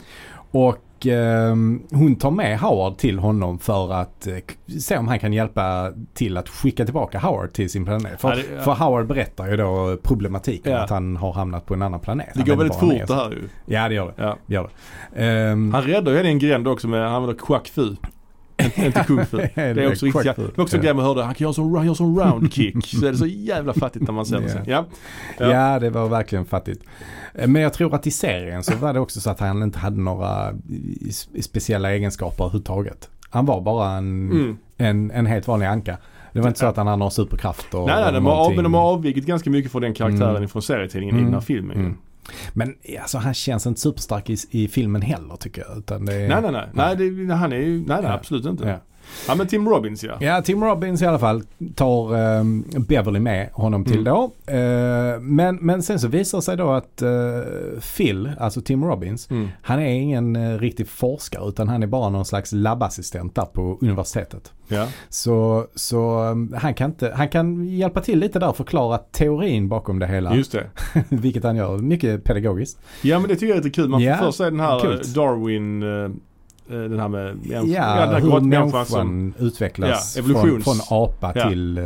Och 0.51 0.77
eh, 1.07 1.49
hon 1.91 2.17
tar 2.17 2.31
med 2.31 2.59
Howard 2.61 2.97
till 2.99 3.19
honom 3.19 3.59
för 3.59 3.93
att 3.93 4.27
eh, 4.27 4.35
se 4.81 4.97
om 4.97 5.09
han 5.09 5.19
kan 5.19 5.33
hjälpa 5.33 5.93
till 6.15 6.37
att 6.37 6.49
skicka 6.49 6.85
tillbaka 6.85 7.19
Howard 7.19 7.53
till 7.53 7.71
sin 7.71 7.85
planet. 7.85 8.21
För, 8.21 8.29
Ja, 8.29 8.37
det- 8.37 8.55
ja. 8.57 8.63
för 8.63 8.73
Howard 8.75 9.07
berättar 9.07 9.51
ju 9.51 9.57
då 9.57 9.97
problematiken 10.03 10.73
Ja. 10.73 10.79
att 10.79 10.91
han 10.91 11.17
har 11.17 11.33
hamnat 11.33 11.67
på 11.67 11.75
en 11.75 11.83
annan 11.83 12.01
planet. 12.01 12.27
Det 12.35 12.41
Han 12.41 12.49
går 12.49 12.57
väldigt 12.57 12.77
fort 12.79 12.95
det 13.09 13.15
här 13.15 13.31
ju. 13.31 13.49
Ja 13.67 13.89
det 13.89 13.95
gör 13.95 14.15
det. 14.17 14.37
Det, 14.47 14.55
gör 14.55 14.71
det. 15.15 15.25
Ehm, 15.25 15.75
Han 15.75 15.83
räddar 15.83 16.13
ju 16.13 16.17
henne 16.19 16.29
i 16.29 16.33
en 16.33 16.39
gränd 16.39 16.69
också 16.69 16.89
med, 16.89 17.05
han 17.05 17.13
använder 17.15 17.45
quack 17.45 17.69
fu. 17.69 17.97
Inte 18.87 19.05
kung 19.07 19.27
fu. 19.27 19.37
Det 19.55 19.61
är 19.61 19.89
också 19.91 20.07
riktigt, 20.07 20.35
fu. 20.37 20.43
var 20.57 20.63
också 20.65 20.77
en 20.77 20.83
grej 20.83 20.95
man 20.95 21.05
hörde, 21.05 21.23
han 21.23 21.55
sån, 21.55 21.87
gör 21.87 21.95
sån 21.95 22.19
round 22.21 22.53
kick. 22.53 22.87
Så 22.87 23.07
är 23.07 23.13
det 23.13 23.19
så 23.19 23.27
jävla 23.27 23.73
fattigt 23.73 24.05
när 24.05 24.13
man 24.13 24.27
ser 24.27 24.41
det 24.41 24.49
sen. 24.49 24.63
Ja. 24.67 24.85
Ja. 25.39 25.51
Ja. 25.51 25.79
det 25.79 25.91
var 25.91 26.09
verkligen 26.09 26.45
fattigt. 26.45 26.83
Men 27.47 27.63
jag 27.63 27.73
tror 27.73 27.95
att 27.95 28.07
i 28.07 28.11
serien 28.11 28.63
så 28.63 28.77
var 28.77 28.93
det 28.93 29.01
också 29.01 29.21
så 29.21 29.31
att 29.31 29.41
han 29.41 29.63
inte 29.63 29.79
hade 29.79 30.01
några 30.01 30.53
i- 30.69 31.13
i 31.35 31.43
speciella 31.43 31.93
egenskaper 31.93 32.45
överhuvudtaget. 32.45 33.11
Han 33.31 33.47
var 33.47 33.61
bara 33.61 33.91
en, 33.91 34.31
Mm. 34.31 34.57
en, 34.77 35.11
en 35.11 35.27
helt 35.27 35.49
vanlig 35.49 35.67
anka. 35.67 35.97
Det 36.33 36.41
var 36.41 36.49
inte 36.49 36.61
så 36.61 36.67
att 36.67 36.77
han 36.77 36.87
hade 36.87 36.97
några 36.99 37.11
superkrafter. 37.11 37.79
Nej, 37.79 38.03
nej, 38.05 38.13
de 38.13 38.27
har, 38.27 38.55
men 38.55 38.65
de 38.65 38.75
har 38.75 38.83
avvikit 38.83 39.27
ganska 39.27 39.51
mycket 39.51 39.73
från 39.73 39.83
den 39.83 39.95
karaktären 39.95 40.37
Mm. 40.37 40.49
från 40.49 40.63
serietidningen 40.63 41.15
i 41.17 41.19
Mm. 41.19 41.25
den 41.31 41.35
här 41.35 41.41
filmen. 41.47 41.77
ju. 41.77 41.83
Mm. 41.85 41.97
Men 42.53 42.75
alltså, 43.03 43.19
han 43.19 43.35
känns 43.35 43.67
inte 43.67 43.81
superstark 43.81 44.31
i, 44.31 44.37
i 44.51 44.69
filmen 44.69 45.03
heller 45.03 45.37
tycker 45.37 45.65
jag. 45.69 45.79
Utan 45.79 46.05
det 46.05 46.15
är, 46.15 46.29
Nej, 46.29 46.43
nej, 46.43 46.53
nej. 46.53 46.69
Nej, 46.73 47.27
det, 47.27 47.35
han 47.35 47.53
är 47.53 47.57
ju, 47.57 47.87
nej, 47.87 48.03
nej 48.03 48.11
absolut 48.11 48.45
inte. 48.45 48.81
Ja. 49.29 49.35
Men 49.35 49.47
Tim 49.47 49.69
Robbins 49.69 50.05
ja. 50.05 50.17
Ja, 50.21 50.43
Tim 50.43 50.65
Robbins 50.65 51.03
i 51.03 51.07
alla 51.07 51.19
fall 51.19 51.43
tar 51.75 52.15
eh, 52.39 52.45
Beverly 52.89 53.21
med 53.21 53.49
honom 53.53 53.85
till 53.85 54.01
Mm. 54.01 54.05
då. 54.05 54.33
Eh, 54.53 55.21
men, 55.21 55.57
men 55.57 55.83
sen 55.83 55.99
så 56.01 56.09
visar 56.09 56.41
sig 56.41 56.57
då 56.57 56.71
att 56.71 57.03
eh, 57.03 57.11
Phil, 57.97 58.31
alltså 58.39 58.61
Tim 58.61 58.85
Robbins, 58.85 59.31
Mm. 59.31 59.49
han 59.63 59.79
är 59.81 59.89
ingen 59.93 60.37
eh, 60.37 60.59
riktig 60.59 60.89
forskare 60.89 61.49
utan 61.49 61.69
han 61.69 61.83
är 61.83 61.87
bara 61.87 62.09
någon 62.09 62.25
slags 62.25 62.53
labbassistent 62.53 63.35
där 63.35 63.45
på 63.45 63.79
universitetet. 63.81 64.53
Ja. 64.69 64.87
Så, 65.09 65.67
så 65.75 66.25
eh, 66.53 66.59
han, 66.61 66.75
kan 66.75 66.91
inte, 66.91 67.13
han 67.17 67.29
kan 67.29 67.69
hjälpa 67.69 68.01
till 68.01 68.19
lite 68.19 68.39
där 68.39 68.49
och 68.49 68.57
förklara 68.57 68.99
teorin 68.99 69.69
bakom 69.69 69.99
det 69.99 70.07
hela. 70.07 70.35
Just 70.37 70.53
det. 70.53 70.67
vilket 71.09 71.45
han 71.45 71.57
gör. 71.57 71.79
Mycket 71.79 72.25
pedagogiskt. 72.25 72.79
Ja 73.03 73.19
men 73.19 73.29
det 73.29 73.35
tycker 73.35 73.47
jag 73.47 73.59
är 73.59 73.63
lite 73.63 73.75
kul. 73.75 73.89
Man 73.89 74.01
får 74.01 74.09
Ja, 74.09 74.17
först 74.17 74.39
se 74.39 74.45
den 74.45 74.61
här 74.61 74.93
eh, 74.93 74.99
Darwin, 75.15 75.83
eh, 75.83 76.11
den 76.77 77.01
här 77.01 77.09
med 77.09 77.39
Ja, 77.43 77.61
hur 77.61 78.31
som, 78.31 78.49
människan 78.49 79.35
utvecklas 79.39 80.17
Ja, 80.17 80.23
från, 80.23 80.63
från 80.63 80.77
apa 80.91 81.33
Ja. 81.35 81.49
till 81.49 81.79
eh, 81.79 81.85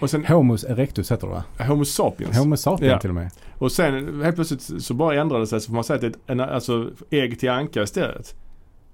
och 0.00 0.10
sen 0.10 0.24
Homus 0.26 0.64
erectus 0.64 1.12
heter 1.12 1.26
det 1.26 1.32
va? 1.32 1.44
Homo 1.66 1.84
sapiens. 1.84 2.38
Homo 2.38 2.56
sapien 2.56 2.90
Ja. 2.90 3.00
till 3.00 3.10
och 3.10 3.14
med. 3.16 3.30
Och 3.58 3.72
sen 3.72 4.22
helt 4.22 4.34
plötsligt 4.34 4.82
så 4.84 4.94
bara 4.94 5.20
ändrade 5.20 5.42
det 5.42 5.46
sig 5.46 5.60
så 5.60 5.66
får 5.66 5.74
man 5.74 5.84
säga 5.84 5.94
att 5.94 6.00
det 6.00 6.06
är 6.06 6.10
ett 6.10 6.18
en, 6.26 6.40
alltså, 6.40 6.90
ägg 7.10 7.40
till 7.40 7.50
anka 7.50 7.82
istället. 7.82 8.34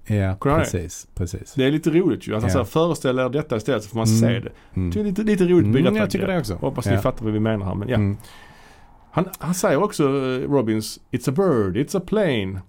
Ja, 0.07 0.35
Kolla 0.39 0.55
det. 0.55 0.61
precis. 0.61 1.07
precis. 1.15 1.53
Det 1.53 1.65
är 1.65 1.71
lite 1.71 1.89
roligt 1.89 2.27
ju. 2.27 2.35
Att 2.35 2.43
han 2.43 2.51
Ja. 2.53 2.65
föreställ 2.65 3.19
er 3.19 3.29
detta 3.29 3.57
istället 3.57 3.83
så 3.83 3.89
får 3.89 3.97
man 3.97 4.07
Mm. 4.07 4.19
se 4.19 4.27
det. 4.39 4.51
Mm. 4.79 4.91
Det 4.91 4.99
är 4.99 5.03
lite, 5.03 5.21
lite 5.23 5.43
roligt 5.43 5.51
Mm, 5.65 5.71
berättat. 5.71 5.95
jag 5.97 6.09
tycker 6.09 6.27
det 6.27 6.39
också. 6.39 6.55
Hoppas 6.55 6.85
Ja. 6.85 6.91
ni 6.91 6.97
fattar 6.97 7.23
vad 7.25 7.33
vi 7.33 7.39
menar 7.39 7.65
här. 7.65 7.75
Men 7.75 7.89
ja. 7.89 7.95
Mm. 7.95 8.17
han, 9.11 9.25
han 9.39 9.53
säger 9.53 9.83
också 9.83 10.03
eh, 10.03 10.51
Robins 10.51 10.99
It's 11.11 11.29
a 11.29 11.33
bird, 11.37 11.77
it's 11.77 11.97
a 11.97 12.01
plane. 12.07 12.61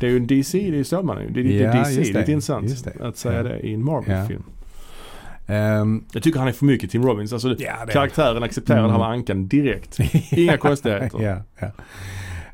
Det 0.00 0.06
är 0.06 0.10
ju 0.10 0.16
en 0.16 0.26
DC, 0.26 0.70
det 0.70 0.78
är 0.78 0.84
är 0.84 1.20
ju. 1.22 1.28
Det 1.30 1.40
är 1.40 1.44
Ja, 1.64 1.72
DC, 1.72 1.94
det 2.00 2.08
är 2.08 2.12
det. 2.12 2.18
lite 2.20 2.32
intressant 2.32 2.84
det. 2.84 3.04
att 3.08 3.16
säga 3.16 3.36
Ja. 3.36 3.42
det 3.42 3.58
i 3.60 3.74
en 3.74 3.84
Marvel-film. 3.84 4.42
Ehm, 5.46 6.04
Jag 6.12 6.22
tycker 6.22 6.38
han 6.38 6.48
är 6.48 6.52
för 6.52 6.64
mycket 6.64 6.90
Tim 6.90 7.02
Robbins. 7.06 7.32
Alltså, 7.32 7.54
ja, 7.58 7.86
karaktären 7.92 8.42
accepterar 8.42 8.82
det 8.82 8.90
här 8.90 8.98
med 8.98 9.06
ankan 9.08 9.48
direkt. 9.48 9.98
Inga 10.32 10.56
konstigheter. 10.56 11.42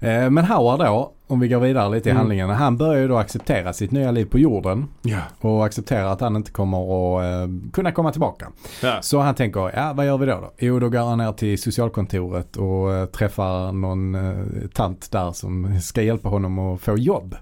Ehm, 0.00 0.34
Men 0.34 0.44
Howard 0.44 0.78
då, 0.80 1.12
om 1.26 1.40
vi 1.40 1.48
går 1.48 1.60
vidare 1.60 1.90
lite 1.90 2.08
i 2.08 2.10
Mm. 2.10 2.18
handlingen. 2.20 2.50
Han 2.50 2.76
börjar 2.76 3.00
ju 3.00 3.08
då 3.08 3.16
acceptera 3.16 3.72
sitt 3.72 3.90
nya 3.90 4.10
liv 4.10 4.24
på 4.24 4.38
jorden 4.38 4.86
Ja. 5.02 5.18
och 5.40 5.64
acceptera 5.66 6.10
att 6.10 6.20
han 6.20 6.36
inte 6.36 6.50
kommer 6.50 6.78
att 6.78 7.24
eh, 7.24 7.70
kunna 7.72 7.92
komma 7.92 8.12
tillbaka. 8.12 8.46
ja. 8.82 8.98
Så 9.00 9.18
han 9.20 9.34
tänker, 9.34 9.60
ja 9.76 9.92
vad 9.96 10.06
gör 10.06 10.18
vi 10.18 10.26
då? 10.26 10.32
då? 10.40 10.50
Jo, 10.58 10.78
då 10.78 10.88
går 10.88 10.98
han 11.08 11.18
ner 11.18 11.32
till 11.32 11.62
socialkontoret 11.62 12.56
och 12.56 12.92
eh, 12.94 13.06
träffar 13.06 13.72
någon 13.72 14.14
eh, 14.14 14.68
tant 14.74 15.10
där 15.12 15.32
som 15.32 15.80
ska 15.80 16.02
hjälpa 16.02 16.28
honom 16.28 16.58
att 16.58 16.80
få 16.80 16.96
jobb. 16.98 17.34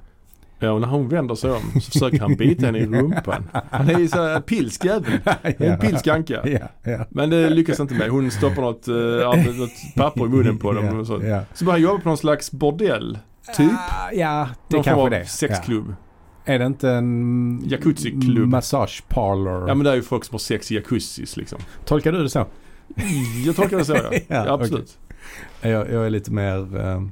Ja, 0.59 0.71
och 0.71 0.81
när 0.81 0.89
hon 0.89 1.09
vänder 1.09 1.35
sig 1.35 1.51
om 1.51 1.81
så 1.81 1.91
försöker 1.91 2.21
han 2.21 2.35
bita 2.35 2.67
henne 2.67 2.79
i 2.79 2.87
rumpan. 2.87 3.51
Han 3.71 3.89
är 3.89 3.99
ju 3.99 4.09
så 4.09 4.23
här 4.23 4.41
pilsk 4.41 4.85
jävel. 4.85 5.13
En 5.43 5.79
pilsk 5.79 6.07
anka. 6.07 6.69
Men 7.09 7.31
det 7.31 7.51
lyckas 7.51 7.81
inte 7.81 7.95
med. 7.95 8.11
Hon 8.11 8.31
stoppar 8.31 8.63
något, 8.63 8.89
uh, 8.89 9.59
något 9.59 9.71
papper 9.97 10.27
i 10.27 10.29
munnen 10.29 10.59
på 10.59 10.73
dem. 10.73 11.01
Och 11.01 11.07
så. 11.07 11.43
Så 11.55 11.65
börjar 11.65 11.79
han 11.79 11.83
jobba 11.83 12.01
på 12.01 12.09
någon 12.09 12.19
slags 12.19 12.53
bordell. 12.53 13.19
Typ. 13.57 13.73
Ah, 13.73 14.13
ja, 14.13 14.49
det 14.69 14.77
Någon 14.77 14.85
kanske 14.85 15.11
det. 15.11 15.21
av 15.21 15.25
sexklubb. 15.25 15.95
Är 16.45 16.59
det 16.59 16.67
inte 16.67 16.91
en 16.91 17.63
Jacuzzi-klubb. 17.67 18.49
massage 18.49 19.05
parlor? 19.09 19.69
Ja 19.69 19.75
men 19.75 19.85
det 19.85 19.91
är 19.91 19.95
ju 19.95 20.03
folk 20.03 20.25
som 20.25 20.35
har 20.35 20.39
sex 20.39 20.73
i 20.73 20.75
jacuzzis 20.75 21.37
liksom. 21.37 21.59
Tolkar 21.85 22.13
du 22.13 22.23
det 22.23 22.29
så? 22.31 22.47
Jag 23.47 23.57
tolkar 23.57 23.77
det 23.77 23.85
så 23.85 23.95
ja. 23.95 24.13
Ja, 24.29 24.53
absolut. 24.53 24.99
Jag, 25.61 25.93
jag 25.93 26.07
är 26.07 26.11
lite 26.11 26.33
mer 26.33 26.81
eh, 26.81 27.03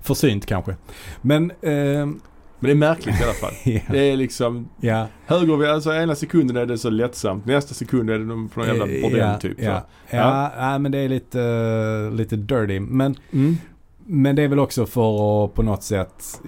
försynt 0.00 0.46
kanske. 0.46 0.76
Men 1.22 1.50
eh, 1.50 2.08
Men 2.60 2.68
det 2.68 2.72
är 2.72 2.88
märkligt 2.90 3.20
i 3.20 3.24
alla 3.24 3.32
fall. 3.32 3.52
ja, 3.64 3.80
Det 3.90 3.98
är 3.98 4.16
liksom 4.16 4.68
ja, 4.80 5.06
höger 5.26 5.56
vi, 5.56 5.66
alltså 5.66 5.92
ena 5.94 6.14
sekunden 6.14 6.56
är 6.56 6.66
det 6.66 6.78
så 6.78 6.90
lättsamt. 6.90 7.46
Nästa 7.46 7.74
sekund 7.74 8.10
är 8.10 8.18
det 8.18 8.24
någon- 8.24 8.50
någon 8.56 8.66
jävla 8.66 8.86
bordell 8.86 9.18
ja, 9.18 9.38
typ. 9.38 9.58
Så. 9.58 9.64
ja. 9.64 10.52
ja, 10.56 10.78
men 10.78 10.92
det 10.92 10.98
är 10.98 11.08
lite, 11.08 11.40
eh, 12.10 12.14
lite 12.16 12.36
dirty. 12.36 12.80
Men, 12.80 13.14
Mm. 13.32 13.56
Men 14.12 14.36
det 14.36 14.42
är 14.42 14.48
väl 14.48 14.58
också 14.58 14.86
för 14.86 15.44
att 15.44 15.54
på 15.54 15.62
något 15.62 15.82
sätt 15.82 16.40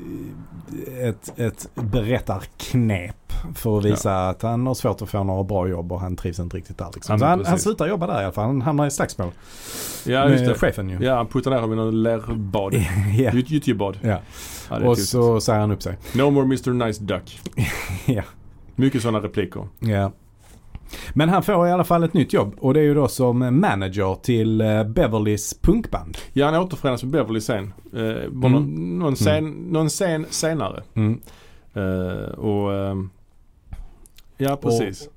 eh, 0.89 1.09
ett, 1.09 1.39
ett 1.39 1.69
berättarknep 1.75 3.33
för 3.55 3.79
att 3.79 3.85
visa 3.85 4.29
att 4.29 4.43
han 4.43 4.67
har 4.67 4.75
svårt 4.75 5.03
att 5.03 5.09
få 5.09 5.25
några 5.25 5.45
bra 5.45 5.69
jobb 5.69 5.93
och 5.93 6.01
han 6.01 6.17
trivs 6.17 6.39
inte 6.39 6.57
riktigt 6.57 6.79
där. 6.79 6.91
Liksom. 6.95 7.19
Ja, 7.21 7.27
han, 7.27 7.45
han 7.45 7.59
slutar 7.59 7.87
jobba 7.87 8.07
där 8.07 8.21
i 8.21 8.25
alla 8.25 8.33
fall. 8.33 8.45
Han 8.45 8.63
hamnar 8.63 8.87
i 8.87 8.91
slagsmål 8.91 9.31
Ja 10.07 10.29
just 10.29 10.45
det. 10.47 10.55
chefen 10.55 10.91
ju. 10.91 10.99
Ja 11.01 11.17
han 11.17 11.27
puttar 11.27 11.51
ner 11.51 11.59
honom 11.59 11.73
i 11.73 11.77
någon 11.77 12.03
lerbad. 12.03 12.75
ja. 13.19 13.31
Gyt- 13.31 13.51
Gyttjebad. 13.51 13.99
ja. 14.03 14.19
Ja, 14.71 14.89
Och 14.89 14.99
så 14.99 15.41
säger 15.41 15.61
han 15.61 15.71
upp 15.71 15.83
sig. 15.83 15.99
No 16.15 16.31
more 16.31 16.45
Mr 16.45 16.71
Nice 16.87 17.03
Duck. 17.05 17.41
ja. 18.07 18.23
Mycket 18.75 19.03
sådana 19.03 19.19
repliker. 19.21 19.69
Ja. 19.79 20.13
Men 21.15 21.29
han 21.29 21.43
får 21.43 21.69
i 21.69 21.71
alla 21.73 21.85
fall 21.85 22.05
ett 22.05 22.15
nytt 22.15 22.33
jobb 22.33 22.55
och 22.59 22.75
det 22.75 22.81
är 22.81 22.85
ju 22.85 22.95
då 22.95 23.09
som 23.09 23.39
manager 23.61 24.15
till 24.23 24.61
eh, 24.61 24.85
Beverlys 24.85 25.55
punkband. 25.61 26.19
Ja, 26.33 26.47
han 26.51 26.55
återförenas 26.63 27.03
med 27.03 27.13
Beverly 27.13 27.41
sen. 27.41 27.73
Eh, 27.95 28.01
Mm. 28.03 28.41
någon, 28.53 28.99
någon, 28.99 29.15
scen, 29.17 29.51
någon 29.51 29.89
scen 29.89 30.27
senare. 30.31 30.83
Mm. 30.95 31.21
Eh, 31.75 32.29
och 32.39 32.75
ehm, 32.75 33.11
Ja, 34.37 34.57
precis. 34.57 35.09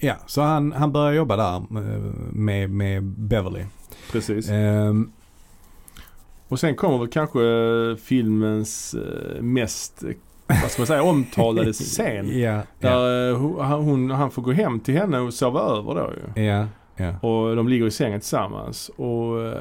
Ja, 0.00 0.14
så 0.26 0.42
han, 0.42 0.72
han 0.72 0.92
börjar 0.92 1.12
jobba 1.12 1.36
där 1.36 1.56
eh, 1.56 1.98
med, 2.32 2.70
med 2.70 3.02
Beverly. 3.04 3.64
precis. 4.12 4.48
Ehm, 4.50 5.10
Och 6.48 6.60
sen 6.60 6.74
kommer 6.76 6.98
väl 6.98 7.08
kanske 7.08 7.40
eh, 7.44 7.96
filmens 7.96 8.94
eh, 8.94 9.42
mest, 9.42 10.04
eh, 10.04 10.10
vad 10.46 10.70
ska 10.70 10.80
man 10.82 10.86
säga, 10.86 11.02
omtalade 11.02 11.72
scen. 11.72 12.38
ja, 12.40 12.60
Där 12.80 13.30
eh, 13.30 13.36
hon, 13.80 14.10
han- 14.10 14.30
får 14.30 14.42
gå 14.42 14.52
hem 14.52 14.80
till 14.80 14.94
henne 14.94 15.18
och 15.18 15.34
sova 15.34 15.60
över 15.60 15.94
då 15.94 16.10
ju. 16.36 16.42
ja, 16.44 16.66
ja. 16.96 17.14
Och 17.28 17.56
de 17.56 17.68
ligger 17.68 17.86
i 17.86 17.90
sängen 17.90 18.20
tillsammans. 18.20 18.88
Och 18.96 19.42
eh, 19.42 19.52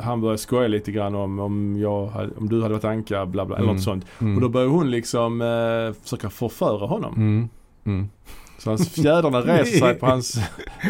han 0.00 0.20
börjar 0.20 0.36
skoja 0.36 0.68
lite 0.68 0.92
grann 0.92 1.14
om 1.14 1.38
om, 1.38 1.76
jag, 1.80 2.10
om 2.38 2.48
du 2.48 2.62
hade 2.62 2.74
varit 2.74 2.84
Anka, 2.84 3.26
bla 3.26 3.44
bla, 3.46 3.56
eller 3.56 3.64
Mm. 3.64 3.74
något 3.76 3.84
sånt. 3.84 4.06
Mm. 4.20 4.34
Och 4.34 4.40
då 4.40 4.48
börjar 4.48 4.68
hon 4.68 4.90
liksom 4.90 5.40
eh, 5.40 6.02
försöka 6.02 6.30
förföra 6.30 6.86
honom. 6.86 7.14
Mm. 7.16 7.48
Mm. 7.84 8.08
Så 8.58 8.70
hans 8.70 8.88
fjädrarna 8.94 9.40
reser 9.58 9.78
sig 9.78 9.94
på 9.94 10.06
hans, 10.06 10.38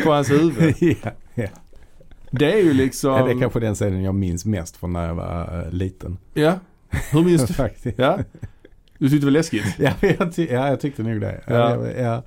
på 0.04 0.10
hans 0.12 0.30
huvud. 0.30 0.74
ja. 1.34 1.46
Det 2.30 2.52
är 2.52 2.58
ju 2.64 2.72
liksom... 2.72 3.10
Ja, 3.12 3.24
det 3.24 3.30
är 3.32 3.40
kanske 3.40 3.60
den 3.60 3.74
scenen 3.74 4.02
jag 4.02 4.14
minns 4.14 4.44
mest 4.44 4.76
från 4.76 4.92
när 4.92 5.06
jag 5.08 5.14
var 5.14 5.62
eh, 5.66 5.72
liten. 5.72 6.18
Ja. 6.34 6.52
Hur 7.12 7.24
minns 7.24 7.46
du? 7.46 7.54
Faktiskt. 7.54 7.98
Ja. 7.98 8.18
Du 9.00 9.08
tyckte 9.08 9.26
det 9.26 9.30
var 9.30 9.38
läskigt? 9.38 9.64
Ja, 9.78 9.90
jag, 10.18 10.34
ty- 10.34 10.48
ja, 10.50 10.68
jag 10.68 10.80
tyckte 10.80 11.02
nog 11.02 11.20
det. 11.20 11.40
Ja. 11.46 11.54
Ja. 11.86 12.22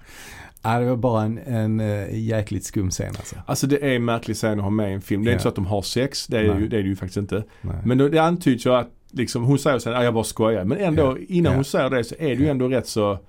ja. 0.64 0.80
Det 0.80 0.86
var 0.86 0.96
bara 0.96 1.24
en, 1.24 1.38
en 1.38 1.80
uh, 1.80 2.20
jäkligt 2.20 2.64
skum 2.66 2.90
scen 2.92 3.14
alltså. 3.18 3.36
Alltså 3.46 3.68
det 3.68 3.84
är 3.92 3.96
en 3.96 4.06
märklig 4.06 4.36
scen 4.38 4.58
att 4.60 4.64
ha 4.64 4.70
med 4.70 4.90
i 4.92 4.94
en 4.94 5.02
film. 5.02 5.24
Det 5.24 5.32
är 5.32 5.34
inte 5.34 5.44
så 5.44 5.50
att 5.50 5.56
de 5.56 5.66
har 5.66 5.82
sex. 5.82 6.28
Det 6.28 6.38
är, 6.40 6.48
Nej. 6.54 6.62
ju, 6.62 6.68
det 6.68 6.78
är 6.78 6.84
det 6.84 6.90
ju 6.90 6.96
faktiskt 6.96 7.18
inte. 7.18 7.44
Nej. 7.62 7.76
Men 7.86 7.98
då, 7.98 8.10
det 8.10 8.20
antyds 8.20 8.66
ju 8.66 8.74
att 8.76 8.88
liksom, 9.12 9.44
hon 9.44 9.60
säger 9.60 9.80
sen 9.80 9.94
att 9.96 10.04
jag 10.04 10.14
bara 10.14 10.24
skojar. 10.24 10.64
Men 10.64 10.78
ändå 10.78 11.18
innan 11.28 11.56
hon 11.56 11.64
säger 11.66 11.90
det 11.90 12.04
så 12.04 12.16
är 12.20 12.28
det 12.36 12.44
ju 12.44 12.48
ändå 12.50 12.68
rätt 12.68 12.88
så 12.88 13.20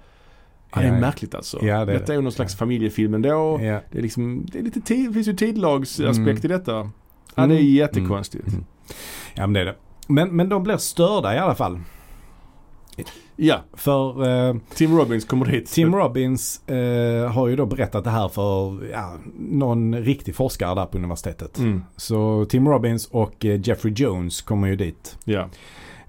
Ja, 0.74 0.80
det 0.80 0.86
är 0.88 1.00
märkligt 1.00 1.34
alltså. 1.34 1.64
Ja, 1.64 1.84
det 1.84 1.92
är 1.92 1.94
detta 1.94 2.06
det. 2.06 2.12
är 2.12 2.16
ju 2.16 2.22
någon 2.22 2.32
slags 2.32 2.52
Ja. 2.54 2.58
familjefilm 2.58 3.14
ändå. 3.14 3.58
Ja. 3.62 3.80
Det 3.90 3.98
är 3.98 4.02
liksom, 4.02 4.46
det 4.52 4.58
är 4.58 4.62
lite 4.62 4.80
tid, 4.80 5.08
det 5.10 5.14
finns 5.14 5.28
ju 5.28 5.32
tidlagsaspekt 5.36 6.18
Mm. 6.18 6.36
i 6.44 6.48
detta. 6.48 6.72
Ja, 6.72 7.46
det 7.46 7.54
är 7.54 7.58
Mm. 7.60 7.74
jättekonstigt. 7.74 8.48
Mm. 8.48 8.64
ja, 9.34 9.46
men 9.46 9.52
det 9.52 9.60
är 9.60 9.64
det. 9.64 9.74
Men, 10.08 10.36
men 10.36 10.48
de 10.48 10.62
blir 10.62 10.76
störda 10.76 11.34
i 11.34 11.38
alla 11.38 11.54
fall. 11.54 11.80
Ja, 13.36 13.60
För 13.72 14.28
eh, 14.48 14.56
Tim 14.74 14.98
Robbins 14.98 15.24
kommer 15.24 15.46
dit. 15.46 15.66
Tim 15.66 15.94
Robbins 15.94 16.68
eh, 16.68 17.30
har 17.32 17.48
ju 17.48 17.56
då 17.56 17.66
berättat 17.66 18.04
det 18.04 18.10
här 18.10 18.28
för 18.28 18.84
ja, 18.92 19.12
någon 19.38 19.94
riktig 19.94 20.34
forskare 20.36 20.74
där 20.74 20.86
på 20.86 20.98
universitetet. 20.98 21.58
Mm, 21.58 21.84
Så 21.96 22.46
Tim 22.48 22.68
Robbins 22.68 23.06
och 23.06 23.44
eh, 23.44 23.60
Jeffrey 23.68 23.92
Jones 23.96 24.42
kommer 24.42 24.68
ju 24.68 24.76
dit. 24.76 25.18
ja. 25.24 25.48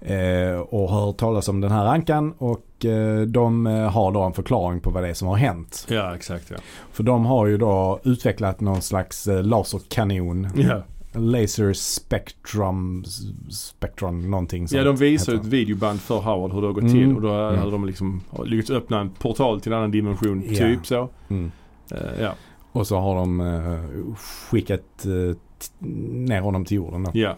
Eh, 0.00 0.58
och 0.60 0.88
har 0.88 1.06
hört 1.06 1.16
talas 1.16 1.48
om 1.48 1.60
den 1.60 1.70
här 1.72 1.86
ankan 1.86 2.34
och 2.38 2.84
eh, 2.84 3.20
de 3.20 3.66
eh, 3.66 3.90
har 3.90 4.12
då 4.12 4.22
en 4.22 4.32
förklaring 4.32 4.80
på 4.80 4.90
vad 4.90 5.02
det 5.02 5.08
är 5.08 5.14
som 5.14 5.28
har 5.28 5.36
hänt. 5.36 5.86
ja, 5.90 6.14
exakt 6.14 6.50
ja. 6.50 6.56
För 6.92 7.02
de 7.02 7.26
har 7.26 7.46
ju 7.46 7.58
då 7.58 8.00
utvecklat 8.04 8.60
någon 8.60 8.82
slags 8.82 9.28
laserkanon. 9.42 10.48
Ja, 10.56 10.82
Laser 11.16 11.72
spectrum, 11.72 13.04
spectrum 13.50 14.30
någonting 14.30 14.66
ja 14.70 14.84
de 14.84 14.96
visar 14.96 15.34
ett 15.34 15.44
videoband 15.44 16.00
för 16.00 16.18
Howard 16.18 16.52
hur 16.52 16.60
det 16.60 16.66
har 16.66 16.74
gått 16.74 16.82
Mm. 16.82 16.92
till. 16.94 17.16
Och 17.16 17.22
då 17.22 17.32
Mm. 17.32 17.58
hade 17.58 17.70
de 17.70 17.84
liksom 17.84 18.20
lyckats 18.44 18.70
öppna 18.70 19.00
en 19.00 19.10
portal 19.10 19.60
till 19.60 19.72
en 19.72 19.78
annan 19.78 19.90
dimension. 19.90 20.42
Ja. 20.48 20.58
Typ 20.58 20.86
så. 20.86 21.08
Mm. 21.28 21.50
Eh, 21.92 22.20
ja, 22.22 22.34
Och 22.72 22.86
så 22.86 22.96
har 22.98 23.14
de 23.14 23.40
eh, 23.40 24.14
skickat 24.50 24.98
t- 24.98 25.74
ner 26.10 26.40
honom 26.40 26.64
till 26.64 26.76
jorden 26.76 27.02
då. 27.04 27.10
ja. 27.14 27.36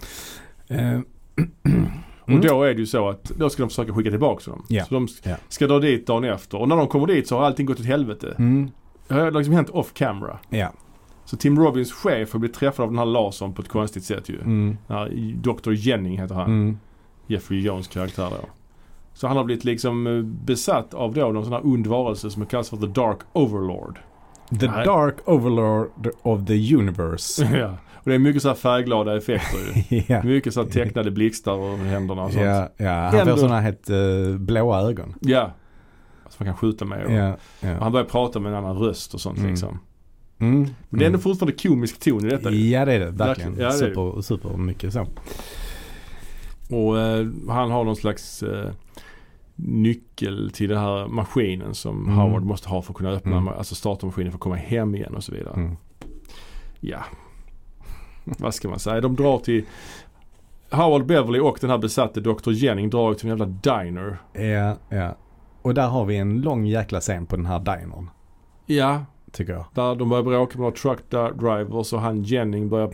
Eh, 0.69 1.01
Och 2.35 2.41
då 2.41 2.63
är 2.63 2.75
det 2.75 2.81
ju 2.81 2.87
så 2.87 3.09
att 3.09 3.25
då 3.25 3.51
ska 3.51 3.63
de 3.63 3.69
försöka 3.69 3.95
skicka 3.95 4.11
tillbaka 4.11 4.51
dem. 4.51 4.65
Ja. 4.69 4.85
Så 4.85 4.95
de 4.95 5.09
ska 5.49 5.67
dra 5.67 5.79
dit 5.79 6.07
dagen 6.07 6.25
efter. 6.25 6.59
Och 6.61 6.69
när 6.69 6.77
de 6.77 6.87
kommer 6.87 7.07
dit 7.07 7.29
så 7.29 7.37
har 7.39 7.45
allting 7.47 7.67
gått 7.67 7.81
åt 7.81 7.87
helvete. 7.87 8.35
Mm. 8.39 8.71
Det 9.09 9.15
har 9.15 9.31
liksom 9.31 9.55
hänt 9.55 9.71
off 9.71 9.93
camera. 9.95 10.39
Ja. 10.49 10.73
Så 11.31 11.37
Tim 11.37 11.59
Robbins 11.59 11.93
chef 11.93 12.33
har 12.33 12.39
blivit 12.41 12.57
träffad 12.57 12.85
av 12.85 12.91
den 12.91 12.99
här 12.99 13.07
lasern 13.07 13.53
på 13.55 13.63
ett 13.63 13.69
konstigt 13.69 14.05
sätt 14.05 14.29
ju. 14.29 14.41
Mm. 14.41 14.77
Här 14.89 15.09
Dr. 15.37 15.73
Jennings 15.73 16.21
heter 16.21 16.35
han. 16.35 16.45
Mm. 16.45 16.79
Jeffrey 17.27 17.61
Jones 17.61 17.89
karaktär 17.89 18.29
då. 18.31 18.49
Så 19.15 19.27
han 19.27 19.37
har 19.37 19.45
blivit 19.45 19.65
liksom 19.65 20.07
eh, 20.07 20.23
besatt 20.23 20.95
av 20.95 21.15
då 21.15 21.29
någon 21.33 21.45
sån 21.45 21.53
här 21.53 21.67
ond 21.67 21.87
varelse 21.87 22.31
som 22.31 22.47
kallas 22.47 22.71
för 22.71 22.77
The 22.77 22.87
Dark 22.87 23.19
Overlord. 23.33 23.99
The 24.61 24.71
Nej. 24.71 24.85
Dark 24.87 25.15
Overlord 25.25 26.09
of 26.23 26.47
the 26.47 26.75
Universe. 26.77 27.45
ja. 27.59 27.77
Och 27.95 28.05
det 28.11 28.15
är 28.15 28.19
mycket 28.19 28.43
så 28.43 28.49
här 28.49 28.55
färgglada 28.55 29.17
effekter 29.17 29.59
ju. 29.89 30.03
ja. 30.09 30.23
Mycket 30.23 30.55
så 30.55 30.63
här 30.63 30.71
tecknade 30.71 31.11
blixtar 31.11 31.53
och 31.53 31.79
händerna 31.79 32.23
och 32.25 32.33
sånt. 32.33 32.45
Ja. 32.45 32.69
Ja, 32.77 32.85
ja. 32.85 32.91
Han 33.11 33.15
Ändå- 33.21 33.33
får 33.33 33.37
sådana 33.39 33.55
här 33.55 33.63
helt 33.63 33.91
uh, 33.91 34.37
blåa 34.39 34.81
ögon. 34.81 35.15
ja. 35.21 35.51
Som 36.29 36.47
man 36.47 36.55
kan 36.55 36.57
skjuta 36.61 36.85
med. 36.85 37.05
Och, 37.05 37.13
Ja, 37.13 37.33
och 37.61 37.83
han 37.83 37.93
börjar 37.93 38.07
prata 38.07 38.41
med 38.41 38.53
en 38.53 38.59
annan 38.59 38.77
röst 38.79 39.15
och 39.15 39.21
sånt 39.21 39.39
Mm. 39.39 39.51
liksom. 39.51 39.79
Mm. 40.39 40.61
Men 40.61 40.99
det 40.99 41.05
är 41.05 41.07
ändå 41.07 41.17
Mm. 41.17 41.21
fortfarande 41.21 41.57
komisk 41.63 41.99
ton 42.01 42.27
i 42.27 42.29
detta. 42.29 42.51
Ja 42.51 42.85
det 42.85 42.93
är 42.93 42.99
det, 43.01 43.11
verkligen. 43.11 43.55
Verkligen. 43.55 43.59
Ja, 43.59 43.59
det 43.59 43.85
är 43.85 43.89
det. 43.89 43.95
super, 43.95 44.23
super 44.23 44.57
mycket 44.57 44.93
så. 44.93 45.07
Och 46.71 46.99
eh, 47.01 47.27
han 47.49 47.71
har 47.71 47.85
någon 47.85 47.97
slags 47.97 48.43
eh, 48.43 48.71
nyckel 49.57 50.51
till 50.55 50.69
den 50.69 50.79
här 50.79 51.09
maskinen 51.09 51.75
som 51.75 52.03
Mm. 52.05 52.15
Howard 52.19 52.43
måste 52.43 52.69
ha 52.69 52.83
för 52.83 52.93
att 52.93 52.97
kunna 52.97 53.11
öppna, 53.11 53.37
Mm. 53.37 53.49
alltså 53.49 53.75
starta 53.75 54.07
maskinen 54.07 54.33
för 54.33 54.37
att 54.37 54.41
komma 54.43 54.57
hem 54.57 54.95
igen 54.95 55.15
och 55.15 55.25
så 55.25 55.33
vidare. 55.33 55.55
Mm. 55.55 55.77
Ja, 56.81 57.05
vad 58.25 58.55
ska 58.55 58.69
man 58.69 58.79
säga? 58.79 59.01
De 59.01 59.17
drar 59.17 59.39
till 59.39 59.65
Howard 60.71 61.07
Beverly 61.07 61.39
och 61.41 61.59
den 61.61 61.71
här 61.71 61.79
besatte 61.79 62.21
Dr. 62.21 62.51
Jennings 62.51 62.91
drar 62.91 63.15
till 63.15 63.31
en 63.31 63.39
jävla 63.39 63.47
diner. 63.47 64.19
Ja, 64.33 64.77
ja. 64.97 65.17
Och 65.63 65.75
där 65.75 65.89
har 65.89 66.05
vi 66.05 66.17
en 66.17 66.41
lång 66.41 66.67
jäkla 66.67 67.01
scen 67.01 67.27
på 67.27 67.37
den 67.37 67.47
här 67.47 67.59
dinern. 67.59 68.11
Ja, 68.67 69.05
Tycker 69.33 69.53
jag. 69.53 69.65
där 69.75 69.95
de 69.95 70.09
börjar 70.09 70.23
bråka 70.23 70.59
med 70.59 70.61
några 70.61 70.75
truck 70.77 70.99
dri- 71.11 71.33
drivers 71.41 71.93
och 71.93 72.01
han 72.01 72.23
Jennings 72.23 72.71
börjar 72.71 72.91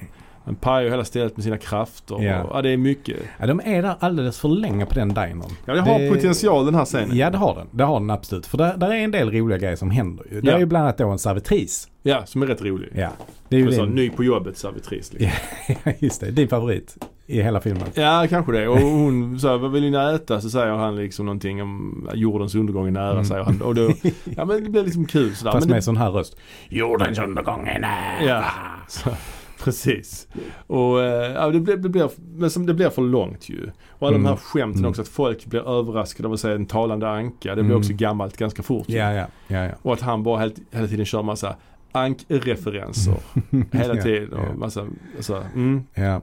han 0.46 0.54
pajar 0.54 0.82
ju 0.82 0.90
hela 0.90 1.04
stället 1.04 1.36
med 1.36 1.44
sina 1.44 1.58
krafter. 1.58 2.22
Ja. 2.22 2.42
Och, 2.42 2.56
ja, 2.56 2.62
det 2.62 2.70
är 2.70 2.76
mycket. 2.76 3.16
Ja, 3.40 3.46
de 3.46 3.60
är 3.64 3.82
där 3.82 3.94
alldeles 4.00 4.38
för 4.40 4.48
länge 4.48 4.86
på 4.86 4.94
den 4.94 5.08
dinern. 5.08 5.50
Ja, 5.66 5.74
det 5.74 5.80
har 5.80 5.98
Det- 5.98 6.10
potential 6.10 6.64
den 6.64 6.74
här 6.74 6.84
scenen. 6.84 7.16
Ja 7.16 7.30
det 7.30 7.38
har 7.38 7.54
den. 7.54 7.66
Det 7.70 7.84
har 7.84 8.00
den 8.00 8.10
absolut. 8.10 8.46
För 8.46 8.58
där, 8.58 8.76
där 8.76 8.90
är 8.90 8.94
en 8.94 9.10
del 9.10 9.30
roliga 9.30 9.58
grejer 9.58 9.76
som 9.76 9.90
händer 9.90 10.24
ju. 10.30 10.40
Det 10.40 10.48
Ja. 10.50 10.54
är 10.56 10.58
ju 10.60 10.66
bland 10.66 10.84
annat 10.84 10.98
då 10.98 11.08
en 11.08 11.18
servitris. 11.18 11.88
Ja, 12.02 12.26
som 12.26 12.42
är 12.42 12.46
rätt 12.46 12.62
rolig. 12.62 12.88
Ja. 12.94 13.08
Det 13.48 13.56
är 13.56 13.60
ju 13.60 13.72
Så, 13.72 13.84
din, 13.84 13.94
ny 13.94 14.10
på 14.10 14.24
jobbet 14.24 14.58
servitris. 14.58 15.12
Liksom. 15.12 15.30
Ja, 15.84 15.92
just 15.98 16.20
det. 16.20 16.30
Din 16.30 16.48
favorit 16.48 16.96
i 17.26 17.42
hela 17.42 17.60
filmen. 17.60 17.88
Ja, 17.94 18.26
kanske 18.30 18.52
det. 18.52 18.68
Och 18.68 18.78
hon 18.78 19.40
sa, 19.40 19.56
vad 19.58 19.72
vill 19.72 19.90
ni 19.90 20.14
äta? 20.14 20.40
Så 20.40 20.50
säger 20.50 20.72
han 20.72 20.96
liksom 20.96 21.26
någonting 21.26 21.62
om 21.62 22.08
jordens 22.14 22.54
undergång 22.54 22.86
är 22.86 22.90
nära, 22.90 23.10
Mm. 23.12 23.24
säger 23.24 23.42
han. 23.44 23.62
Och 23.62 23.74
då, 23.74 23.90
ja 24.36 24.44
men 24.44 24.64
det 24.64 24.70
blir 24.70 24.82
liksom 24.84 25.04
kul 25.06 25.34
sådär. 25.36 25.52
Fast 25.52 25.66
men 25.66 25.74
med 25.74 25.84
sån 25.84 25.96
här 25.96 26.10
röst. 26.10 26.36
Jordens 26.68 27.18
undergång 27.18 27.66
är 27.66 27.80
nära. 27.80 28.18
det, 28.20 28.26
ja, 28.26 28.44
så, 28.88 29.10
precis. 29.64 30.28
Och 30.66 31.02
eh, 31.02 31.32
ja, 31.32 31.50
det, 31.50 31.60
blir, 31.60 31.76
det, 31.76 31.88
blir, 31.88 32.10
men 32.34 32.50
som 32.50 32.66
det 32.66 32.74
blir 32.74 32.90
för 32.90 33.02
långt 33.02 33.48
ju. 33.48 33.70
Och 33.88 34.06
alla 34.08 34.16
Mm. 34.16 34.22
de 34.22 34.28
här 34.28 34.36
skämten 34.36 34.78
Mm. 34.78 34.90
också, 34.90 35.02
att 35.02 35.08
folk 35.08 35.46
blir 35.46 35.68
överraskade 35.78 36.28
av 36.28 36.32
att 36.34 36.40
se 36.40 36.50
en 36.52 36.66
talande 36.66 37.10
anka. 37.10 37.48
Det 37.48 37.62
blir 37.62 37.64
Mm. 37.64 37.76
också 37.78 37.92
gammalt 37.92 38.36
ganska 38.36 38.62
fort. 38.62 38.88
Ja, 38.88 39.12
ja, 39.12 39.26
ja, 39.48 39.64
ja. 39.64 39.70
Och 39.82 39.92
att 39.92 40.00
han 40.00 40.22
bara 40.22 40.38
hela, 40.40 40.52
hela 40.70 40.86
tiden 40.88 41.06
kör 41.06 41.22
massa 41.22 41.56
ankreferenser 41.92 43.14
hela 43.72 43.94
tiden. 44.02 44.32
Och 44.32 44.58
massa, 44.58 44.86
alltså, 45.16 45.44
mm. 45.54 45.84
ja. 45.94 46.20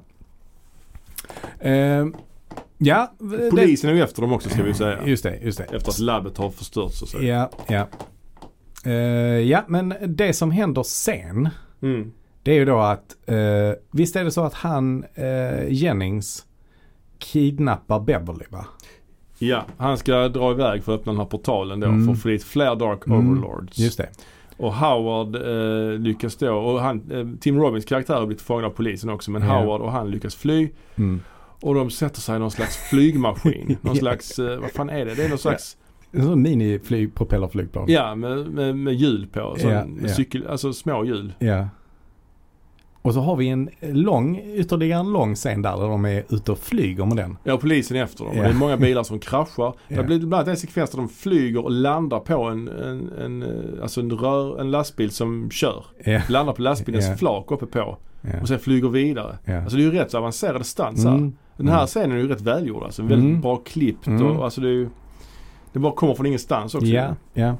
Ehm, 1.60 2.15
ja. 2.77 3.12
det- 3.19 3.49
Polisen 3.49 3.89
är 3.89 3.93
ju 3.93 4.01
efter 4.01 4.21
dem 4.21 4.34
också 4.34 4.49
ska 4.49 4.63
vi 4.63 4.73
säga. 4.73 4.97
Just 5.07 5.23
det, 5.23 5.38
just 5.41 5.57
det. 5.57 5.63
Efter 5.63 5.89
att 5.89 5.99
labbet 5.99 6.38
har 6.38 6.49
förstörts 6.49 7.01
och 7.01 7.07
så. 7.07 7.17
Ja, 7.21 7.49
ja. 7.67 7.88
Eh, 8.86 8.91
ja, 9.39 9.63
men 9.67 9.93
det 10.07 10.34
som 10.34 10.51
händer 10.51 10.84
sen. 10.84 11.49
Mm. 11.81 12.12
Det 12.43 12.51
är 12.51 12.55
ju 12.55 12.65
då 12.65 12.79
att, 12.79 13.15
eh, 13.25 13.36
visst 13.91 14.15
är 14.15 14.23
det 14.23 14.31
så 14.31 14.43
att 14.43 14.53
han, 14.53 15.03
eh, 15.13 15.69
Jennings, 15.69 16.45
kidnappar 17.19 17.99
Beverly 17.99 18.45
va? 18.49 18.65
Ja, 19.39 19.65
han 19.77 19.97
ska 19.97 20.27
dra 20.29 20.51
iväg 20.51 20.84
för 20.84 20.93
att 20.95 20.99
öppna 20.99 21.12
den 21.12 21.19
här 21.19 21.25
portalen 21.27 21.79
då 21.79 21.88
Mm. 21.88 22.05
för 22.05 22.13
att 22.13 22.21
få 22.21 22.27
dit 22.27 22.43
fler 22.43 22.75
Dark 22.75 23.07
Mm, 23.07 23.31
Overlords. 23.31 23.77
Just 23.79 23.97
det. 23.97 24.10
Och 24.62 24.74
Howard 24.74 25.36
eh, 25.36 26.00
lyckas 26.00 26.36
då, 26.36 26.54
och 26.54 26.82
han, 26.82 27.12
eh, 27.12 27.39
Tim 27.39 27.60
Robbins 27.60 27.86
karaktär 27.86 28.13
har 28.13 28.26
blivit 28.26 28.41
fångad 28.41 28.65
av 28.65 28.69
polisen 28.69 29.10
också 29.10 29.32
men 29.32 29.41
Ja. 29.41 29.60
Howard 29.60 29.82
och 29.82 29.91
han 29.91 30.12
lyckas 30.12 30.36
fly. 30.36 30.69
Mm. 30.95 31.21
Och 31.62 31.76
de 31.76 31.89
sätter 31.89 32.21
sig 32.21 32.36
i 32.36 32.39
någon 32.39 32.52
slags 32.52 32.78
flygmaskin. 32.78 33.78
någon 33.82 33.95
slags, 33.95 34.39
eh, 34.39 34.60
vad 34.60 34.71
fan 34.71 34.89
är 34.89 35.06
det? 35.06 35.15
Det 35.15 35.26
är 35.26 35.30
någon 35.30 35.38
slags, 35.38 35.78
En 36.12 36.24
sån 36.24 36.41
miniflyg-propellerflygplan. 36.47 37.86
ja 37.88 38.15
med, 38.15 38.48
med, 38.48 38.77
med 38.77 38.94
hjul 38.94 39.27
på. 39.27 39.56
Sån, 39.58 39.71
med 39.71 40.10
ja. 40.10 40.13
Cykel, 40.13 40.48
alltså 40.48 40.73
små 40.73 41.06
hjul. 41.06 41.33
Ja. 41.40 41.67
Och 43.04 43.13
så 43.13 43.19
har 43.21 43.35
vi 43.35 43.47
en 43.47 43.69
lång, 43.81 44.37
ytterligare 44.56 44.99
en 44.99 45.13
lång 45.13 45.35
scen 45.35 45.62
där, 45.62 45.77
där 45.77 45.87
de 45.87 46.06
är 46.06 46.23
ute 46.29 46.52
och 46.52 46.58
flyger 46.60 47.06
med 47.06 47.17
den. 47.17 47.37
Ja, 47.43 47.58
polisen 47.58 47.97
är 47.97 48.04
efter 48.04 48.23
dem. 48.25 48.33
Ja. 48.37 48.43
Det 48.43 48.49
är 48.49 48.54
många 48.54 48.77
bilar 48.77 49.04
som 49.04 49.19
kraschar. 49.19 49.73
Ja. 49.87 49.97
Det 49.97 50.04
blir 50.04 50.19
bland 50.19 50.33
annat 50.33 50.47
en 50.47 50.58
sekvens 50.58 50.89
där 50.89 50.97
de 50.97 51.10
flyger 51.10 51.63
och 51.65 51.71
landar 51.71 52.19
på 52.19 52.43
en, 52.43 52.67
en, 52.67 53.12
en, 53.19 53.43
eh, 53.43 53.81
alltså 53.81 54.02
en, 54.02 54.12
rör, 54.12 54.60
en 54.62 54.71
lastbil 54.71 55.12
som 55.12 55.49
kör. 55.52 55.85
Ja, 56.06 56.21
Landar 56.29 56.54
på 56.54 56.62
lastbilens 56.62 57.08
Ja. 57.08 57.15
flak 57.15 57.52
uppe 57.52 57.65
på 57.65 57.97
och 58.41 58.47
sen 58.47 58.60
flyger 58.60 58.89
vidare. 58.89 59.37
Alltså 59.63 59.77
det 59.77 59.83
är 59.83 59.85
ju 59.85 59.91
rätt 59.91 60.12
så 60.12 60.17
avancerade 60.17 60.63
stunts 60.63 61.04
här. 61.04 61.12
Mm, 61.15 61.33
Den 61.58 61.67
här 61.67 61.75
mm. 61.77 61.87
scenen 61.87 62.12
är 62.12 62.17
ju 62.21 62.27
rätt 62.27 62.41
välgjord 62.41 62.83
alltså. 62.83 63.02
Väldigt 63.02 63.29
Mm. 63.29 63.41
bra 63.41 63.56
klippt 63.58 64.08
Mm. 64.08 64.25
och 64.37 64.43
alltså 64.43 64.62
det 64.62 64.67
är 64.67 64.73
ju 64.73 64.89
Det 65.73 65.79
bara 65.79 65.93
kommer 65.93 66.13
från 66.13 66.25
ingenstans 66.25 66.75
också. 66.75 66.87
Ja, 66.87 67.15
ja. 67.33 67.56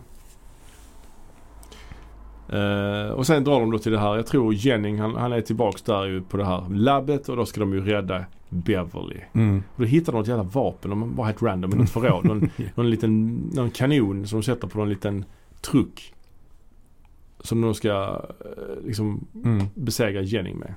Eh, 2.52 3.12
och 3.12 3.28
sen 3.28 3.44
drar 3.44 3.60
de 3.60 3.72
då 3.72 3.80
till 3.80 3.92
det 3.92 4.00
här. 4.00 4.16
Jag 4.16 4.28
tror 4.28 4.54
Jennings 4.54 5.00
han, 5.00 5.16
han 5.16 5.34
är 5.34 5.42
tillbaks 5.42 5.82
där 5.82 6.06
ju 6.06 6.22
på 6.22 6.38
det 6.38 6.46
här 6.46 6.64
labbet 6.70 7.30
och 7.30 7.36
då 7.38 7.46
ska 7.46 7.60
de 7.60 7.74
ju 7.74 7.82
rädda 7.86 8.26
Beverly. 8.50 9.18
Mm. 9.34 9.64
Och 9.76 9.82
då 9.82 9.88
hittar 9.88 10.12
de 10.12 10.18
något 10.20 10.28
jävla 10.28 10.44
vapen. 10.44 10.90
De 10.90 11.16
var 11.16 11.26
helt 11.26 11.42
random. 11.42 11.74
i 11.74 11.76
Något 11.76 11.90
förråd. 11.90 12.26
Någon, 12.26 12.50
någon 12.76 12.90
liten 12.90 13.36
någon 13.54 13.72
kanon 13.72 14.28
som 14.28 14.40
de 14.40 14.44
sätter 14.44 14.68
på 14.68 14.78
någon 14.78 14.90
liten 14.90 15.26
truck. 15.62 16.14
Som 17.40 17.62
de 17.62 17.74
ska 17.74 18.22
eh, 18.40 18.86
liksom 18.86 19.28
Mm. 19.44 19.66
besegra 19.76 20.22
Jennings 20.22 20.60
med. 20.60 20.74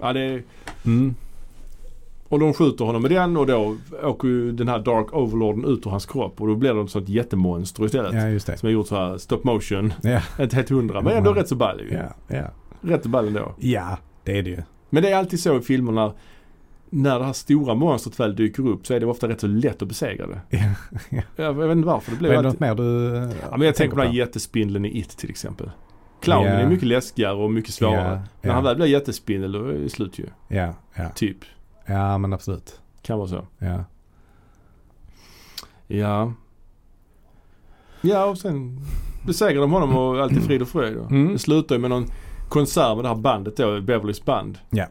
Ja 0.00 0.12
det 0.12 0.20
är, 0.20 0.42
Mm. 0.86 1.14
Och 2.28 2.38
de 2.38 2.54
skjuter 2.54 2.84
honom 2.84 3.02
med 3.02 3.10
den 3.10 3.36
och 3.36 3.46
då 3.46 3.76
åker 4.02 4.28
ju 4.28 4.52
den 4.52 4.68
här 4.68 4.78
Dark 4.78 5.12
Overlorden 5.14 5.64
ut 5.64 5.86
ur 5.86 5.90
hans 5.90 6.06
kropp. 6.06 6.40
Och 6.40 6.46
då 6.46 6.54
blir 6.54 6.74
det 6.74 6.80
ett 6.82 6.90
sånt 6.90 7.08
jättemonster 7.08 7.84
istället. 7.84 8.14
Ja, 8.14 8.28
just 8.28 8.46
det. 8.46 8.56
Som 8.56 8.68
är 8.68 8.72
gjort 8.72 8.86
så 8.86 8.96
här 8.96 9.18
stop 9.18 9.40
motion. 9.42 9.92
Ja, 10.02 10.20
Inte 10.40 10.56
helt 10.56 10.68
hundra 10.68 11.00
men 11.00 11.16
ändå 11.16 11.32
rätt 11.32 11.48
så 11.48 11.54
ball 11.56 11.80
ju. 11.80 11.94
ja, 11.96 12.36
ja. 12.36 12.44
Rätt 12.80 13.02
så 13.02 13.08
ball 13.08 13.26
ändå. 13.26 13.54
Ja, 13.58 13.98
det 14.24 14.38
är 14.38 14.42
det 14.42 14.50
ju. 14.50 14.62
Men 14.90 15.02
det 15.02 15.10
är 15.10 15.16
alltid 15.16 15.40
så 15.40 15.56
i 15.58 15.60
filmerna. 15.60 16.12
När 16.90 17.18
det 17.18 17.24
här 17.24 17.32
stora 17.32 17.74
monstret 17.74 18.20
väl 18.20 18.36
dyker 18.36 18.68
upp 18.68 18.86
så 18.86 18.94
är 18.94 19.00
det 19.00 19.06
ofta 19.06 19.28
rätt 19.28 19.40
så 19.40 19.46
lätt 19.46 19.82
att 19.82 19.88
besegra 19.88 20.26
det. 20.26 20.40
Ja, 20.50 20.58
ja. 21.10 21.22
Jag 21.36 21.52
vet 21.54 21.70
inte 21.76 21.86
varför. 21.86 22.10
Det 22.12 22.16
blir 22.18 22.30
det 22.30 22.36
alltid... 22.38 22.50
något 22.52 22.60
mer 22.60 22.74
du 22.74 23.14
Ja, 23.50 23.56
men 23.56 23.66
jag 23.66 23.74
tänker 23.74 23.96
på 23.96 24.02
den 24.02 24.10
här 24.10 24.18
jättespindeln 24.18 24.84
i 24.84 24.98
It 24.98 25.08
till 25.16 25.30
exempel. 25.30 25.70
Clownen 26.22 26.52
Ja. 26.52 26.58
är 26.60 26.66
mycket 26.68 26.88
läskigare 26.88 27.34
och 27.34 27.52
mycket 27.52 27.74
svårare. 27.74 28.20
Ja, 28.40 28.48
När 28.48 28.54
han 28.54 28.64
väl 28.64 28.76
blir 28.76 28.86
jättespindel 28.86 29.52
då 29.52 29.64
är 29.64 29.72
det 29.72 29.88
slut 29.88 30.18
ju. 30.18 30.26
ja. 30.48 30.74
Typ. 31.14 31.36
Ja, 31.88 32.18
men 32.18 32.32
absolut. 32.32 32.80
Kan 33.02 33.18
vara 33.18 33.28
så. 33.28 33.46
Ja. 33.58 33.84
Ja. 35.86 36.32
Ja 38.00 38.24
och 38.24 38.38
sen 38.38 38.80
besegrar 39.26 39.60
de 39.60 39.72
honom 39.72 39.96
och 39.96 40.22
allt 40.22 40.32
är 40.32 40.40
frid 40.40 40.62
och 40.62 40.68
fröjd. 40.68 40.96
Mm. 40.98 41.32
Det 41.32 41.38
slutar 41.38 41.74
ju 41.74 41.80
med 41.80 41.90
någon 41.90 42.06
konsert 42.48 42.96
med 42.96 43.04
det 43.04 43.08
här 43.08 43.16
bandet 43.16 43.56
då, 43.56 43.80
Beverlys 43.80 44.24
band. 44.24 44.58
Ja. 44.70 44.86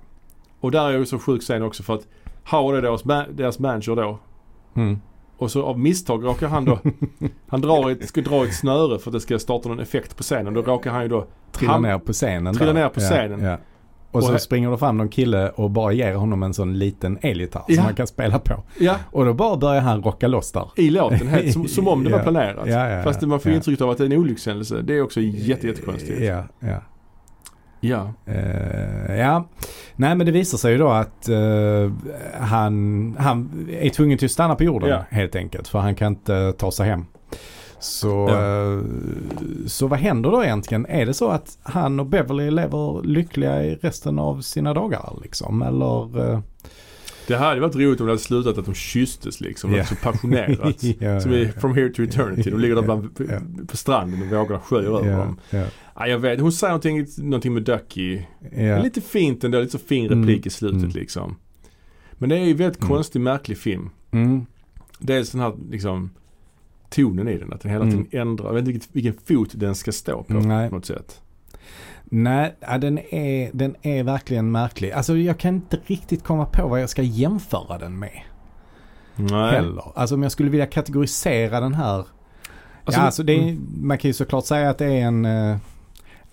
Och 0.59 0.71
där 0.71 0.85
är 0.87 0.97
ju 0.97 1.05
så 1.05 1.19
sjuk 1.19 1.41
scen 1.41 1.63
också 1.63 1.83
för 1.83 1.93
att 1.95 2.07
Howard 2.45 2.75
är 2.75 2.81
deras, 2.81 3.03
ma- 3.03 3.31
deras 3.31 3.59
manager 3.59 3.95
då. 3.95 4.19
Mm. 4.73 4.99
Och 5.37 5.51
så 5.51 5.63
av 5.65 5.79
misstag 5.79 6.25
råkar 6.25 6.47
han 6.47 6.65
då, 6.65 6.79
han 7.47 7.61
drar 7.61 7.89
ett, 7.91 8.07
ska 8.09 8.21
dra 8.21 8.43
ett 8.45 8.55
snöre 8.55 8.99
för 8.99 9.09
att 9.09 9.13
det 9.13 9.19
ska 9.19 9.39
starta 9.39 9.69
någon 9.69 9.79
effekt 9.79 10.17
på 10.17 10.23
scenen. 10.23 10.53
Då 10.53 10.61
råkar 10.61 10.91
han 10.91 11.01
ju 11.01 11.07
då 11.07 11.25
Trillar 11.51 11.73
Han- 11.73 11.81
ner 11.81 11.99
på 11.99 12.13
scenen. 12.13 12.53
trillar 12.53 12.73
där. 12.73 12.81
ner 12.81 12.89
på 12.89 13.01
ja, 13.01 13.09
scenen. 13.09 13.41
Ja. 13.43 13.57
Och 14.11 14.23
så 14.23 14.37
springer 14.37 14.71
det 14.71 14.77
fram 14.77 14.97
någon 14.97 15.09
kille 15.09 15.49
och 15.49 15.71
bara 15.71 15.91
ger 15.93 16.13
honom 16.15 16.43
en 16.43 16.53
sån 16.53 16.79
liten 16.79 17.17
elgitarr 17.21 17.63
Ja. 17.67 17.75
som 17.75 17.83
han 17.85 17.95
kan 17.95 18.07
spela 18.07 18.39
på. 18.39 18.63
Ja, 18.79 18.95
Och 19.11 19.25
då 19.25 19.33
bara 19.33 19.57
börjar 19.57 19.81
han 19.81 20.03
rocka 20.03 20.27
loss 20.27 20.51
där. 20.51 20.69
i 20.75 20.89
låten 20.89 21.27
helt 21.27 21.53
som, 21.53 21.67
som 21.67 21.87
om 21.87 22.03
det 22.03 22.09
var 22.09 22.19
planerat. 22.23 22.67
Ja, 22.69 22.89
ja, 22.89 23.03
Fast 23.03 23.21
man 23.21 23.39
får 23.39 23.51
ja. 23.51 23.55
intrycket 23.55 23.81
av 23.81 23.89
att 23.89 23.97
det 23.97 24.03
är 24.03 24.05
en 24.05 24.17
olyckshändelse. 24.17 24.81
Det 24.81 24.93
är 24.97 25.01
också 25.01 25.19
jätte, 25.21 25.67
jättekonstigt. 25.67 26.21
Ja, 26.21 26.43
ja. 26.59 26.81
Ja. 27.79 28.13
Eh, 28.25 29.15
ja, 29.15 29.47
nej 29.95 30.15
men 30.15 30.25
det 30.25 30.31
visar 30.31 30.57
sig 30.57 30.71
ju 30.71 30.77
då 30.77 30.89
att 30.89 31.29
eh, 31.29 31.91
han, 32.39 33.15
han 33.19 33.67
är 33.81 33.89
tvungen 33.89 34.17
till 34.17 34.25
att 34.25 34.31
stanna 34.31 34.55
på 34.55 34.63
jorden 34.63 34.89
Ja. 34.89 35.03
helt 35.09 35.35
enkelt. 35.35 35.67
För 35.67 35.79
han 35.79 35.95
kan 35.95 36.07
inte 36.13 36.53
ta 36.57 36.71
sig 36.71 36.87
hem. 36.89 37.05
Så, 37.79 38.27
Ja. 38.29 38.73
eh, 38.73 38.81
så 39.67 39.87
vad 39.87 39.99
händer 39.99 40.31
då 40.31 40.43
egentligen? 40.43 40.85
Är 40.85 41.05
det 41.05 41.13
så 41.13 41.29
att 41.29 41.57
han 41.63 41.99
och 41.99 42.05
Beverly 42.05 42.51
lever 42.51 43.03
lyckliga 43.03 43.63
i 43.63 43.75
resten 43.75 44.19
av 44.19 44.41
sina 44.41 44.73
dagar 44.73 45.19
liksom? 45.23 45.61
Eller? 45.61 46.31
eh, 46.33 46.39
Det 47.27 47.35
hade 47.35 47.61
varit 47.61 47.75
roligt 47.75 47.99
om 48.01 48.05
det 48.07 48.11
hade 48.11 48.21
slutat 48.21 48.57
att 48.57 48.65
de 48.65 48.73
kysstes 48.73 49.41
liksom. 49.41 49.73
Ja. 49.73 49.85
Så 49.85 49.95
passionerat. 49.95 50.83
ja, 50.99 51.19
Som 51.21 51.33
i 51.33 51.47
From 51.61 51.75
Here 51.75 51.89
to 51.89 52.01
Eternity. 52.03 52.49
De 52.49 52.59
ligger 52.59 52.75
där 52.75 52.81
bland, 52.81 53.09
Ja. 53.29 53.39
på 53.67 53.77
stranden 53.77 54.21
och 54.21 54.27
vågorna 54.27 54.59
sköljer 54.59 54.91
över 54.99 55.17
dem. 55.25 55.39
ja, 55.49 55.63
Ja, 55.95 56.07
jag 56.07 56.19
vet. 56.19 56.39
Hon 56.41 56.51
säger 56.51 56.71
någonting, 56.71 57.05
någonting 57.17 57.53
med 57.53 57.63
Ducky. 57.63 58.21
ja. 58.55 58.81
Lite 58.81 59.01
fint 59.01 59.43
ändå. 59.43 59.59
Lite 59.59 59.71
så 59.71 59.77
fin 59.85 60.05
Mm. 60.05 60.19
replik 60.19 60.45
i 60.45 60.49
slutet 60.49 60.79
Mm. 60.81 60.91
liksom. 60.95 61.35
Men 62.13 62.29
det 62.29 62.35
är 62.37 62.43
ju 62.45 62.53
väldigt 62.53 62.81
Mm. 62.83 62.89
konstig, 62.95 63.21
märklig 63.21 63.57
film. 63.57 63.89
Mm, 64.11 64.45
Dels 64.99 65.31
den 65.31 65.41
här 65.41 65.53
liksom 65.71 66.09
tonen 66.89 67.27
i 67.27 67.37
den. 67.37 67.53
Att 67.53 67.61
den 67.61 67.71
hela 67.71 67.83
Mm. 67.83 68.05
tiden 68.05 68.21
ändrar. 68.21 68.45
Jag 68.45 68.53
vet 68.53 68.59
inte 68.59 68.71
vilket, 68.71 68.89
vilken 68.95 69.13
fot 69.25 69.49
den 69.53 69.75
ska 69.75 69.91
stå 69.91 70.23
på. 70.23 70.33
Nej. 70.33 70.69
Något 70.69 70.85
sätt. 70.85 71.21
Nej, 72.03 72.55
ja, 72.59 72.77
den, 72.77 72.97
är, 72.97 73.49
den 73.53 73.75
är 73.81 74.03
verkligen 74.03 74.51
märklig. 74.51 74.91
Alltså 74.91 75.17
jag 75.17 75.37
kan 75.37 75.55
inte 75.55 75.79
riktigt 75.85 76.23
komma 76.23 76.45
på 76.45 76.67
vad 76.67 76.81
jag 76.81 76.89
ska 76.89 77.01
jämföra 77.01 77.77
den 77.77 77.99
med. 77.99 78.21
Nej. 79.15 79.51
heller. 79.51 79.83
Alltså 79.95 80.15
om 80.15 80.23
jag 80.23 80.31
skulle 80.31 80.49
vilja 80.49 80.65
kategorisera 80.65 81.59
den 81.59 81.73
här. 81.73 82.05
Alltså, 82.83 83.01
ja, 83.01 83.05
alltså 83.05 83.23
det 83.23 83.33
är, 83.33 83.41
mm. 83.41 83.67
man 83.81 83.97
kan 83.97 84.09
ju 84.09 84.13
såklart 84.13 84.45
säga 84.45 84.69
att 84.69 84.77
det 84.77 84.85
är 84.85 85.01
en 85.01 85.25
uh, 85.25 85.57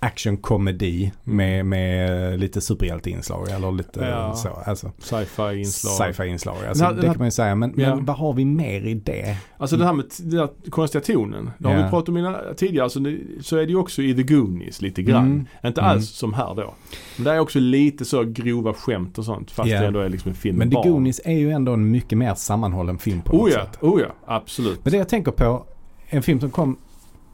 actionkomedi 0.05 1.13
Mm. 1.27 1.37
med, 1.37 1.67
med 1.67 2.41
lite 2.41 2.61
superhjälteinslag 2.61 3.49
eller 3.51 3.73
lite 3.73 4.01
Ja. 4.01 4.35
så. 4.35 4.49
Alltså 4.67 4.91
Sci-fi 4.99 5.59
inslag. 5.59 5.93
sci-fi 6.15 6.29
inslag. 6.29 6.57
Alltså, 6.69 6.85
här- 6.85 6.93
det 6.93 7.01
här- 7.01 7.07
kan 7.09 7.19
man 7.19 7.27
ju 7.27 7.31
säga. 7.31 7.55
Men, 7.55 7.75
Ja. 7.77 7.95
men 7.97 8.05
vad 8.05 8.17
har 8.17 8.33
vi 8.33 8.45
mer 8.45 8.81
i 8.87 8.95
det? 8.95 9.37
Alltså 9.59 9.77
det 9.77 9.85
här 9.85 9.93
med 9.93 10.05
den 10.19 10.39
här 10.39 10.49
konstiga 10.71 11.03
tonen. 11.05 11.51
Det 11.59 11.69
har 11.69 11.77
Ja. 11.77 11.85
vi 11.85 11.91
pratat 11.91 12.09
om 12.09 12.17
innan, 12.17 12.37
tidigare. 12.57 12.85
Alltså 12.85 13.01
det, 13.01 13.19
så 13.41 13.57
är 13.57 13.61
det 13.67 13.71
ju 13.73 13.77
också 13.77 14.03
i 14.03 14.15
The 14.15 14.23
Goonies 14.23 14.83
lite 14.83 15.03
grann. 15.03 15.27
Mm. 15.27 15.47
Inte 15.65 15.81
Mm. 15.81 15.91
alls 15.91 16.11
som 16.11 16.35
här 16.35 16.55
då. 16.55 16.75
Men 17.17 17.25
det 17.25 17.31
är 17.31 17.39
också 17.39 17.59
lite 17.59 18.05
så 18.05 18.25
grova 18.25 18.73
skämt 18.75 19.19
och 19.19 19.25
sånt. 19.25 19.51
Fast 19.51 19.71
Ja. 19.71 19.81
det 19.81 19.87
ändå 19.87 20.01
är 20.01 20.09
liksom 20.09 20.29
en 20.29 20.35
film 20.35 20.57
Men 20.57 20.71
The 20.71 20.75
barn. 20.75 20.89
Goonies 20.93 21.21
är 21.25 21.33
ju 21.39 21.51
ändå 21.51 21.73
en 21.73 21.91
mycket 21.91 22.19
mer 22.19 22.35
sammanhållen 22.35 22.99
film 22.99 23.23
på 23.23 23.33
något 23.37 23.43
Oh 23.47 23.51
ja, 23.53 23.65
sätt. 23.65 23.79
oh 23.81 24.01
ja, 24.01 24.15
absolut. 24.27 24.81
Men 24.85 24.91
det 24.93 24.99
jag 24.99 25.09
tänker 25.09 25.33
på, 25.33 25.65
en 26.09 26.23
film 26.23 26.41
som 26.41 26.51
kom 26.51 26.77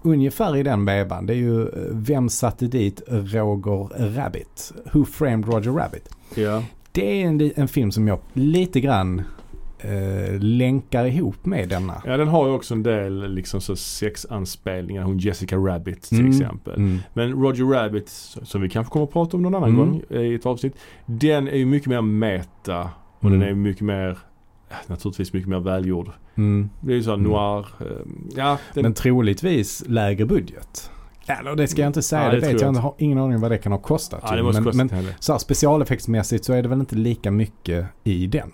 ungefär 0.03 0.57
i 0.57 0.63
den 0.63 0.85
vevan, 0.85 1.27
det 1.27 1.33
är 1.33 1.37
ju 1.37 1.63
eh, 1.63 1.69
Vem 1.91 2.29
satte 2.29 2.67
dit 2.67 3.03
Roger 3.09 4.15
Rabbit? 4.17 4.73
Who 4.93 5.05
framed 5.05 5.47
Roger 5.49 5.71
Rabbit? 5.73 6.09
Ja. 6.35 6.63
Det 6.93 7.23
är 7.23 7.27
en, 7.27 7.51
en 7.57 7.69
film 7.69 7.93
som 7.93 8.09
jag 8.09 8.19
lite 8.33 8.81
grann 8.81 9.23
eh, 9.79 10.39
länkar 10.41 11.05
ihop 11.05 11.47
med 11.47 11.69
denna. 11.69 12.03
ja, 12.07 12.17
den 12.17 12.29
har 12.29 12.47
ju 12.49 12.53
också 12.55 12.75
en 12.75 12.83
del 12.83 13.35
liksom 13.35 13.61
så 13.61 13.77
sexanspelningar. 13.77 15.03
Hon 15.03 15.19
Jessica 15.19 15.57
Rabbit 15.57 16.03
till 16.03 16.19
Mm. 16.21 16.31
exempel. 16.31 16.75
Mm. 16.77 16.99
Men 17.15 17.33
Roger 17.33 17.65
Rabbit, 17.65 18.09
som 18.43 18.61
vi 18.61 18.69
kanske 18.69 18.93
kommer 18.93 19.05
att 19.07 19.13
prata 19.13 19.37
om 19.37 19.43
någon 19.43 19.55
annan 19.55 19.69
Mm. 19.71 19.81
gång 19.81 20.03
i 20.11 20.35
ett 20.35 20.47
avsnitt. 20.47 20.75
Den 21.07 21.49
är 21.49 21.57
ju 21.57 21.67
mycket 21.67 21.89
mer 21.89 22.01
meta. 22.03 22.91
Och 23.19 23.25
Mm. 23.25 23.41
den 23.41 23.49
är 23.49 23.55
mycket 23.55 23.83
mer, 23.83 24.19
naturligtvis 24.87 25.33
mycket 25.33 25.49
mer 25.49 25.61
välgjord. 25.61 26.11
Mm. 26.35 26.71
Det 26.81 26.93
är 26.93 26.97
ju 26.97 27.03
så 27.03 27.13
Mm. 27.15 27.31
noir. 27.31 27.67
eh, 27.81 27.87
Ja, 28.37 28.59
den, 28.75 28.83
Men 28.83 28.95
troligtvis 28.95 29.85
lägre 29.87 30.27
budget. 30.27 30.91
Eller 31.27 31.55
det 31.57 31.69
ska 31.69 31.81
jag 31.83 31.89
inte 31.89 32.03
säga, 32.03 32.25
Ja, 32.25 32.31
det, 32.31 32.41
det 32.41 32.53
vet 32.53 32.61
jag 32.61 32.75
jag. 32.77 32.81
Har 32.81 32.95
ingen 32.99 33.19
aning 33.19 33.35
om 33.35 33.41
vad 33.41 33.51
det 33.51 33.59
kan 33.59 33.73
ha 33.73 33.79
kostat. 33.79 34.21
ja, 34.25 34.37
det 34.37 34.43
men, 34.43 34.65
kosta 34.65 34.85
men 34.85 35.07
så 35.21 35.33
här, 35.33 35.39
specialeffektsmässigt 35.39 36.45
så 36.45 36.53
är 36.53 36.63
det 36.63 36.69
väl 36.69 36.81
inte 36.81 36.97
lika 36.97 37.31
mycket 37.31 37.87
i 38.05 38.27
den. 38.27 38.51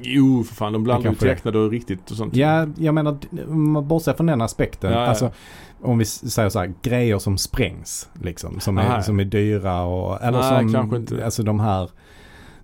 Jo, 0.00 0.44
för 0.44 0.54
fan. 0.54 0.72
De 0.72 0.84
blandar 0.84 1.10
ju 1.10 1.14
det. 1.16 1.20
tecknade 1.34 1.58
och 1.58 1.70
riktigt 1.70 2.10
och 2.10 2.16
sånt. 2.16 2.36
Ja, 2.36 2.66
jag 2.78 2.94
menar, 2.94 3.18
om 3.48 3.70
man 3.72 3.88
bortser 3.88 4.12
från 4.12 4.26
den 4.26 4.42
aspekten. 4.42 4.92
Ja, 4.92 4.98
ja. 5.00 5.06
Alltså, 5.06 5.30
om 5.82 5.98
vi 5.98 6.04
säger 6.04 6.48
så 6.48 6.58
här, 6.58 6.74
grejer 6.82 7.18
som 7.18 7.38
sprängs 7.38 8.08
liksom. 8.22 8.60
Som, 8.60 8.78
Aha. 8.78 8.96
är, 8.96 9.00
som 9.00 9.20
är 9.20 9.24
dyra 9.24 9.82
och, 9.84 10.22
eller 10.22 10.38
Nej, 10.38 10.62
som, 10.62 10.72
kanske 10.72 10.96
inte. 10.96 11.24
alltså 11.24 11.42
de 11.42 11.60
här, 11.60 11.90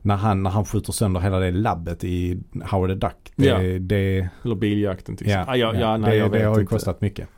när 0.02 0.16
han, 0.16 0.42
när 0.42 0.50
han 0.50 0.64
skjuter 0.64 0.92
sönder 0.92 1.20
hela 1.20 1.38
det 1.38 1.50
labbet 1.50 2.04
i 2.04 2.38
Howard 2.70 2.90
the 2.90 2.94
Duck. 2.94 3.32
Det, 3.36 3.46
Ja. 3.46 3.58
det, 3.80 4.28
Eller 4.44 4.54
biljakten 4.54 5.16
till 5.16 5.26
exempel. 5.26 5.60
Ja, 5.60 5.72
ja, 5.74 5.80
ja, 5.80 5.96
nej, 5.96 6.20
det, 6.20 6.28
det 6.28 6.42
har 6.44 6.58
ju 6.58 6.66
kostat 6.66 7.00
mycket. 7.00 7.28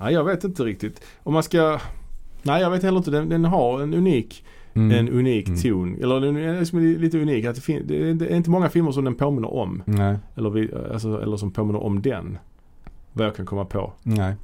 Nej, 0.00 0.14
jag 0.14 0.24
vet 0.24 0.44
inte 0.44 0.62
riktigt. 0.64 1.02
Om 1.22 1.32
man 1.34 1.42
ska... 1.42 1.80
Nej, 2.42 2.62
jag 2.62 2.70
vet 2.70 2.82
heller 2.82 2.98
inte. 2.98 3.10
Den, 3.10 3.28
den 3.28 3.44
har 3.44 3.80
en 3.82 3.94
unik, 3.94 4.44
Mm. 4.74 4.98
en 4.98 5.08
unik 5.14 5.48
Mm. 5.48 5.60
ton. 5.60 5.96
Eller 6.02 6.20
den 6.20 6.36
är 6.36 6.58
liksom 6.60 6.78
lite 6.80 7.18
unik. 7.18 7.44
Att 7.44 7.66
det, 7.66 7.78
det, 7.80 8.10
är, 8.10 8.14
det 8.14 8.26
är 8.26 8.36
inte 8.36 8.50
många 8.50 8.68
filmer 8.68 8.92
som 8.92 9.04
den 9.04 9.14
påminner 9.14 9.54
om. 9.54 9.82
Nej, 9.86 10.16
Eller, 10.36 10.50
vi, 10.50 10.70
alltså, 10.92 11.22
eller 11.22 11.36
som 11.36 11.50
påminner 11.50 11.82
om 11.82 12.02
den. 12.02 12.38
Vad 13.12 13.26
jag 13.26 13.36
kan 13.36 13.46
komma 13.46 13.64
på. 13.64 13.92
nej. 14.02 14.34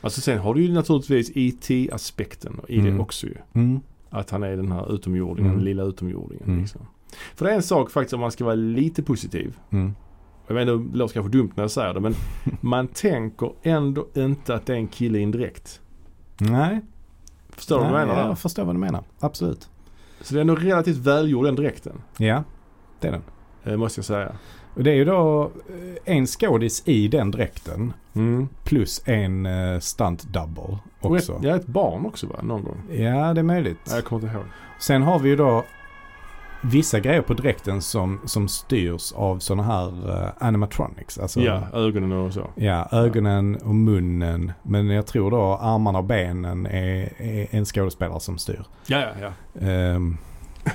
Alltså 0.00 0.20
sen 0.20 0.38
har 0.38 0.54
du 0.54 0.62
ju 0.62 0.72
naturligtvis 0.72 1.30
IT-aspekten 1.34 2.60
i 2.68 2.78
Mm. 2.78 2.94
det 2.96 3.02
också 3.02 3.26
ju. 3.26 3.34
Mm. 3.52 3.80
Att 4.14 4.30
han 4.30 4.42
är 4.42 4.56
den 4.56 4.72
här 4.72 4.94
utomjordingen, 4.94 5.46
Mm. 5.50 5.56
den 5.56 5.64
lilla 5.64 5.82
utomjordingen. 5.82 6.44
Mm. 6.46 6.60
Liksom. 6.60 6.80
För 7.34 7.44
det 7.44 7.50
är 7.50 7.56
en 7.56 7.62
sak 7.62 7.90
faktiskt 7.90 8.14
om 8.14 8.20
man 8.20 8.30
ska 8.32 8.44
vara 8.44 8.54
lite 8.54 9.02
positiv. 9.02 9.58
Mm. 9.70 9.94
Jag 10.46 10.54
vet 10.54 10.68
inte, 10.68 10.90
det 10.92 10.98
låter 10.98 11.14
kanske 11.14 11.32
dumt 11.38 11.50
när 11.54 11.64
jag 11.64 11.70
säger 11.70 11.94
det 11.94 12.00
men 12.00 12.14
man 12.60 12.88
tänker 12.88 13.52
ändå 13.62 14.06
inte 14.14 14.54
att 14.54 14.66
det 14.66 14.72
är 14.72 14.76
en 14.76 14.88
kille 14.88 15.18
i 15.18 15.22
en 15.22 15.30
dräkt. 15.30 15.80
Nej, 16.40 16.80
Förstår 17.48 17.84
du 17.84 17.90
vad 17.90 18.00
jag 18.00 18.08
menar? 18.08 18.28
Jag 18.28 18.38
förstår 18.38 18.64
vad 18.64 18.74
du 18.74 18.78
menar. 18.78 19.04
Absolut. 19.20 19.68
Så 20.20 20.34
det 20.34 20.38
är 20.38 20.40
ändå 20.40 20.54
relativt 20.56 20.96
välgjord 20.96 21.44
den 21.44 21.54
dräkten. 21.54 22.00
Ja, 22.16 22.44
det 23.00 23.08
är 23.08 23.12
den. 23.12 23.22
eh, 23.64 23.76
Måste 23.76 23.98
jag 23.98 24.04
säga. 24.04 24.32
Och 24.74 24.84
det 24.84 24.90
är 24.90 24.94
ju 24.94 25.04
då 25.04 25.42
eh, 26.04 26.14
en 26.16 26.26
skådis 26.26 26.82
i 26.84 27.08
den 27.08 27.30
dräkten 27.30 27.92
Mm. 28.16 28.48
plus 28.64 29.02
en 29.04 29.46
uh, 29.46 29.78
stunt 29.80 30.22
double 30.32 30.78
Och 31.00 31.16
ett, 31.16 31.22
också. 31.22 31.40
ja, 31.42 31.56
ett 31.56 31.66
barn 31.66 32.06
också 32.06 32.26
va? 32.26 32.34
Någon 32.42 32.64
gång. 32.64 32.76
Ja, 32.90 33.34
det 33.34 33.40
är 33.40 33.42
möjligt. 33.42 33.78
Nej, 33.86 33.94
jag 33.96 34.04
kommer 34.04 34.22
inte 34.22 34.34
ihåg. 34.36 34.44
Sen 34.80 35.02
har 35.02 35.18
vi 35.18 35.28
ju 35.28 35.36
då 35.36 35.64
vissa 36.62 37.00
grejer 37.00 37.22
på 37.22 37.34
dräkten 37.34 37.82
som, 37.82 38.20
som 38.24 38.48
styrs 38.48 39.12
av 39.12 39.38
sådana 39.38 39.62
här 39.62 40.10
uh, 40.22 40.28
animatronics. 40.38 41.18
Alltså, 41.18 41.40
Ja, 41.40 41.62
ögonen 41.72 42.12
och 42.12 42.32
så. 42.32 42.50
ja, 42.54 42.88
ögonen 42.92 43.56
och 43.56 43.74
munnen. 43.74 44.52
Men 44.62 44.88
jag 44.90 45.06
tror 45.06 45.30
då 45.30 45.42
armarna 45.42 45.98
och 45.98 46.04
benen 46.04 46.66
är, 46.66 47.12
är 47.22 47.46
en 47.50 47.64
skådespelare 47.64 48.20
som 48.20 48.38
styr. 48.38 48.64
Ja, 48.86 49.00
ja, 49.00 49.08
ja. 49.20 49.66
Ehm, 49.68 50.16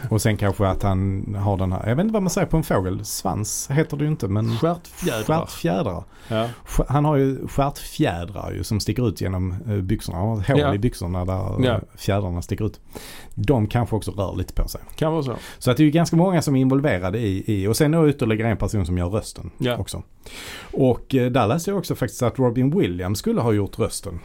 och 0.09 0.21
sen 0.21 0.37
kanske 0.37 0.67
att 0.67 0.83
han 0.83 1.25
har 1.35 1.57
den 1.57 1.71
här, 1.71 1.87
jag 1.89 1.95
vet 1.95 2.03
inte 2.03 2.13
vad 2.13 2.23
man 2.23 2.29
säger 2.29 2.47
på 2.47 2.57
en 2.57 2.63
fågel. 2.63 3.05
Svans 3.05 3.69
heter 3.71 3.97
det 3.97 4.03
ju 4.03 4.09
inte 4.09 4.27
men 4.27 4.57
Stjärtfjädrar. 4.57 5.23
stjärtfjädrar. 5.23 6.03
Ja. 6.27 6.47
Han 6.87 7.05
har 7.05 7.15
ju 7.15 7.47
stjärtfjädrar 7.47 8.51
ju 8.51 8.63
som 8.63 8.79
sticker 8.79 9.07
ut 9.09 9.21
genom 9.21 9.51
eh, 9.67 9.75
byxorna. 9.75 10.17
Han 10.17 10.27
har 10.29 10.39
ett 10.41 10.47
hål 10.47 10.59
Ja. 10.59 10.73
i 10.73 10.77
byxorna 10.77 11.25
där 11.25 11.33
Ja. 11.65 11.65
eh, 11.75 11.79
fjädrarna 11.97 12.41
sticker 12.41 12.65
ut. 12.65 12.79
De 13.35 13.67
kanske 13.67 13.95
också 13.95 14.11
rör 14.11 14.35
lite 14.35 14.53
på 14.53 14.67
sig. 14.67 14.81
Kan 14.95 15.11
vara 15.11 15.23
så. 15.23 15.35
Så 15.57 15.71
att 15.71 15.77
det 15.77 15.83
är 15.83 15.85
ju 15.85 15.91
ganska 15.91 16.15
många 16.15 16.41
som 16.41 16.55
är 16.55 16.61
involverade 16.61 17.19
i, 17.19 17.43
i 17.47 17.67
och 17.67 17.77
sen 17.77 17.91
då 17.91 18.09
ytterligare 18.09 18.51
en 18.51 18.57
person 18.57 18.85
som 18.85 18.97
gör 18.97 19.09
rösten 19.09 19.51
Ja. 19.57 19.77
också. 19.77 20.03
Och 20.73 21.15
eh, 21.15 21.31
där 21.31 21.47
läste 21.47 21.71
jag 21.71 21.77
också 21.77 21.95
faktiskt 21.95 22.23
att 22.23 22.39
Robin 22.39 22.79
Williams 22.79 23.19
skulle 23.19 23.41
ha 23.41 23.51
gjort 23.51 23.79
rösten. 23.79 24.19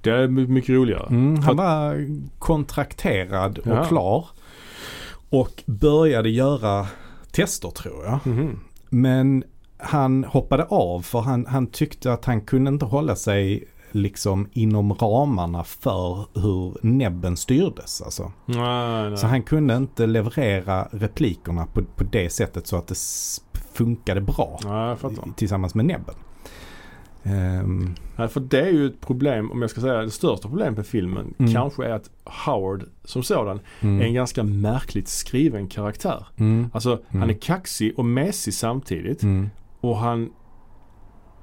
Det 0.00 0.10
är 0.10 0.28
my- 0.28 0.46
mycket 0.46 0.70
roligare. 0.70 1.06
Mm, 1.10 1.42
han 1.42 1.56
var 1.56 2.06
kontrakterad 2.38 3.58
och 3.58 3.66
Ja. 3.66 3.84
klar. 3.84 4.26
Och 5.32 5.62
började 5.66 6.30
göra 6.30 6.86
tester 7.30 7.70
tror 7.70 8.04
jag. 8.04 8.26
Mhm. 8.26 8.60
Men 8.88 9.44
han 9.78 10.24
hoppade 10.24 10.64
av 10.64 11.02
för 11.02 11.20
han, 11.20 11.46
han 11.46 11.66
tyckte 11.66 12.12
att 12.12 12.24
han 12.24 12.40
kunde 12.40 12.68
inte 12.68 12.84
hålla 12.84 13.16
sig 13.16 13.64
liksom 13.90 14.48
inom 14.52 14.94
ramarna 14.94 15.64
för 15.64 16.26
hur 16.40 16.76
näbben 16.82 17.36
styrdes. 17.36 18.02
Alltså. 18.02 18.32
Nej, 18.46 19.10
nej. 19.10 19.18
Så 19.18 19.26
han 19.26 19.42
kunde 19.42 19.76
inte 19.76 20.06
leverera 20.06 20.88
replikerna 20.90 21.66
på, 21.66 21.82
på 21.96 22.04
det 22.04 22.30
sättet 22.30 22.66
så 22.66 22.76
att 22.76 22.86
det 22.86 22.98
funkade 23.74 24.20
bra 24.20 24.58
fattar. 25.00 25.28
tillsammans 25.36 25.74
med 25.74 25.84
näbben. 25.84 26.14
Ehm, 27.24 27.94
Nej, 28.16 28.28
för 28.28 28.40
det 28.40 28.60
är 28.60 28.70
ju 28.70 28.86
ett 28.86 29.00
problem, 29.00 29.52
om 29.52 29.60
jag 29.62 29.70
ska 29.70 29.80
säga 29.80 29.94
det 30.00 30.10
största 30.10 30.48
problemet 30.48 30.76
med 30.76 30.86
filmen, 30.86 31.34
Mm. 31.38 31.52
kanske 31.52 31.84
är 31.86 31.90
att 31.92 32.10
Howard 32.24 32.84
som 33.04 33.22
sådan 33.22 33.60
mm, 33.80 34.00
är 34.00 34.04
en 34.04 34.14
ganska 34.14 34.42
märkligt 34.42 35.08
skriven 35.08 35.68
karaktär. 35.68 36.26
mm, 36.36 36.70
Alltså 36.72 36.90
han 37.08 37.16
Mm. 37.22 37.30
är 37.30 37.34
kaxig 37.40 37.92
och 37.98 38.04
mesig 38.04 38.54
samtidigt 38.54 39.22
mm. 39.22 39.50
och 39.80 39.96
han 39.96 40.30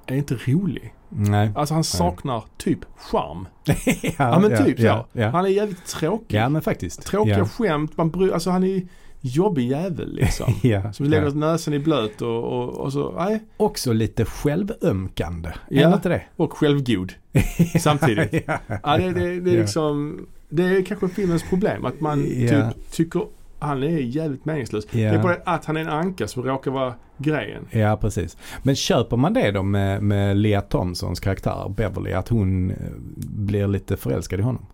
är 0.06 0.16
inte 0.16 0.34
rolig. 0.34 0.94
Nej. 1.08 1.50
Alltså 1.54 1.74
han 1.74 1.84
saknar 1.84 2.44
typ 2.56 2.78
charm. 2.96 3.48
ja, 3.64 4.12
Ja 4.18 4.38
men 4.38 4.64
typ 4.64 4.78
ja, 4.78 5.06
ja. 5.12 5.28
Han 5.28 5.44
är 5.44 5.48
jävligt 5.48 5.86
tråkig. 5.86 6.36
ja 6.36 6.48
men 6.48 6.62
faktiskt. 6.62 7.02
Tråkiga 7.06 7.38
ja. 7.38 7.44
skämt, 7.44 7.96
man 7.96 8.10
bry, 8.10 8.32
alltså 8.32 8.50
han 8.50 8.64
är 8.64 8.82
jobbig 9.20 9.70
jävel 9.70 10.14
liksom. 10.14 10.54
Ja, 10.62 10.92
Som 10.92 11.06
lägger 11.06 11.24
ja. 11.24 11.30
näsan 11.30 11.74
i 11.74 11.78
blöt 11.78 12.22
och, 12.22 12.44
och, 12.44 12.68
och 12.68 12.92
så, 12.92 13.12
nej. 13.18 13.42
Också 13.56 13.92
lite 13.92 14.24
självömkande. 14.24 15.48
Ja. 15.68 15.88
Är 15.88 15.94
inte 15.94 16.08
det? 16.08 16.22
Och 16.36 16.52
självgod 16.52 17.12
samtidigt. 17.80 18.44
ja. 18.46 18.58
Ja, 18.82 18.96
det, 18.98 19.12
det, 19.12 19.40
det 19.40 19.50
är 19.54 19.60
liksom, 19.60 20.26
det 20.48 20.62
är 20.62 20.82
kanske 20.82 21.08
filmens 21.08 21.42
problem. 21.42 21.84
Att 21.84 22.00
man 22.00 22.22
typ 22.24 22.90
tycker 22.92 23.22
han 23.58 23.82
är 23.82 23.88
jävligt 23.88 24.44
meningslös. 24.44 24.86
Det 24.90 25.04
är 25.04 25.22
bara 25.22 25.36
att 25.44 25.64
han 25.64 25.76
är 25.76 25.80
en 25.80 25.88
anka 25.88 26.28
som 26.28 26.42
råkar 26.42 26.70
vara 26.70 26.94
grejen. 27.18 27.66
Ja, 27.70 27.96
precis. 27.96 28.36
Men 28.62 28.76
köper 28.76 29.16
man 29.16 29.34
det 29.34 29.50
då 29.50 29.62
med, 29.62 30.02
med 30.02 30.36
Lea 30.36 30.60
Thompsons 30.60 31.20
karaktär 31.20 31.72
Beverly, 31.76 32.12
att 32.12 32.28
hon 32.28 32.70
eh, 32.70 32.76
blir 33.16 33.66
lite 33.68 33.96
förälskad 33.96 34.40
i 34.40 34.42
honom? 34.42 34.66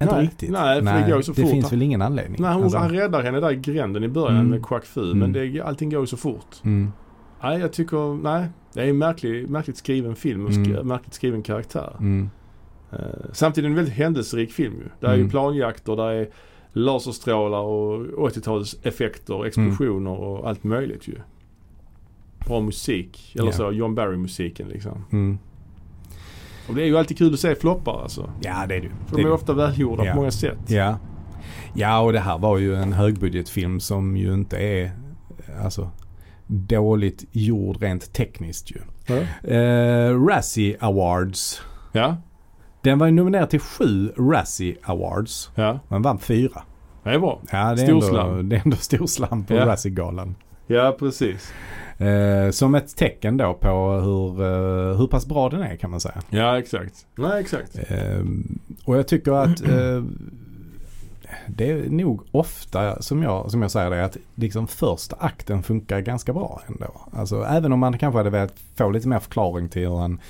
Inte 0.00 0.14
Nej, 0.14 0.24
riktigt. 0.24 0.50
nej, 0.50 0.84
för 0.84 1.00
det 1.06 1.10
går 1.12 1.22
så 1.22 1.32
det 1.32 1.42
fort. 1.42 1.50
finns 1.50 1.72
väl 1.72 1.82
ingen 1.82 2.02
anledning. 2.02 2.42
Nej, 2.42 2.54
hon, 2.54 2.62
Alltså, 2.62 2.78
han 2.78 2.90
räddar 2.90 3.22
henne 3.22 3.40
där 3.40 3.50
i 3.52 3.56
gränden 3.56 4.04
i 4.04 4.08
början 4.08 4.36
Mm. 4.36 4.48
med 4.50 4.66
Quack 4.66 4.84
Fu. 4.84 5.04
Mm. 5.04 5.18
Men 5.18 5.32
det, 5.32 5.60
allting 5.60 5.90
går 5.90 6.00
ju 6.00 6.06
så 6.06 6.16
fort. 6.16 6.56
mm, 6.64 6.92
Nej, 7.42 7.60
jag 7.60 7.72
tycker, 7.72 8.22
nej. 8.22 8.46
Det 8.72 8.80
är 8.80 8.86
en 8.88 8.98
märklig, 8.98 9.48
märkligt 9.50 9.76
skriven 9.76 10.16
film 10.16 10.44
och 10.46 10.50
sk- 10.52 10.70
Mm. 10.74 10.88
märkligt 10.88 11.14
skriven 11.14 11.42
karaktär. 11.42 11.96
mm, 12.00 12.30
Eh, 12.92 12.98
samtidigt 13.32 13.68
en 13.68 13.74
väldigt 13.74 13.94
händelserik 13.94 14.52
film 14.52 14.74
ju. 14.74 14.88
Där 15.00 15.08
är 15.08 15.14
Mm. 15.14 15.26
ju 15.26 15.30
planjakter, 15.30 15.96
där 15.96 16.10
är 16.10 16.28
laserstrålar 16.72 17.58
och 17.60 18.06
80-tals 18.18 18.76
effekter, 18.82 19.44
explosioner 19.46 20.10
och 20.10 20.48
allt 20.48 20.64
möjligt 20.64 21.08
ju. 21.08 21.14
Bra 22.46 22.60
musik. 22.60 23.32
Eller 23.34 23.46
Ja. 23.46 23.52
så 23.52 23.72
John 23.72 23.94
Barry-musiken 23.94 24.68
liksom. 24.68 25.38
Och 26.70 26.76
det 26.76 26.82
är 26.82 26.86
ju 26.86 26.98
alltid 26.98 27.18
kul 27.18 27.34
att 27.34 27.40
se 27.40 27.54
floppar 27.54 28.02
alltså. 28.02 28.30
Ja, 28.40 28.66
det 28.68 28.74
är 28.76 28.80
det. 28.80 28.88
För 29.06 29.16
Det 29.16 29.22
de 29.22 29.28
är 29.28 29.32
ofta 29.32 29.52
välgjorda 29.52 30.04
Ja. 30.04 30.10
på 30.12 30.16
många 30.18 30.30
sätt. 30.30 30.58
Ja. 30.66 30.98
ja, 31.74 32.00
och 32.00 32.12
det 32.12 32.20
här 32.20 32.38
var 32.38 32.58
ju 32.58 32.74
en 32.76 32.92
högbudgetfilm 32.92 33.80
som 33.80 34.16
ju 34.16 34.34
inte 34.34 34.56
är 34.58 34.90
alltså, 35.64 35.90
dåligt 36.46 37.24
gjord 37.32 37.82
rent 37.82 38.12
tekniskt 38.12 38.70
ju. 38.70 38.78
Ja. 39.06 39.48
Eh, 39.50 40.26
Razzie 40.26 40.76
Awards. 40.80 41.62
Ja. 41.92 42.16
Den 42.82 42.98
var 42.98 43.06
ju 43.06 43.12
nominerad 43.12 43.50
till 43.50 43.60
sju 43.60 44.12
Razzie 44.16 44.76
Awards. 44.82 45.50
Ja. 45.54 45.78
Men 45.88 46.02
vann 46.02 46.18
fyra. 46.18 46.62
Det 47.04 47.10
är 47.10 47.18
bra. 47.18 47.40
Ja, 47.52 47.74
det 47.74 47.82
är, 47.82 47.88
ändå, 47.88 48.00
Storslam. 48.00 48.48
det 48.48 48.56
är 48.56 48.62
ändå 48.64 48.76
storslam 48.76 49.44
på 49.44 49.54
Ja. 49.54 49.66
Razzie-galan. 49.66 50.34
Ja, 50.66 50.96
precis. 50.98 51.52
Eh, 52.00 52.50
som 52.50 52.74
ett 52.74 52.96
tecken 52.96 53.36
då 53.36 53.54
på 53.54 53.68
hur, 53.90 54.42
eh, 54.42 54.98
hur 54.98 55.06
pass 55.06 55.26
bra 55.26 55.48
den 55.48 55.62
är 55.62 55.76
kan 55.76 55.90
man 55.90 56.00
säga. 56.00 56.22
Ja, 56.30 56.58
exakt. 56.58 57.06
Nej, 57.14 57.40
exakt. 57.40 57.78
Eh, 57.88 58.24
och 58.84 58.96
jag 58.96 59.08
tycker 59.08 59.32
att 59.32 59.62
eh, 59.62 60.02
det 61.46 61.70
är 61.70 61.90
nog 61.90 62.20
ofta 62.30 63.02
som 63.02 63.22
jag, 63.22 63.50
som 63.50 63.62
jag 63.62 63.70
säger 63.70 63.90
det 63.90 64.04
att 64.04 64.16
liksom 64.34 64.66
första 64.68 65.16
akten 65.18 65.62
funkar 65.62 66.00
ganska 66.00 66.32
bra 66.32 66.62
ändå. 66.66 67.00
Alltså 67.12 67.42
även 67.44 67.72
om 67.72 67.78
man 67.78 67.98
kanske 67.98 68.18
hade 68.18 68.30
velat 68.30 68.54
få 68.76 68.90
lite 68.90 69.08
mer 69.08 69.18
förklaring 69.18 69.68
till 69.68 69.88
hur 69.88 69.96
han, 69.96 70.20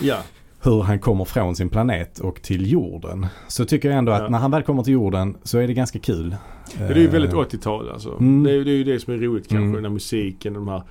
Ja. 0.00 0.16
hur 0.62 0.82
han 0.82 0.98
kommer 0.98 1.24
från 1.24 1.56
sin 1.56 1.68
planet 1.68 2.18
och 2.18 2.42
till 2.42 2.72
jorden. 2.72 3.26
Så 3.48 3.64
tycker 3.64 3.88
jag 3.88 3.98
ändå 3.98 4.12
att 4.12 4.22
Ja. 4.22 4.28
när 4.28 4.38
han 4.38 4.50
väl 4.50 4.62
kommer 4.62 4.82
till 4.82 4.92
jorden 4.92 5.36
så 5.42 5.58
är 5.58 5.66
det 5.66 5.74
ganska 5.74 5.98
kul. 5.98 6.36
Det 6.78 6.84
är 6.84 6.94
ju 6.94 7.06
Eh, 7.06 7.10
väldigt 7.12 7.32
80-tal 7.32 7.90
alltså. 7.92 8.10
Mm. 8.20 8.42
Det, 8.44 8.50
är, 8.52 8.64
det 8.64 8.70
är 8.70 8.76
ju 8.76 8.84
det 8.84 9.00
som 9.00 9.14
är 9.14 9.18
roligt 9.18 9.48
kanske. 9.48 9.62
Mm. 9.62 9.72
Den 9.72 9.84
här 9.84 9.90
musiken, 9.90 10.54
de 10.54 10.68
här 10.68 10.82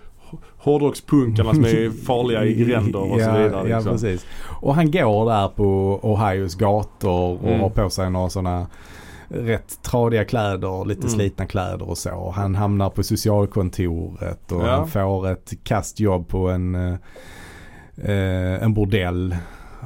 hårdrockspunkarna 0.57 1.53
som 1.53 1.65
är 1.65 1.89
farliga 2.05 2.45
i 2.45 2.53
gränder 2.53 2.99
och 3.11 3.19
så 3.21 3.25
ja, 3.27 3.37
vidare. 3.37 3.69
Ja, 3.69 3.75
Liksom. 3.77 3.91
precis. 3.93 4.25
Och 4.61 4.75
han 4.75 4.91
går 4.91 5.29
där 5.29 5.47
på 5.47 5.99
Ohios 6.03 6.55
gator 6.55 7.11
och 7.43 7.47
Mm. 7.47 7.59
har 7.59 7.69
på 7.69 7.89
sig 7.89 8.09
några 8.09 8.29
sådana 8.29 8.67
rätt 9.27 9.81
tradiga 9.83 10.25
kläder, 10.25 10.85
lite 10.85 10.99
Mm. 11.01 11.09
slitna 11.11 11.45
kläder 11.45 11.89
och 11.89 11.97
så. 11.97 12.33
Han 12.35 12.55
hamnar 12.55 12.89
på 12.89 13.03
socialkontoret 13.03 14.51
och 14.51 14.61
Ja. 14.61 14.71
han 14.75 14.87
får 14.87 15.27
ett 15.27 15.53
kastjobb 15.63 16.27
på 16.27 16.49
en, 16.49 16.75
eh, 16.75 16.93
eh, 17.97 18.63
en 18.63 18.73
bordell 18.73 19.35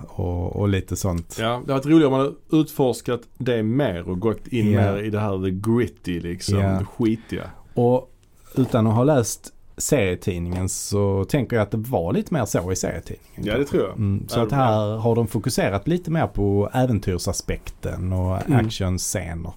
och, 0.08 0.56
och 0.56 0.70
lite 0.70 0.96
sånt. 0.96 1.38
Ja, 1.39 1.46
det 1.46 1.54
hade 1.54 1.74
varit 1.74 1.86
roligare 1.86 2.06
om 2.06 2.12
man 2.12 2.20
hade 2.22 2.62
utforskat 2.62 3.22
det 3.38 3.64
mer 3.64 4.10
och 4.10 4.20
gått 4.20 4.48
in 4.48 4.72
Ja. 4.72 4.82
mer 4.82 5.04
i 5.04 5.10
det 5.10 5.20
här 5.20 5.44
the 5.46 5.52
gritty 5.72 6.20
liksom. 6.20 6.60
Ja. 6.60 6.68
Det 6.70 6.86
skitiga. 6.86 7.44
Och 7.74 8.10
utan 8.56 8.88
att 8.88 8.94
ha 8.96 9.04
läst 9.04 9.53
serietidningen 9.78 10.69
så 10.69 11.26
tänker 11.26 11.55
jag 11.55 11.63
att 11.63 11.71
det 11.71 11.78
var 11.78 12.13
lite 12.13 12.34
mer 12.34 12.45
så 12.45 12.71
i 12.71 12.76
serietidningen. 12.76 13.43
Ja, 13.45 13.57
det 13.57 13.65
tror 13.65 13.84
jag. 13.84 13.91
Mm, 13.97 14.28
så 14.28 14.39
att 14.39 14.51
här 14.51 14.97
har 14.97 15.15
de 15.15 15.28
fokuserat 15.28 15.88
lite 15.88 16.11
mer 16.11 16.28
på 16.28 16.69
äventyrsaspekten 16.74 18.13
och 18.13 18.45
Mm. 18.47 18.65
actionscener 18.65 19.53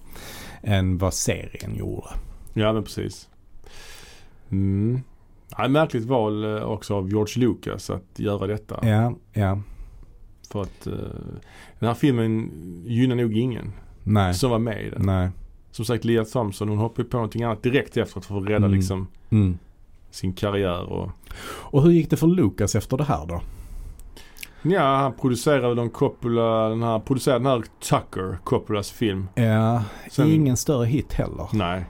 än 0.61 0.97
vad 0.97 1.13
serien 1.13 1.75
gjorde. 1.75 2.07
Ja, 2.53 2.73
men 2.73 2.83
precis. 2.83 3.29
Mm. 4.49 5.01
Ja, 5.57 5.67
märkligt 5.67 6.05
val 6.05 6.43
eh, 6.57 6.63
också 6.63 6.95
av 6.95 7.09
George 7.09 7.41
Lucas 7.47 7.89
att 7.89 8.03
göra 8.19 8.47
detta. 8.47 8.79
Ja, 8.87 9.13
ja, 9.33 9.61
För 10.51 10.61
att 10.61 10.87
eh, 10.87 10.93
den 11.79 11.87
här 11.87 11.93
filmen 11.93 12.51
gynnar 12.85 13.15
nog 13.15 13.37
ingen 13.37 13.71
nej, 14.03 14.33
som 14.33 14.51
var 14.51 14.59
med 14.59 14.85
i 14.85 14.89
den. 14.89 15.05
nej. 15.05 15.29
Som 15.71 15.85
sagt, 15.85 16.05
Lea 16.05 16.25
Thompson 16.25 16.69
hon 16.69 16.77
hoppade 16.77 17.07
på 17.09 17.17
någonting 17.17 17.43
annat 17.43 17.63
direkt 17.63 17.97
efteråt 17.97 18.25
för 18.25 18.37
att 18.37 18.43
rädda 18.47 18.55
Mm. 18.65 18.71
liksom 18.71 19.07
Mm. 19.29 19.57
Sin 20.17 20.33
karriär. 20.33 20.89
Och, 20.91 21.09
Och 21.47 21.83
hur 21.83 21.91
gick 21.91 22.09
det 22.09 22.17
för 22.17 22.27
Lucas 22.27 22.75
efter 22.75 22.97
det 22.97 23.03
här 23.03 23.25
då? 23.25 23.41
ja, 24.61 24.95
han 24.95 25.13
producerade 25.13 25.75
någon 25.75 25.89
Coppola, 25.89 26.69
den 26.69 26.83
här, 26.83 26.99
producerade 26.99 27.39
den 27.39 27.51
här 27.51 27.63
Tucker, 27.89 28.37
Coppolas 28.43 28.91
film. 28.91 29.27
Ja, 29.35 29.83
Sen- 30.11 30.31
ingen 30.31 30.57
större 30.57 30.85
hit 30.85 31.13
heller. 31.13 31.47
Nej. 31.53 31.85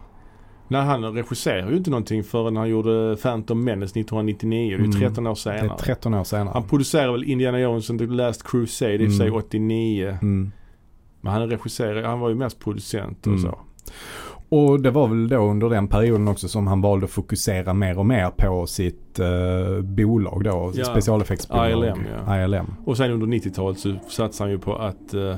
Nej, 0.70 0.82
han 0.82 1.04
regisserade 1.14 1.72
ju 1.72 1.78
inte 1.78 1.90
någonting 1.90 2.24
förrän 2.24 2.56
han 2.56 2.70
gjorde 2.70 3.18
Phantom 3.22 3.64
Menace 3.64 4.00
1999. 4.00 4.70
Det 4.70 4.74
är 4.74 4.78
ju 4.78 4.86
Mm. 4.86 5.00
13 5.00 5.28
år 5.28 5.32
Det 5.32 5.36
senare. 5.36 5.66
är 5.66 5.78
13 5.78 6.14
år 6.14 6.24
senare. 6.24 6.50
Han 6.54 6.64
producerade 6.64 7.12
väl 7.12 7.24
Indiana 7.24 7.60
Jones 7.60 7.90
and 7.90 8.00
the 8.00 8.06
Last 8.06 8.44
Crusade 8.48 8.94
i 8.94 9.06
för 9.08 9.14
sig 9.14 9.28
Mm. 9.28 9.38
89. 9.40 10.18
Mm. 10.22 10.52
Men 11.22 11.34
han 11.34 11.50
regisserade, 11.50 12.08
han 12.08 12.20
var 12.20 12.30
ju 12.30 12.36
mest 12.36 12.60
producent 12.60 13.20
och 13.28 13.34
Mm. 13.34 13.42
så. 13.42 13.60
Och 14.50 14.82
det 14.82 14.92
var 14.92 15.08
väl 15.08 15.30
då 15.30 15.38
under 15.38 15.70
den 15.70 15.88
perioden 15.88 16.28
också 16.28 16.48
som 16.48 16.68
han 16.68 16.82
valde 16.82 17.06
att 17.06 17.12
fokusera 17.12 17.74
mer 17.74 18.00
och 18.00 18.06
mer 18.06 18.30
på 18.38 18.68
sitt 18.68 19.20
eh, 19.20 19.82
bolag 19.82 20.44
då, 20.44 20.72
Ja. 20.76 20.86
specialeffektsbolag. 20.86 21.72
ILM, 21.72 22.00
ja. 22.28 22.44
ILM. 22.46 22.66
Och 22.86 22.98
sen 22.98 23.12
under 23.12 23.28
90-talet 23.28 23.80
så 23.80 23.96
satsade 24.10 24.48
han 24.48 24.52
ju 24.52 24.60
på 24.60 24.76
att 24.76 25.14
uh, 25.14 25.36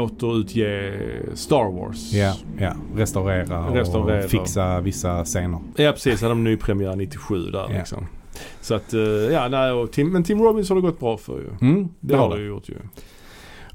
återutge 0.00 0.92
Star 1.34 1.72
Wars. 1.72 2.12
Ja, 2.12 2.34
ja. 2.58 2.72
Restaurera, 2.96 3.74
Restaurera. 3.74 4.24
och 4.24 4.30
fixa 4.30 4.80
vissa 4.80 5.24
scener. 5.24 5.58
Ja 5.76 5.92
precis, 5.92 6.20
hade 6.22 6.30
de 6.34 6.44
ny 6.44 6.56
premiär 6.56 6.96
97 6.96 7.50
där 7.50 7.58
Ja. 7.58 7.68
liksom. 7.78 8.06
Så 8.60 8.74
att, 8.74 8.94
eh, 8.94 9.00
ja 9.00 9.48
nej, 9.48 9.86
Tim, 9.88 10.08
men 10.12 10.24
Tim 10.24 10.42
Robbins 10.42 10.68
har 10.68 10.76
det 10.76 10.82
gått 10.82 11.00
bra 11.00 11.16
för 11.16 11.38
ju. 11.38 11.68
Mm, 11.68 11.88
Det, 12.00 12.16
har 12.16 12.36
det 12.36 12.42
ju 12.42 12.48
gjort 12.48 12.68
ju. 12.68 12.74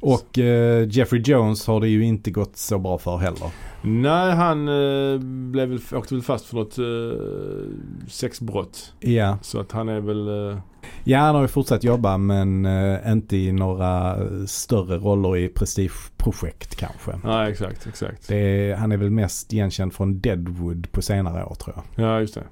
Och 0.01 0.39
eh, 0.39 0.87
Jeffrey 0.89 1.21
Jones 1.21 1.67
har 1.67 1.79
det 1.79 1.87
ju 1.87 2.05
inte 2.05 2.31
gått 2.31 2.57
så 2.57 2.79
bra 2.79 2.97
för 2.97 3.17
heller. 3.17 3.51
Nej, 3.81 4.31
han 4.31 4.67
eh, 4.67 5.19
blev 5.51 5.69
väl, 5.69 5.79
åkte 5.93 6.13
väl 6.13 6.23
fast 6.23 6.45
för 6.45 6.55
något 6.55 6.77
eh, 6.77 8.07
sexbrott. 8.07 8.93
Ja. 8.99 9.37
Så 9.41 9.59
att 9.59 9.71
han 9.71 9.89
är 9.89 9.99
väl... 9.99 10.27
Eh, 10.27 10.57
ja, 11.03 11.19
han 11.19 11.35
har 11.35 11.41
ju 11.41 11.47
fortsatt 11.47 11.83
jobba 11.83 12.17
men 12.17 12.65
eh, 12.65 13.11
inte 13.11 13.37
i 13.37 13.51
några 13.51 14.17
större 14.47 14.97
roller 14.97 15.37
i 15.37 15.47
prestigeprojekt 15.49 16.75
kanske. 16.75 17.11
nej, 17.23 17.51
exakt, 17.51 17.87
exakt. 17.87 18.27
Det 18.27 18.35
är, 18.37 18.75
han 18.75 18.91
är 18.91 18.97
väl 18.97 19.09
mest 19.09 19.53
igenkänd 19.53 19.93
från 19.93 20.19
Deadwood 20.19 20.91
på 20.91 21.01
senare 21.01 21.45
år 21.45 21.55
tror 21.55 21.75
jag. 21.75 22.05
Ja, 22.05 22.19
just 22.19 22.33
det. 22.33 22.43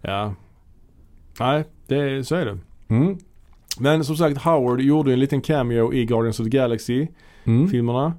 Ja. 0.00 0.34
Nej, 1.40 1.64
det, 1.86 2.24
så 2.24 2.34
är 2.34 2.44
det. 2.44 2.58
Mm. 2.88 3.18
Men 3.80 4.04
som 4.04 4.16
sagt, 4.16 4.38
Howard 4.38 4.80
gjorde 4.80 5.12
en 5.12 5.20
liten 5.20 5.40
cameo 5.40 5.92
i 5.94 6.04
Guardians 6.04 6.40
of 6.40 6.44
the 6.44 6.50
Galaxy-filmerna. 6.50 8.04
Mm. 8.06 8.18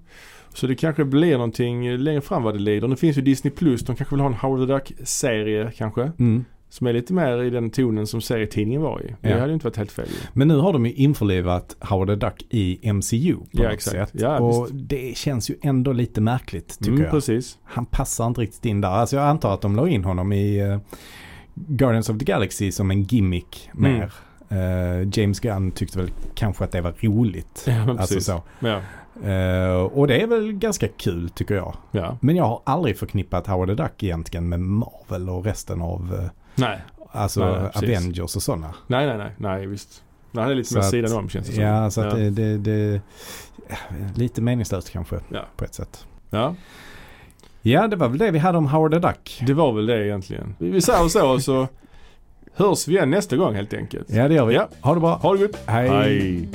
Så 0.54 0.68
det 0.68 0.76
kanske 0.76 1.06
blir 1.06 1.34
någonting 1.34 1.98
längre 1.98 2.22
fram 2.22 2.44
vad 2.44 2.54
det 2.56 2.60
lider. 2.60 2.88
Nu 2.88 2.96
finns 2.96 3.18
ju 3.18 3.22
Disney 3.22 3.52
Plus. 3.52 3.82
De 3.86 3.96
kanske 3.96 4.16
vill 4.16 4.20
ha 4.22 4.28
en 4.28 4.34
Howard 4.34 4.68
the 4.68 4.74
Duck-serie 4.74 5.72
kanske. 5.78 6.12
Mm. 6.20 6.46
Som 6.70 6.88
är 6.88 6.94
lite 6.94 7.14
mer 7.14 7.44
i 7.44 7.50
den 7.50 7.70
tonen 7.70 8.08
som 8.08 8.22
serietidningen 8.22 8.82
var 8.82 9.02
i. 9.02 9.16
Det 9.22 9.30
Ja. 9.30 9.36
hade 9.36 9.48
ju 9.48 9.54
inte 9.54 9.66
varit 9.66 9.78
helt 9.78 9.92
fel. 9.92 10.08
Men 10.34 10.48
nu 10.48 10.58
har 10.58 10.74
de 10.74 10.86
ju 10.86 10.94
införlivat 10.94 11.76
Howard 11.80 12.08
the 12.08 12.16
Duck 12.16 12.46
i 12.50 12.90
MCU 12.94 13.36
på 13.36 13.46
Ja, 13.52 13.64
något 13.64 13.74
exakt. 13.74 14.12
sätt. 14.12 14.22
Ja, 14.22 14.40
och 14.40 14.70
det 14.74 15.18
känns 15.18 15.50
ju 15.50 15.56
ändå 15.62 15.94
lite 15.94 16.22
märkligt 16.22 16.78
tycker 16.80 16.92
Mm, 16.92 17.04
jag. 17.04 17.12
precis. 17.12 17.58
Han 17.64 17.86
passar 17.86 18.28
inte 18.28 18.42
riktigt 18.42 18.66
in 18.66 18.82
där. 18.82 18.90
Alltså 18.90 19.16
jag 19.16 19.26
antar 19.26 19.54
att 19.54 19.62
de 19.62 19.76
la 19.76 19.88
in 19.88 20.04
honom 20.04 20.34
i 20.34 20.60
eh, 20.60 20.78
Guardians 21.56 22.10
of 22.10 22.18
the 22.18 22.26
Galaxy 22.26 22.72
som 22.72 22.92
en 22.92 23.04
gimmick 23.04 23.70
Mm. 23.78 23.92
mer. 23.94 24.12
Eh, 24.50 25.08
James 25.20 25.40
Gunn 25.40 25.72
tyckte 25.72 25.98
väl 26.00 26.12
kanske 26.36 26.64
att 26.64 26.72
det 26.72 26.82
var 26.82 26.94
roligt. 27.02 27.64
Ja, 27.68 27.98
Alltså 28.00 28.22
så. 28.22 28.44
Ja. 28.60 28.82
Eh, 29.30 29.74
och 29.82 30.08
det 30.08 30.22
är 30.22 30.28
väl 30.28 30.52
ganska 30.54 30.88
kul 30.88 31.30
tycker 31.30 31.56
jag. 31.56 31.76
ja. 31.92 32.18
Men 32.22 32.36
jag 32.36 32.44
har 32.46 32.62
aldrig 32.64 32.98
förknippat 32.98 33.48
Howard 33.48 33.68
the 33.68 33.76
Duck 33.84 34.04
egentligen 34.04 34.50
med 34.50 34.60
Marvel 34.60 35.30
och 35.30 35.46
resten 35.46 35.82
av 35.82 36.20
eh, 36.24 36.30
Nej. 36.56 36.80
alltså 37.12 37.46
Nej. 37.46 37.72
Avengers 37.76 38.36
och 38.36 38.42
sådana. 38.42 38.74
nej, 38.88 39.06
nej, 39.08 39.18
nej, 39.18 39.32
nej, 39.38 39.68
visst. 39.68 40.04
Nej, 40.32 40.44
han 40.44 40.52
är 40.52 40.56
lite 40.56 40.70
Så 40.70 40.76
mer 40.76 40.82
att- 40.84 40.90
sidan 40.92 41.18
om 41.18 41.30
känns 41.30 41.48
det 41.48 41.54
som. 41.54 41.64
Ja, 41.64 41.90
så 41.92 42.02
att 42.02 42.16
det, 42.16 42.30
det, 42.30 42.58
det 42.58 43.02
lite 44.16 44.42
meningslöst 44.42 44.90
kanske 44.92 45.20
på 45.58 45.66
ett 45.66 45.74
sätt. 45.74 46.06
ja, 46.30 46.56
Ja, 47.62 47.88
det 47.88 47.96
var 47.96 48.10
väl 48.10 48.18
det 48.18 48.32
vi 48.32 48.40
hade 48.40 48.58
om 48.58 48.68
Howard 48.68 48.92
the 48.92 49.00
Duck. 49.00 49.44
det 49.48 49.54
var 49.54 49.74
väl 49.74 49.86
det 49.86 50.06
egentligen. 50.06 50.56
Vi 50.60 50.70
vi 50.70 50.82
säger 50.82 51.08
så 51.08 51.40
så 51.40 51.68
hörs 52.58 52.88
vi 52.88 52.94
igen 52.96 53.10
nästa 53.10 53.36
gång 53.36 53.56
helt 53.56 53.74
enkelt. 53.74 54.10
Ja 54.10 54.28
det 54.28 54.34
gör 54.34 54.46
vi. 54.46 54.56
Ja. 54.56 54.70
Ha 54.82 54.94
det 54.94 55.00
bra. 55.00 55.16
Ha 55.16 55.34
det 55.34 55.40
gott. 55.48 55.58
Hej. 55.66 55.90
Hej. 55.90 56.50